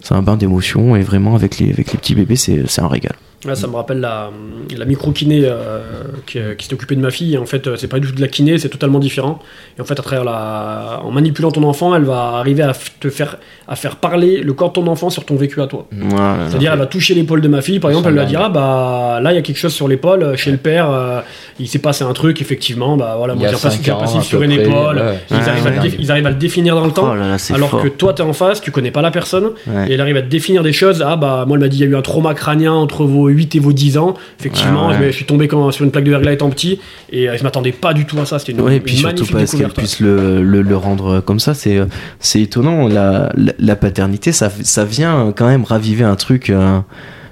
[0.00, 3.14] c'est un bain d'émotion et vraiment avec les avec les petits bébés c'est un régal.
[3.44, 4.30] Là, ça me rappelle la,
[4.76, 5.80] la micro-kiné euh,
[6.26, 7.34] qui, qui s'est occupée de ma fille.
[7.34, 9.40] Et en fait, euh, c'est pas du tout de la kiné, c'est totalement différent.
[9.76, 13.10] Et en fait, à travers la, en manipulant ton enfant, elle va arriver à te
[13.10, 15.88] faire, à faire parler le corps de ton enfant sur ton vécu à toi.
[15.90, 16.48] Voilà.
[16.48, 19.18] C'est-à-dire, elle va toucher l'épaule de ma fille, par exemple, elle va dire Ah bah
[19.20, 21.20] là, il y a quelque chose sur l'épaule, euh, chez le père, euh,
[21.58, 24.52] il s'est passé un truc, effectivement, bah voilà, Il moi j'ai un passif- sur une
[24.54, 24.96] près, épaule.
[24.98, 25.18] ouais.
[25.32, 25.92] Ils, Ouais, arrivent à ouais.
[25.98, 27.08] ils arrivent à le définir dans le temps.
[27.10, 27.82] Oh là là, c'est Alors fort.
[27.82, 29.88] que toi, t'es en face, tu connais pas la personne, Ouais.
[29.90, 31.02] et elle arrive à te définir des choses.
[31.04, 33.28] Ah bah, moi, elle m'a dit, il y a eu un trauma crânien entre vos
[33.32, 34.14] 8 et vos 10 ans.
[34.38, 34.98] Effectivement, Ouais, ouais.
[35.00, 36.78] Je, me- je suis tombé sur une plaque de verglas étant petit,
[37.10, 38.38] et euh, je m'attendais pas du tout à ça.
[38.38, 39.78] C'était une, Ouais, et une puis surtout magnifique parce qu'elle découverte.
[39.78, 41.86] puisse le, le, le rendre comme ça, c'est euh,
[42.20, 42.86] c'est étonnant.
[42.88, 46.78] La, la, la paternité, ça, ça vient quand même raviver un truc, euh,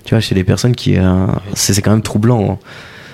[0.05, 0.97] tu vois, chez les personnes qui.
[0.97, 2.53] euh, c'est c'est quand même troublant.
[2.53, 2.59] hein.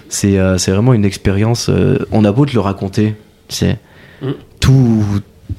[0.08, 1.68] C'est euh, c'est vraiment une expérience.
[1.68, 3.14] euh, on a beau te le raconter,
[3.48, 3.78] tu sais,
[4.22, 4.30] Mm.
[4.60, 5.04] tout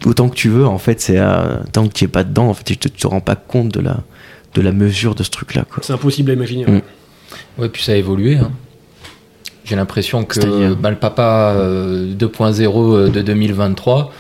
[0.06, 2.54] autant que tu veux, en fait, c'est euh, tant que tu es pas dedans, en
[2.54, 3.98] fait, tu te, tu te rends pas compte de la,
[4.56, 5.64] de la mesure de ce truc-là.
[5.70, 5.84] quoi.
[5.84, 6.66] C'est impossible à imaginer.
[6.66, 6.70] Mm.
[6.76, 6.84] Ouais,
[7.72, 8.36] puis ça a évolué.
[8.38, 8.52] hein.
[9.66, 14.14] J'ai l'impression que bah, le papa euh, 2.0 de 2023,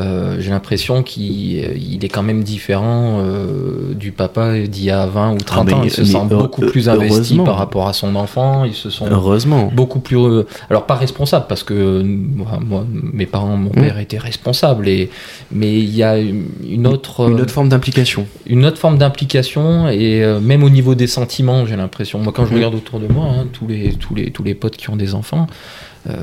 [0.00, 1.74] euh, j'ai l'impression qu'il euh,
[2.04, 5.80] est quand même différent euh, du papa d'il y a 20 ou 30 mais- ans.
[5.84, 8.64] Il se sent beaucoup plus investi par rapport à son enfant.
[8.64, 9.70] Ils se sont Heureusement.
[9.74, 13.82] beaucoup plus euh, alors pas responsable parce que moi, moi, mes parents mon Mm.
[13.82, 15.10] père était responsable et
[15.50, 18.26] mais il y a une autre Une autre forme d'implication.
[18.46, 22.46] une autre forme d'implication et euh, même au niveau des sentiments j'ai l'impression moi quand
[22.46, 24.96] je regarde autour de moi hein, tous les tous les tous les potes qui ont
[24.96, 25.46] des enfants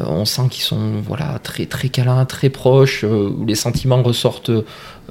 [0.05, 4.51] on sent qu'ils sont voilà très très câlins très proches euh, où les sentiments ressortent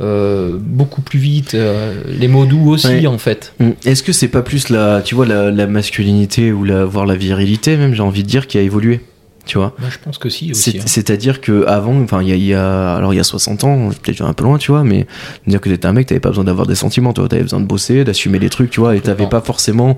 [0.01, 3.07] euh, beaucoup plus vite euh, les mots doux aussi Ouais.
[3.07, 3.71] en fait Mm.
[3.87, 7.15] Est-ce que c'est pas plus la, tu vois, la, la masculinité ou la, voire la
[7.17, 9.01] virilité même, j'ai envie de dire, qui a évolué,
[9.49, 10.83] tu vois Bah, je pense que si aussi hein.
[10.87, 13.65] C'est-à-dire que avant, enfin, il y a, il y a- alors il y a 60
[13.65, 15.07] ans, peut-être un peu loin, tu vois, mais
[15.49, 17.67] dire que t'étais un mec, t'avais pas besoin d'avoir des sentiments, tu t'avais besoin de
[17.67, 19.97] bosser, d'assumer les trucs, tu vois, et t'avais pas forcément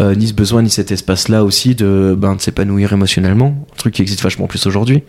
[0.00, 3.94] euh, ni ce besoin ni cet espace-là aussi de, ben, de s'épanouir émotionnellement, un truc
[3.94, 5.02] qui existe vachement plus aujourd'hui.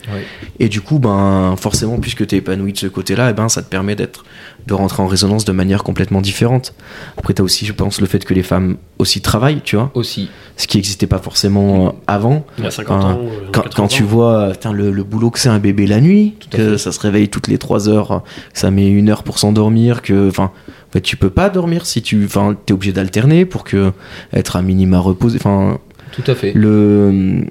[0.59, 3.69] Et du coup, ben, forcément, puisque t'es épanoui de ce côté-là, et ben, ça te
[3.69, 4.25] permet d'être,
[4.67, 6.73] de rentrer en résonance de manière complètement différente.
[7.17, 10.29] Après, t'as aussi, je pense, le fait que les femmes aussi travaillent, tu vois, aussi
[10.57, 12.45] ce qui existait pas forcément euh, avant.
[12.57, 13.19] Il y a 50 ans.
[13.21, 16.01] ou Quand, 80 quand tu vois euh, le, le boulot que c'est un bébé la
[16.01, 16.77] nuit, que fait.
[16.77, 18.19] ça se réveille toutes les 3 heures, euh,
[18.53, 20.51] que ça met une heure pour s'endormir, que enfin,
[20.89, 23.91] en fait, tu peux pas dormir si tu, enfin, t'es obligé d'alterner pour que
[24.33, 25.37] être à minima reposé.
[25.39, 25.79] Enfin,
[26.11, 27.45] tout à fait le,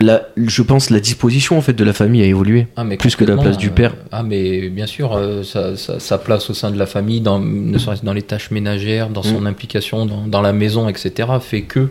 [0.00, 2.66] la, je pense la disposition en fait de la famille a évolué.
[2.76, 3.94] Ah, mais Plus que la place du euh, père.
[4.12, 7.38] ah, mais bien sûr, euh, sa, sa- sa place au sein de la famille, dans,
[7.38, 9.46] ne serait-ce dans les tâches ménagères, dans son Mm.
[9.46, 11.88] implication dans, dans la maison, etc., fait que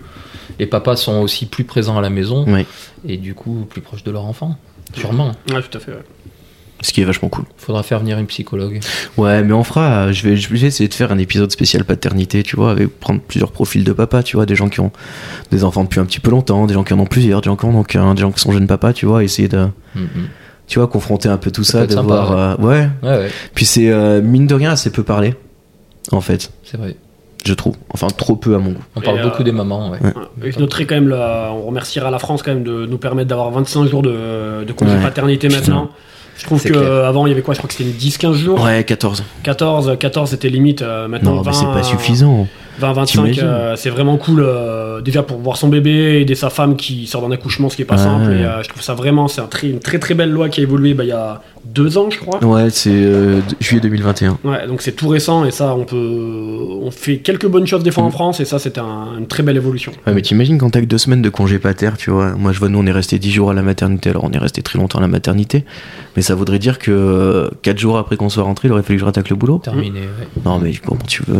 [0.60, 2.66] les papas sont aussi plus présents à la maison Oui.
[3.08, 4.58] et du coup plus proches de leur enfant.
[4.96, 5.32] Sûrement.
[5.50, 5.92] Ouais, tout à fait.
[5.92, 5.98] ouais.
[6.84, 7.46] Ce qui est vachement cool.
[7.58, 8.80] Faudra faire venir une psychologue.
[9.18, 10.08] Ouais, mais on fera.
[10.08, 12.88] euh, Je vais, je vais essayer de faire un épisode spécial paternité, tu vois, avec
[13.00, 14.92] prendre plusieurs profils de papa, tu vois, des gens qui ont
[15.50, 17.56] des enfants depuis un petit peu longtemps, des gens qui en ont plusieurs, des gens
[17.56, 20.02] qui en ont qu'un, des gens qui sont jeunes papas, tu vois, essayer de, Mm,
[20.02, 20.08] mm.
[20.68, 22.32] tu vois, confronter un peu tout Ça ça, peut être de sympa, voir.
[22.32, 22.90] euh, ouais.
[23.02, 25.36] Ouais, ouais, Puis c'est euh, mine de rien assez peu parlé,
[26.12, 26.96] en fait, c'est vrai.
[27.46, 27.76] je trouve.
[27.94, 28.84] Enfin, trop peu à mon goût.
[28.98, 30.00] On parle Et, beaucoup euh, des mamans, ouais.
[30.42, 30.52] Ouais.
[30.52, 33.52] Je noterai quand même, la- on remerciera la France quand même de nous permettre d'avoir
[33.52, 35.02] 25 jours de, de congé Ouais.
[35.02, 35.90] paternité maintenant.
[36.44, 36.84] Je trouve C'est que clair.
[36.92, 37.54] euh, avant il y avait quoi?
[37.54, 38.62] Je crois que c'était 10-15 jours.
[38.62, 39.24] Ouais, 14.
[39.44, 40.82] 14, 14 c'était limite.
[40.82, 42.48] euh, maintenant Non, 20, mais c'est pas suffisant.
[42.80, 44.42] 20, 25, T'imagines euh, c'est vraiment cool.
[44.44, 47.82] euh, déjà pour voir son bébé, aider sa femme qui sort d'un accouchement, ce qui
[47.82, 48.32] est pas simple.
[48.32, 50.60] Et euh, je trouve ça vraiment, c'est un très- une très très belle loi qui
[50.60, 52.44] a évolué bah, il y a deux ans, je crois.
[52.44, 54.38] Ouais, c'est euh, juillet 2021.
[54.44, 55.98] Ouais, donc c'est tout récent et ça, on peut,
[56.82, 58.12] on fait quelques bonnes choses des fois en Mm.
[58.12, 59.92] France et ça, c'était un- une très belle évolution.
[60.06, 62.34] Ouais, mais t'imagines quand t'as que deux semaines de congé pater, tu vois.
[62.34, 64.10] Moi, je vois, nous, on est resté 10 jours à la maternité.
[64.10, 65.64] Alors, on est resté très longtemps à la maternité.
[66.16, 69.02] Mais ça voudrait dire que 4 jours après qu'on soit rentré, il aurait fallu que
[69.02, 69.60] je rattaque le boulot.
[69.64, 70.28] Terminé, ouais.
[70.46, 71.36] Non, mais comment tu veux.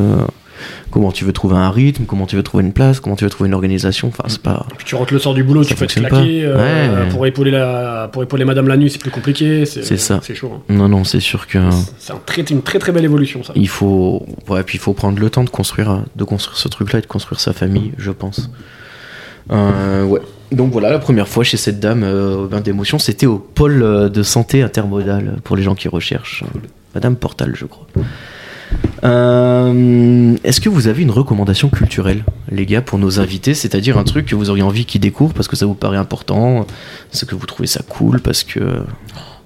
[0.92, 3.30] Comment tu veux trouver un rythme, comment tu veux trouver une place, comment tu veux
[3.30, 4.10] trouver une organisation.
[4.10, 4.66] Enfin, c'est pas.
[4.78, 6.44] Puis tu rentres le sort du boulot, Ça tu peux te claquer.
[6.46, 7.10] euh, Ouais.
[7.10, 9.66] pour, épauler la, pour épauler madame la nuit, c'est plus compliqué.
[9.66, 10.20] C'est ça.
[10.24, 10.52] C'est chaud.
[10.56, 10.62] hein.
[10.70, 11.58] Non, non, c'est sûr que.
[11.98, 13.54] C'est un très, une très très belle évolution, ça.
[13.56, 14.26] Il faut.
[14.48, 17.08] Ouais, puis il faut prendre le temps de construire, de construire ce truc-là et de
[17.08, 18.50] construire sa famille, je pense.
[19.52, 20.22] Euh, ouais.
[20.52, 23.82] Donc voilà, la première fois chez cette dame euh, au bain d'émotion, c'était au pôle
[23.82, 26.44] euh, de santé intermodale pour les gens qui recherchent.
[26.94, 27.88] Madame Portal, je crois.
[29.04, 33.54] Euh, Est-ce que vous avez une recommandation culturelle, les gars, pour nos invités?
[33.54, 36.66] C'est-à-dire un truc que vous auriez envie qu'ils découvrent parce que ça vous paraît important,
[37.12, 38.84] parce que vous trouvez ça cool, parce que.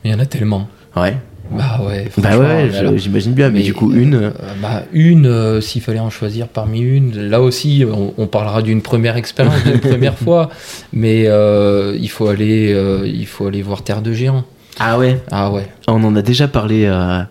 [0.04, 0.68] Il y en a tellement.
[0.96, 1.18] Ouais.
[1.52, 2.10] Bah ouais.
[2.18, 4.16] Bah ouais, j'imagine bien, mais, Mais, du coup, une.
[4.16, 4.32] Euh,
[4.62, 8.82] bah, une, euh, s'il fallait en choisir parmi une, là aussi, on, on parlera d'une
[8.82, 10.50] première expérience, d'une première fois,
[10.92, 14.44] mais euh, il faut aller, euh, il faut aller voir Terre de Géant.
[14.80, 15.22] Ah ouais?
[15.32, 15.68] Ah ouais.
[15.88, 17.22] On en a déjà parlé euh,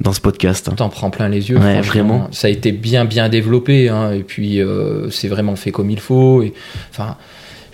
[0.00, 0.68] dans ce podcast.
[0.68, 0.74] hein.
[0.76, 1.58] T'en prends plein les yeux.
[1.58, 2.28] Ouais, vraiment.
[2.32, 3.88] Ça a été bien, bien développé.
[3.88, 6.42] hein, et puis, euh, c'est vraiment fait comme il faut.
[6.42, 6.52] Et,
[6.90, 7.16] enfin,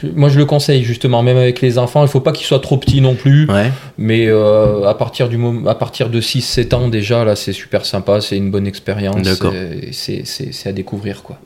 [0.03, 2.03] je- moi, je le conseille justement, même avec les enfants.
[2.03, 3.47] Il faut pas qu'ils soient trop petits non plus.
[3.49, 3.70] Ouais.
[3.99, 7.85] Mais euh, à, partir du moment, à partir de 6-7 ans, déjà, là, c'est super
[7.85, 8.20] sympa.
[8.20, 9.23] C'est une bonne expérience.
[9.23, 9.53] D'accord.
[9.55, 11.39] et C'est à découvrir, quoi.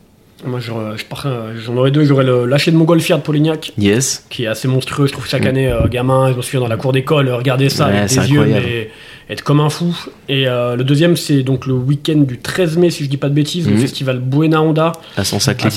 [0.45, 2.05] Moi, je- je euh, j'en aurais deux.
[2.05, 4.27] J'aurais le lâcher de Montgolfière de Polignac, Yes.
[4.29, 5.07] qui est assez monstrueux.
[5.07, 5.49] Je trouve chaque Mm.
[5.49, 8.11] année, euh, gamin, je me souviens dans la cour d'école, euh, regarder ça Ouais, avec
[8.11, 8.91] des yeux, mais
[9.29, 9.97] être comme un fou.
[10.29, 13.29] Et euh, le deuxième, c'est donc le week-end du 13 mai, si je dis pas
[13.29, 13.81] de bêtises, le Mhm.
[13.81, 15.71] festival Buena Onda, À sac à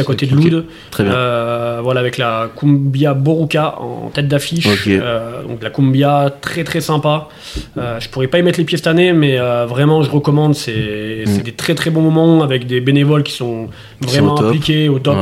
[0.00, 0.34] à côté de.
[0.34, 0.64] Loud.
[0.90, 1.12] Très bien.
[1.14, 4.66] Euh, voilà, avec la Cumbia Boruca en tête d'affiche.
[4.88, 7.28] Euh, donc la Cumbia très très sympa.
[7.76, 10.54] Je pourrais pas y mettre les pieds cette année, mais vraiment je recommande.
[10.54, 13.68] C'est c'est des très très bons moments avec des bénévoles qui sont
[14.00, 15.16] vraiment au impliqués au top.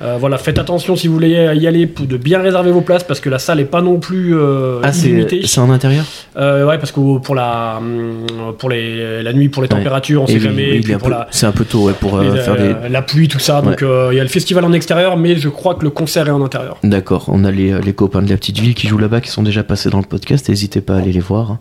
[0.00, 3.04] Ah, voilà, faites attention si vous voulez y aller pour de bien réserver vos places
[3.04, 4.34] parce que la salle est pas non plus
[4.82, 5.42] Ah, illimitée.
[5.46, 6.04] c'est en intérieur?
[6.36, 8.26] Ouais, parce que pour la hum,
[8.58, 9.76] pour les la nuit pour les Ouais.
[9.76, 10.64] températures, on Et sait oui, jamais.
[10.64, 12.16] oui, et il puis est un pour peu- la C'est un peu tôt ouais, pour
[12.16, 12.88] euh, faire des.
[12.88, 13.60] la pluie, tout ça.
[13.62, 16.26] Donc euh, il y a le festival en extérieur, mais je crois que le concert
[16.26, 16.78] est en intérieur.
[16.82, 19.42] D'accord, on a les, les copains de la petite ville qui jouent là-bas qui sont
[19.42, 21.58] déjà passés dans le podcast, n'hésitez pas à aller les voir.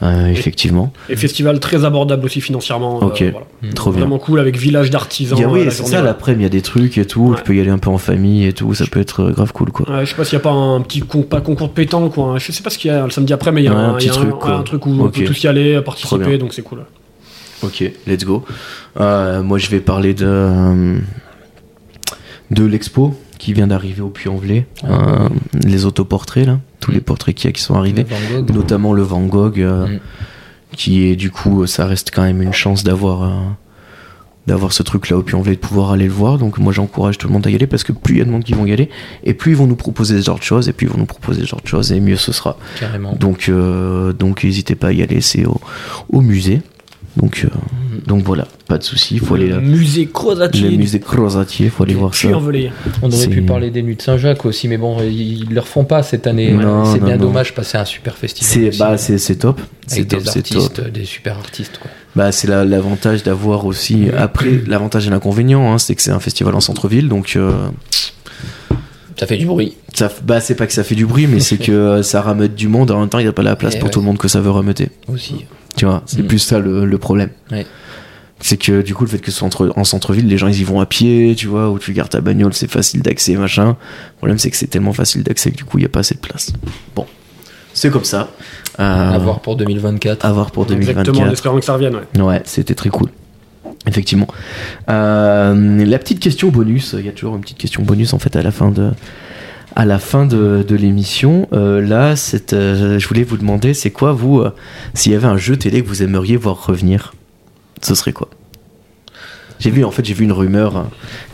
[0.00, 3.00] Euh, effectivement, Et festival très abordable aussi financièrement.
[3.02, 3.22] euh, Ok.
[3.32, 3.72] voilà.
[3.74, 4.00] trop bien.
[4.02, 5.36] Vraiment cool avec village d'artisans.
[5.36, 7.04] Il y a, euh, oui, la c'est ça, l'après-midi, il y a des trucs et
[7.04, 7.36] tout, Ouais.
[7.36, 9.52] tu peux y aller un peu en famille et tout, ça peut être euh, grave
[9.52, 9.90] cool quoi.
[9.90, 12.16] Ouais, je sais pas s'il n'y a pas un petit con, pas concours de pétanque
[12.16, 13.72] un- je sais pas ce qu'il y a le samedi après, mais il y a
[13.72, 14.54] Ouais, un, un petit il y a truc, un, quoi.
[14.58, 16.84] un truc où on peut tous y aller, participer, donc c'est cool.
[17.64, 18.44] Ok, let's go.
[19.00, 20.98] Euh, moi je vais parler de, euh,
[22.52, 24.64] de l'expo qui vient d'arriver au Puy-en-Velay.
[24.84, 25.28] Euh,
[25.64, 28.06] les autoportraits là, tous les portraits qu'il y a qui sont arrivés.
[28.52, 29.98] Notamment le Van Gogh, euh, Mm.
[30.76, 33.30] qui est du coup, ça reste quand même une chance d'avoir euh,
[34.46, 36.38] d'avoir ce truc là au Puy-en-Velay de pouvoir aller le voir.
[36.38, 38.24] Donc moi j'encourage tout le monde à y aller parce que plus il y a
[38.24, 38.88] de monde qui vont y aller,
[39.24, 41.04] et plus ils vont nous proposer ce genre de choses, et plus ils vont nous
[41.06, 42.56] proposer ce genre de choses, et mieux ce sera.
[42.80, 43.14] Carrément.
[43.14, 45.60] Donc euh, donc n'hésitez pas à y aller, c'est au,
[46.10, 46.62] au musée.
[47.16, 47.48] Donc euh,
[48.06, 49.60] donc voilà, pas de souci, il faut aller le là.
[49.60, 50.76] musée Le Crozatier.
[50.76, 52.28] musée Crozatier, il faut aller voir ça.
[52.28, 52.70] Puy-en-Velay.
[53.02, 55.84] On aurait pu parler des nuits de Saint-Jacques aussi, mais bon, ils ne le refont
[55.84, 56.52] pas cette année.
[56.52, 57.26] Non, c'est bien non.
[57.26, 58.72] dommage parce que c'est un super festival.
[58.72, 60.62] C'est bah c'est c'est top, c'est avec top, des c'est top.
[60.62, 61.78] artistes, des super artistes.
[61.82, 61.90] Quoi.
[62.14, 64.06] Bah, c'est la- l'avantage d'avoir aussi.
[64.16, 67.52] Après, l'avantage et l'inconvénient, hein, c'est que c'est un festival en centre-ville, donc euh,
[69.18, 69.76] Ça fait du bruit.
[69.94, 72.54] ça, bah, c'est pas que ça fait du bruit, mais c'est que euh, ça rameute
[72.54, 72.90] du monde.
[72.92, 73.92] En même temps, il n'y a pas la place Eh pour ouais.
[73.92, 74.90] tout le monde que ça veut rameuter.
[75.12, 75.44] aussi.
[75.78, 76.26] Tu vois, c'est Mm.
[76.26, 77.30] plus ça le, le problème.
[77.50, 77.66] Ouais.
[78.40, 80.60] C'est que du coup, le fait que ce soit entre- en centre-ville, les gens ils
[80.60, 83.68] y vont à pied, tu vois, où tu gardes ta bagnole, c'est facile d'accès, machin.
[84.12, 86.00] Le problème, c'est que c'est tellement facile d'accès que du coup, il n'y a pas
[86.00, 86.52] assez de place.
[86.94, 87.04] Bon,
[87.74, 88.28] c'est comme ça.
[88.78, 90.24] Euh, À voir pour 2024.
[90.24, 91.00] à voir pour 2024.
[91.00, 91.96] Exactement, en espérant que ça revienne.
[92.16, 92.20] Ouais.
[92.22, 93.08] Ouais, c'était très cool.
[93.86, 94.28] Effectivement.
[94.88, 98.36] Euh, la petite question bonus, il y a toujours une petite question bonus en fait
[98.36, 98.90] à la fin de,
[99.78, 101.48] à la fin de, de l'émission.
[101.52, 102.14] Euh, là,
[102.52, 104.50] euh, je voulais vous demander, c'est quoi vous, euh,
[104.92, 107.14] s'il y avait un jeu télé que vous aimeriez voir revenir,
[107.80, 108.28] ce serait quoi?
[109.60, 110.82] J'ai vu en fait, j'ai vu une rumeur euh,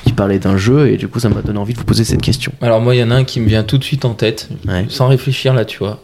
[0.05, 2.21] qui parlait d'un jeu et du coup, ça m'a donné envie de vous poser cette
[2.21, 2.53] question.
[2.61, 4.51] Alors moi, il y en a un qui me vient tout de suite en tête,
[4.69, 4.85] Ouais.
[4.91, 6.01] sans réfléchir là, tu vois.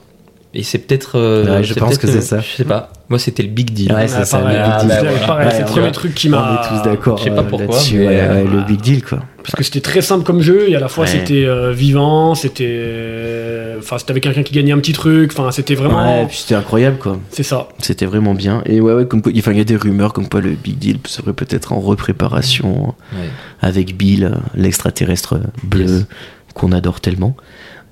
[0.52, 1.16] Et c'est peut-être.
[1.16, 2.40] euh, Ouais, je pense que c'est ça.
[2.40, 2.92] Je sais pas.
[3.08, 3.92] Moi, c'était le Big Deal.
[3.92, 4.88] Ouais, c'est Ouais, ça, pareil, le Big ah, Deal.
[4.88, 5.26] bah, voilà.
[5.26, 6.62] pareil, Ouais, c'est le on premier truc qui On m'a.
[6.64, 7.18] est tous d'accord.
[7.18, 9.20] Je sais pas euh, pourquoi, là-dessus, mais, ouais, ouais, le euh, Big Deal quoi.
[9.42, 11.10] Parce que c'était très simple comme jeu et à la fois Ouais.
[11.10, 12.66] c'était euh, vivant, c'était.
[12.68, 16.20] euh, Enfin, c'était avec quelqu'un qui gagnait un petit truc, enfin, c'était vraiment.
[16.20, 17.18] Ouais, puis c'était incroyable quoi.
[17.30, 17.68] C'est ça.
[17.78, 18.62] C'était vraiment bien.
[18.66, 20.76] Et ouais, ouais, comme quoi, enfin, il y a des rumeurs comme quoi le Big
[20.78, 23.28] Deal serait peut-être en repréparation Ouais.
[23.62, 26.06] avec Bill, euh, l'extraterrestre bleu Yes.
[26.54, 27.36] qu'on adore tellement.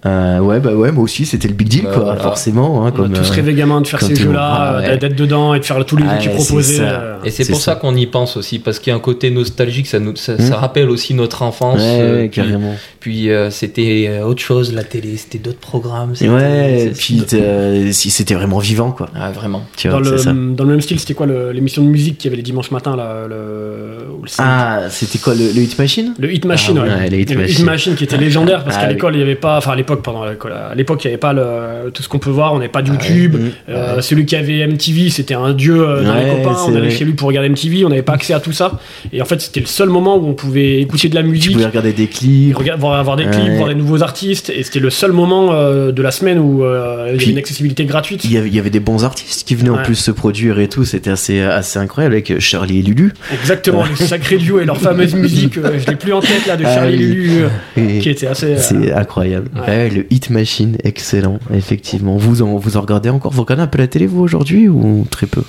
[0.07, 2.20] Euh, ouais, bah ouais, moi aussi, c'était le Big Deal, Bah, quoi, voilà.
[2.20, 2.87] forcément.
[2.87, 4.99] Hein, On a tous euh, rêvé gamin de faire ces jeux-là, ah, euh, ouais.
[4.99, 6.83] d'être dedans et de faire tous les jeux Ouais, qu'ils c'est proposaient.
[7.25, 7.75] Et c'est pour ça, ça.
[7.81, 10.41] qu'on y pense aussi, parce qu'il y a un côté nostalgique, ça, nous, ça, Hmm.
[10.41, 11.81] ça rappelle aussi notre enfance.
[11.81, 12.75] Ouais, euh, puis carrément.
[13.01, 16.12] puis, euh, c'était autre chose, la télé, c'était d'autres programmes.
[16.20, 19.09] Ouais, puis euh, si c'était vraiment vivant, quoi.
[19.16, 19.65] Ah, vraiment.
[19.77, 20.33] Tu Dans vois, le, c'est ça.
[20.33, 22.95] dans le même style, c'était quoi l'émission de musique qu'il y avait les dimanches matins
[22.95, 23.97] là, le,
[24.39, 26.15] Ah, c'était quoi, le, le Hit Machine?
[26.20, 27.11] Le Hit Machine, Ah ouais.
[27.11, 27.19] le.
[27.49, 28.93] Hit Machine qui était légendaire parce Ah qu'à oui.
[28.95, 31.90] l'école il y avait pas, enfin l'époque pendant à l'époque il y avait pas le,
[31.93, 33.36] tout ce qu'on peut voir, on n'avait pas de Ah YouTube.
[33.36, 33.51] Mm.
[33.70, 34.02] Euh, Ouais.
[34.02, 36.56] Celui qui avait MTV, c'était un dieu euh, dans Ouais, les copains.
[36.66, 36.90] On allait vrai.
[36.90, 38.73] chez lui pour regarder MTV, on n'avait pas accès à tout ça.
[39.12, 41.52] Et en fait c'était le seul moment où on pouvait écouter de la Tu musique.
[41.52, 42.56] pouvais regarder des clips.
[42.56, 43.31] Rega- voir, des Ouais.
[43.31, 46.65] clips, voir des nouveaux artistes, et c'était le seul moment euh, de la semaine où
[46.65, 48.24] euh, il y Puis- avait une accessibilité gratuite.
[48.24, 50.59] Il y, avait, il y avait des bons artistes qui venaient en plus se produire
[50.59, 53.12] et tout, c'était assez, assez incroyable avec Charlie et Lulu.
[53.32, 56.65] Exactement, le sacré duo et leur fameuse musique, je l'ai plus en tête là, de
[56.65, 56.97] Ah Charlie.
[56.98, 58.56] Lulu, euh, Et- qui était assez.
[58.59, 59.48] C'est incroyable.
[59.56, 59.77] Ouais.
[59.78, 62.16] Ouais, le Hit Machine, excellent, effectivement.
[62.16, 65.06] Vous en, vous en regardez encore Vous regardez un peu la télé, vous, aujourd'hui, ou
[65.09, 65.44] très peu?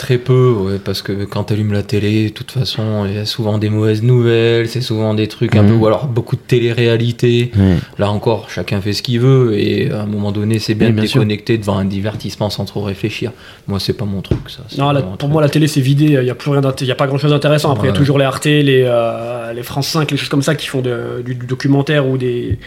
[0.00, 3.18] Très peu, ouais, parce que quand tu allumes la télé, de toute façon, il y
[3.18, 5.68] a souvent des mauvaises nouvelles, c'est souvent des trucs un Mhm.
[5.68, 7.52] peu, ou alors beaucoup de télé-réalité.
[7.98, 10.94] Là encore, chacun fait ce qu'il veut, et à un moment donné, c'est bien Oui,
[10.94, 11.20] de bien sûr.
[11.20, 13.32] déconnecter devant un divertissement sans trop réfléchir.
[13.68, 14.62] Moi, c'est pas mon truc, ça.
[14.78, 15.30] Non, la- pour truc.
[15.30, 16.04] moi, la télé, c'est vidé.
[16.06, 17.70] Il n'y a plus rien d'int- y a pas grand chose d'intéressant.
[17.70, 17.98] Après, il y a Ouais.
[17.98, 21.20] toujours les Arte, les, euh, les France 5, les choses comme ça qui font de-
[21.22, 22.58] du, du documentaire ou des,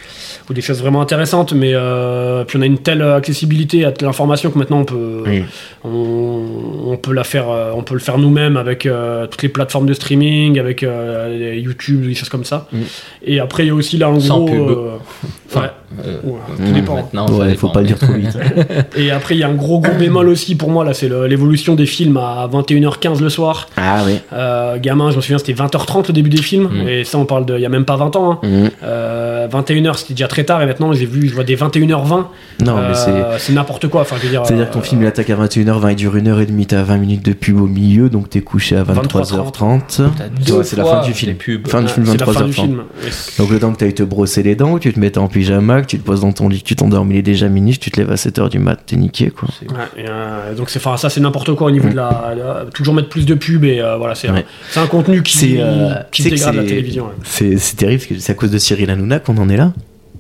[0.52, 1.54] ou des choses vraiment intéressantes.
[1.54, 5.44] Mais euh, puis on a une telle accessibilité à l'information que maintenant on peut, Oui.
[5.84, 9.50] on, on peut la faire, euh, on peut le faire nous-mêmes avec euh, toutes les
[9.50, 12.68] plateformes de streaming, avec euh, YouTube, des choses comme ça.
[12.72, 12.78] Mm.
[13.24, 14.48] Et après, il y a aussi là en Sans gros.
[14.48, 14.78] pub.
[15.48, 15.72] Enfin, ouais,
[16.06, 16.96] euh, ouais, tout dépend.
[16.96, 18.38] maintenant, Ouais, dépend, faut pas le dire trop vite.
[18.98, 21.76] Et après, il y a un gros gros bémol aussi pour moi là, c'est l'évolution
[21.76, 23.68] des films à 21h15 le soir.
[23.78, 24.20] Ah oui.
[24.34, 26.88] Euh, gamin, je me souviens, c'était 20h30 le début des films, Mm.
[26.88, 28.32] et ça, on parle de, il y a même pas 20 ans.
[28.32, 28.40] hein.
[28.48, 28.70] Mhm.
[28.84, 32.26] Euh, 21h, c'était déjà très tard, et maintenant, j'ai vu, je vois des 21h20.
[32.66, 33.12] Non, mais c'est.
[33.40, 34.02] C'est n'importe quoi.
[34.02, 34.46] Enfin, je veux dire.
[34.46, 37.26] C'est-à-dire que ton euh, film il attaque à 21h20, il dure 1h30, t'as 20 minutes
[37.26, 39.82] de pub au milieu, donc t'es couché à 23h30.
[39.88, 40.04] T'as
[40.46, 41.36] Tu vois, deux c'est la fin du film.
[41.68, 42.54] Fin du film, c'est la fin du 23h30.
[42.54, 42.84] film.
[43.06, 45.82] Et- Donc le temps que t'ailles te brosser les dents, tu te mets en pyjama,
[45.88, 48.12] tu te poses dans ton lit, tu t'endormes, il est déjà minuit, tu te lèves
[48.12, 49.50] à 7h du mat, t'es niqué quoi.
[49.60, 52.34] C'est- Ouais, et, euh, donc c'est enfin ça c'est n'importe quoi au niveau de la,
[52.38, 54.46] la- toujours mettre plus de pubs et euh, voilà c'est Ouais.
[54.72, 57.58] c'est un contenu qui euh, qui dégrade la télévision ouais.
[57.58, 59.74] C'est terrible parce que c'est à cause de Cyril Hanouna qu'on en est là.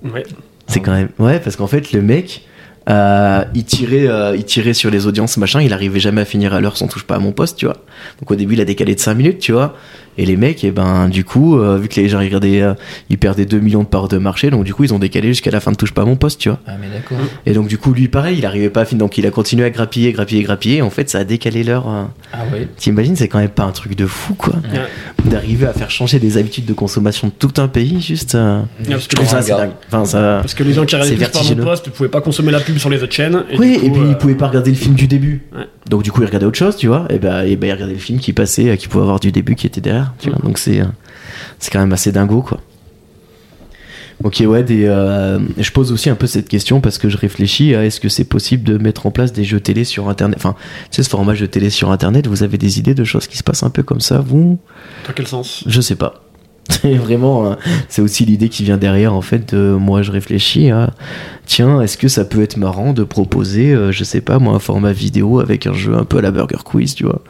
[0.03, 0.23] Ouais.
[0.67, 1.09] C'est quand même.
[1.19, 2.45] Ouais, parce qu'en fait, le mec,
[2.89, 6.53] euh, il, tirait, euh, il tirait sur les audiences, machin, il arrivait jamais à finir
[6.53, 7.77] à l'heure sans touche pas à mon poste, tu vois.
[8.19, 9.75] Donc au début, il a décalé de 5 minutes, tu vois.
[10.17, 12.73] Et les mecs, et ben, du coup, euh, vu que les gens ils regardaient, euh,
[13.09, 15.49] ils perdaient 2 millions de parts de marché, donc du coup, ils ont décalé jusqu'à
[15.51, 16.59] la fin de touche pas à mon poste, tu vois.
[16.67, 17.17] Ah, mais d'accord.
[17.45, 19.65] Et donc, du coup, lui, pareil, il arrivait pas à finir, donc il a continué
[19.65, 20.81] à grappiller, grappiller, grappiller.
[20.81, 21.87] En fait, ça a décalé l'heure.
[21.89, 22.03] euh.
[22.31, 22.67] Ah, ouais.
[22.77, 24.53] T'imagines, c'est quand même pas un truc de fou, quoi.
[24.71, 25.29] Ouais.
[25.29, 28.35] D'arriver à faire changer des habitudes de consommation de tout un pays, juste.
[28.35, 29.53] euh, parce que ça, c'est.
[29.91, 30.03] Enfin.
[30.41, 32.59] Parce que les gens qui regardaient plus par mon poste ne pouvaient pas consommer la
[32.59, 33.43] pub sur les autres chaînes.
[33.49, 35.43] Et oui, coup, et puis euh, il pouvait pas regarder le film du début.
[35.55, 35.63] Ouais.
[35.89, 37.05] Donc du coup, il regardait autre chose, tu vois.
[37.09, 39.55] Et ben, et ben, il regardait le film qui passait, qui pouvait avoir du début,
[39.55, 40.02] qui était derrière.
[40.19, 40.39] Tu vois.
[40.39, 40.85] Donc c'est, euh,
[41.59, 42.59] c'est quand même assez dingo, quoi.
[44.23, 44.63] Ok, ouais.
[44.63, 47.99] Des, euh, je pose aussi un peu cette question parce que je réfléchis à est-ce
[47.99, 50.37] que c'est possible de mettre en place des jeux télé sur Internet?
[50.37, 50.55] Enfin,
[50.91, 52.27] tu sais, ce format jeu télé sur Internet.
[52.27, 54.59] Vous avez des idées de choses qui se passent un peu comme ça, vous?
[55.07, 55.63] Dans quel sens?
[55.67, 56.23] Je sais pas.
[56.69, 57.55] C'est vraiment, euh,
[57.89, 59.53] c'est aussi l'idée qui vient derrière en fait.
[59.53, 60.91] De, moi, je réfléchis à,
[61.45, 64.59] tiens, est-ce que ça peut être marrant de proposer, euh, je sais pas, moi, un
[64.59, 67.21] format vidéo avec un jeu un peu à la Burger Quiz, tu vois?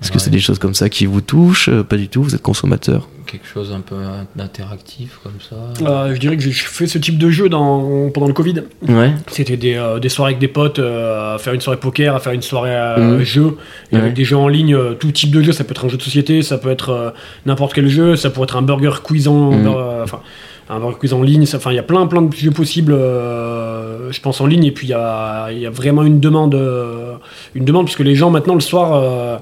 [0.00, 0.20] Est-ce que Ouais.
[0.24, 2.22] c'est des choses comme ça qui vous touchent Euh, Pas du tout.
[2.22, 3.06] Vous êtes consommateur.
[3.26, 3.96] Quelque chose un peu
[4.38, 5.56] interactif comme ça.
[5.86, 8.62] Euh, Je dirais que j'ai fait ce type de jeu dans, pendant le Covid.
[8.88, 9.12] Ouais.
[9.28, 12.18] C'était des, euh, des soirées avec des potes, euh, à faire une soirée poker, à
[12.20, 13.22] faire une soirée euh, Mhm.
[13.22, 13.56] jeu,
[13.92, 14.00] et Ouais.
[14.02, 15.52] avec des jeux en ligne, tout type de jeu.
[15.52, 17.10] Ça peut être un jeu de société, ça peut être euh,
[17.46, 20.20] n'importe quel jeu, ça pourrait être un burger quiz en, euh, enfin,
[20.68, 21.44] un burger quiz en ligne.
[21.54, 24.64] Enfin, il y a plein plein de jeux possibles, euh, je pense en ligne.
[24.64, 27.14] Et puis il y a, y a vraiment une demande, euh,
[27.54, 29.40] une demande puisque les gens maintenant le soir.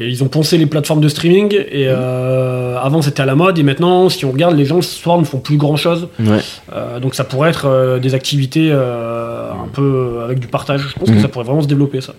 [0.00, 3.58] Et ils ont poncé les plateformes de streaming et euh, avant c'était à la mode
[3.58, 6.38] et maintenant si on regarde les gens le soir ne font plus grand chose Ouais.
[6.72, 10.80] euh, donc ça pourrait être euh, des activités euh, un peu avec du partage.
[10.88, 12.14] Je pense que ça pourrait vraiment se développer ça.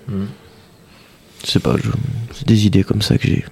[1.46, 1.76] Je sais pas.
[1.84, 1.90] je-
[2.34, 3.44] C'est des idées comme ça que j'ai.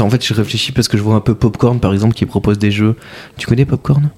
[0.00, 2.58] En fait, je réfléchis parce que je vois un peu Popcorn, par exemple, qui propose
[2.58, 2.94] des jeux.
[3.36, 4.10] Tu connais Popcorn?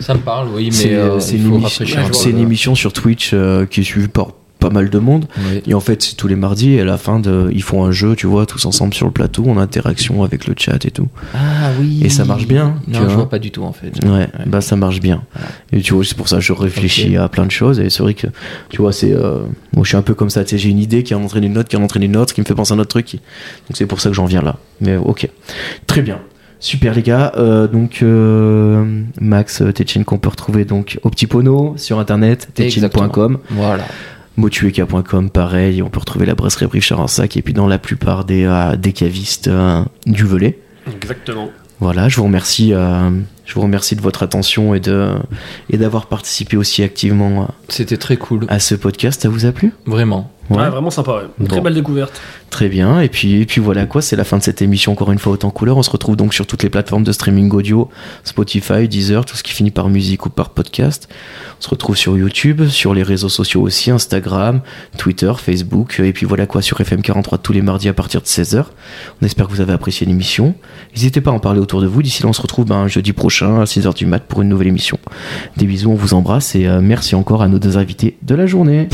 [0.00, 3.80] Ça me parle, oui, mais C'est euh, une, émission- une émission sur Twitch euh, qui
[3.80, 5.26] est suivie par pas mal de monde.
[5.50, 5.62] Oui.
[5.66, 7.92] Et en fait, c'est tous les mardis, et à la fin, de, ils font un
[7.92, 11.08] jeu, tu vois, tous ensemble sur le plateau, en interaction avec le chat et tout.
[11.34, 12.00] Ah oui.
[12.04, 13.08] Et ça marche bien, tu vois.
[13.08, 13.92] je vois pas du tout en fait.
[14.06, 15.22] Ouais, bah ça marche bien.
[15.72, 18.02] Et tu vois, c'est pour ça que je réfléchis à plein de choses, et c'est
[18.02, 18.26] vrai que,
[18.70, 19.12] tu vois, c'est.
[19.12, 19.40] euh,
[19.74, 21.44] moi, je suis un peu comme ça, tu sais, j'ai une idée qui en entraîne
[21.44, 23.06] une autre, qui en entraîne une autre, qui me fait penser à un autre truc.
[23.06, 24.56] qui- Donc c'est pour ça que j'en viens là.
[24.80, 25.28] Mais ok.
[25.86, 26.18] Très bien.
[26.58, 31.74] Super les gars, Euh, donc euh, Max Tetchin qu'on peut retrouver donc au petit pono
[31.76, 33.38] sur internet, tetchin.com.
[33.50, 33.84] Voilà.
[34.36, 38.44] motueka.com pareil on peut retrouver la brasserie Brive Charensac et puis dans la plupart des,
[38.44, 40.58] euh, des cavistes euh, du Velay
[40.90, 41.50] Exactement.
[41.80, 43.10] voilà je vous remercie euh,
[43.46, 45.12] je vous remercie de votre attention et de
[45.70, 48.44] et d'avoir participé aussi activement à, C'était très cool.
[48.48, 49.72] à ce podcast ça vous a plu?
[49.86, 50.30] Vraiment.
[50.48, 51.10] Ouais, vraiment sympa.
[51.12, 51.22] ouais.
[51.40, 52.20] Une Très belle découverte.
[52.50, 55.10] Très bien, et puis, et puis voilà quoi, c'est la fin de cette émission encore
[55.10, 55.76] une fois autant couleur.
[55.76, 57.90] On se retrouve donc sur toutes les plateformes de streaming audio,
[58.22, 61.08] Spotify, Deezer, tout ce qui finit par musique ou par podcast.
[61.58, 64.60] On se retrouve sur YouTube, sur les réseaux sociaux aussi, Instagram,
[64.96, 68.66] Twitter, Facebook, et puis voilà quoi, sur FM43 tous les mardis à partir de 16h.
[69.20, 70.54] On espère que vous avez apprécié l'émission.
[70.94, 72.04] N'hésitez pas à en parler autour de vous.
[72.04, 74.68] D'ici là, on se retrouve ben, jeudi prochain à 6h du mat pour une nouvelle
[74.68, 74.98] émission.
[75.56, 78.46] Des bisous, on vous embrasse et euh, merci encore à nos deux invités de la
[78.46, 78.88] journée.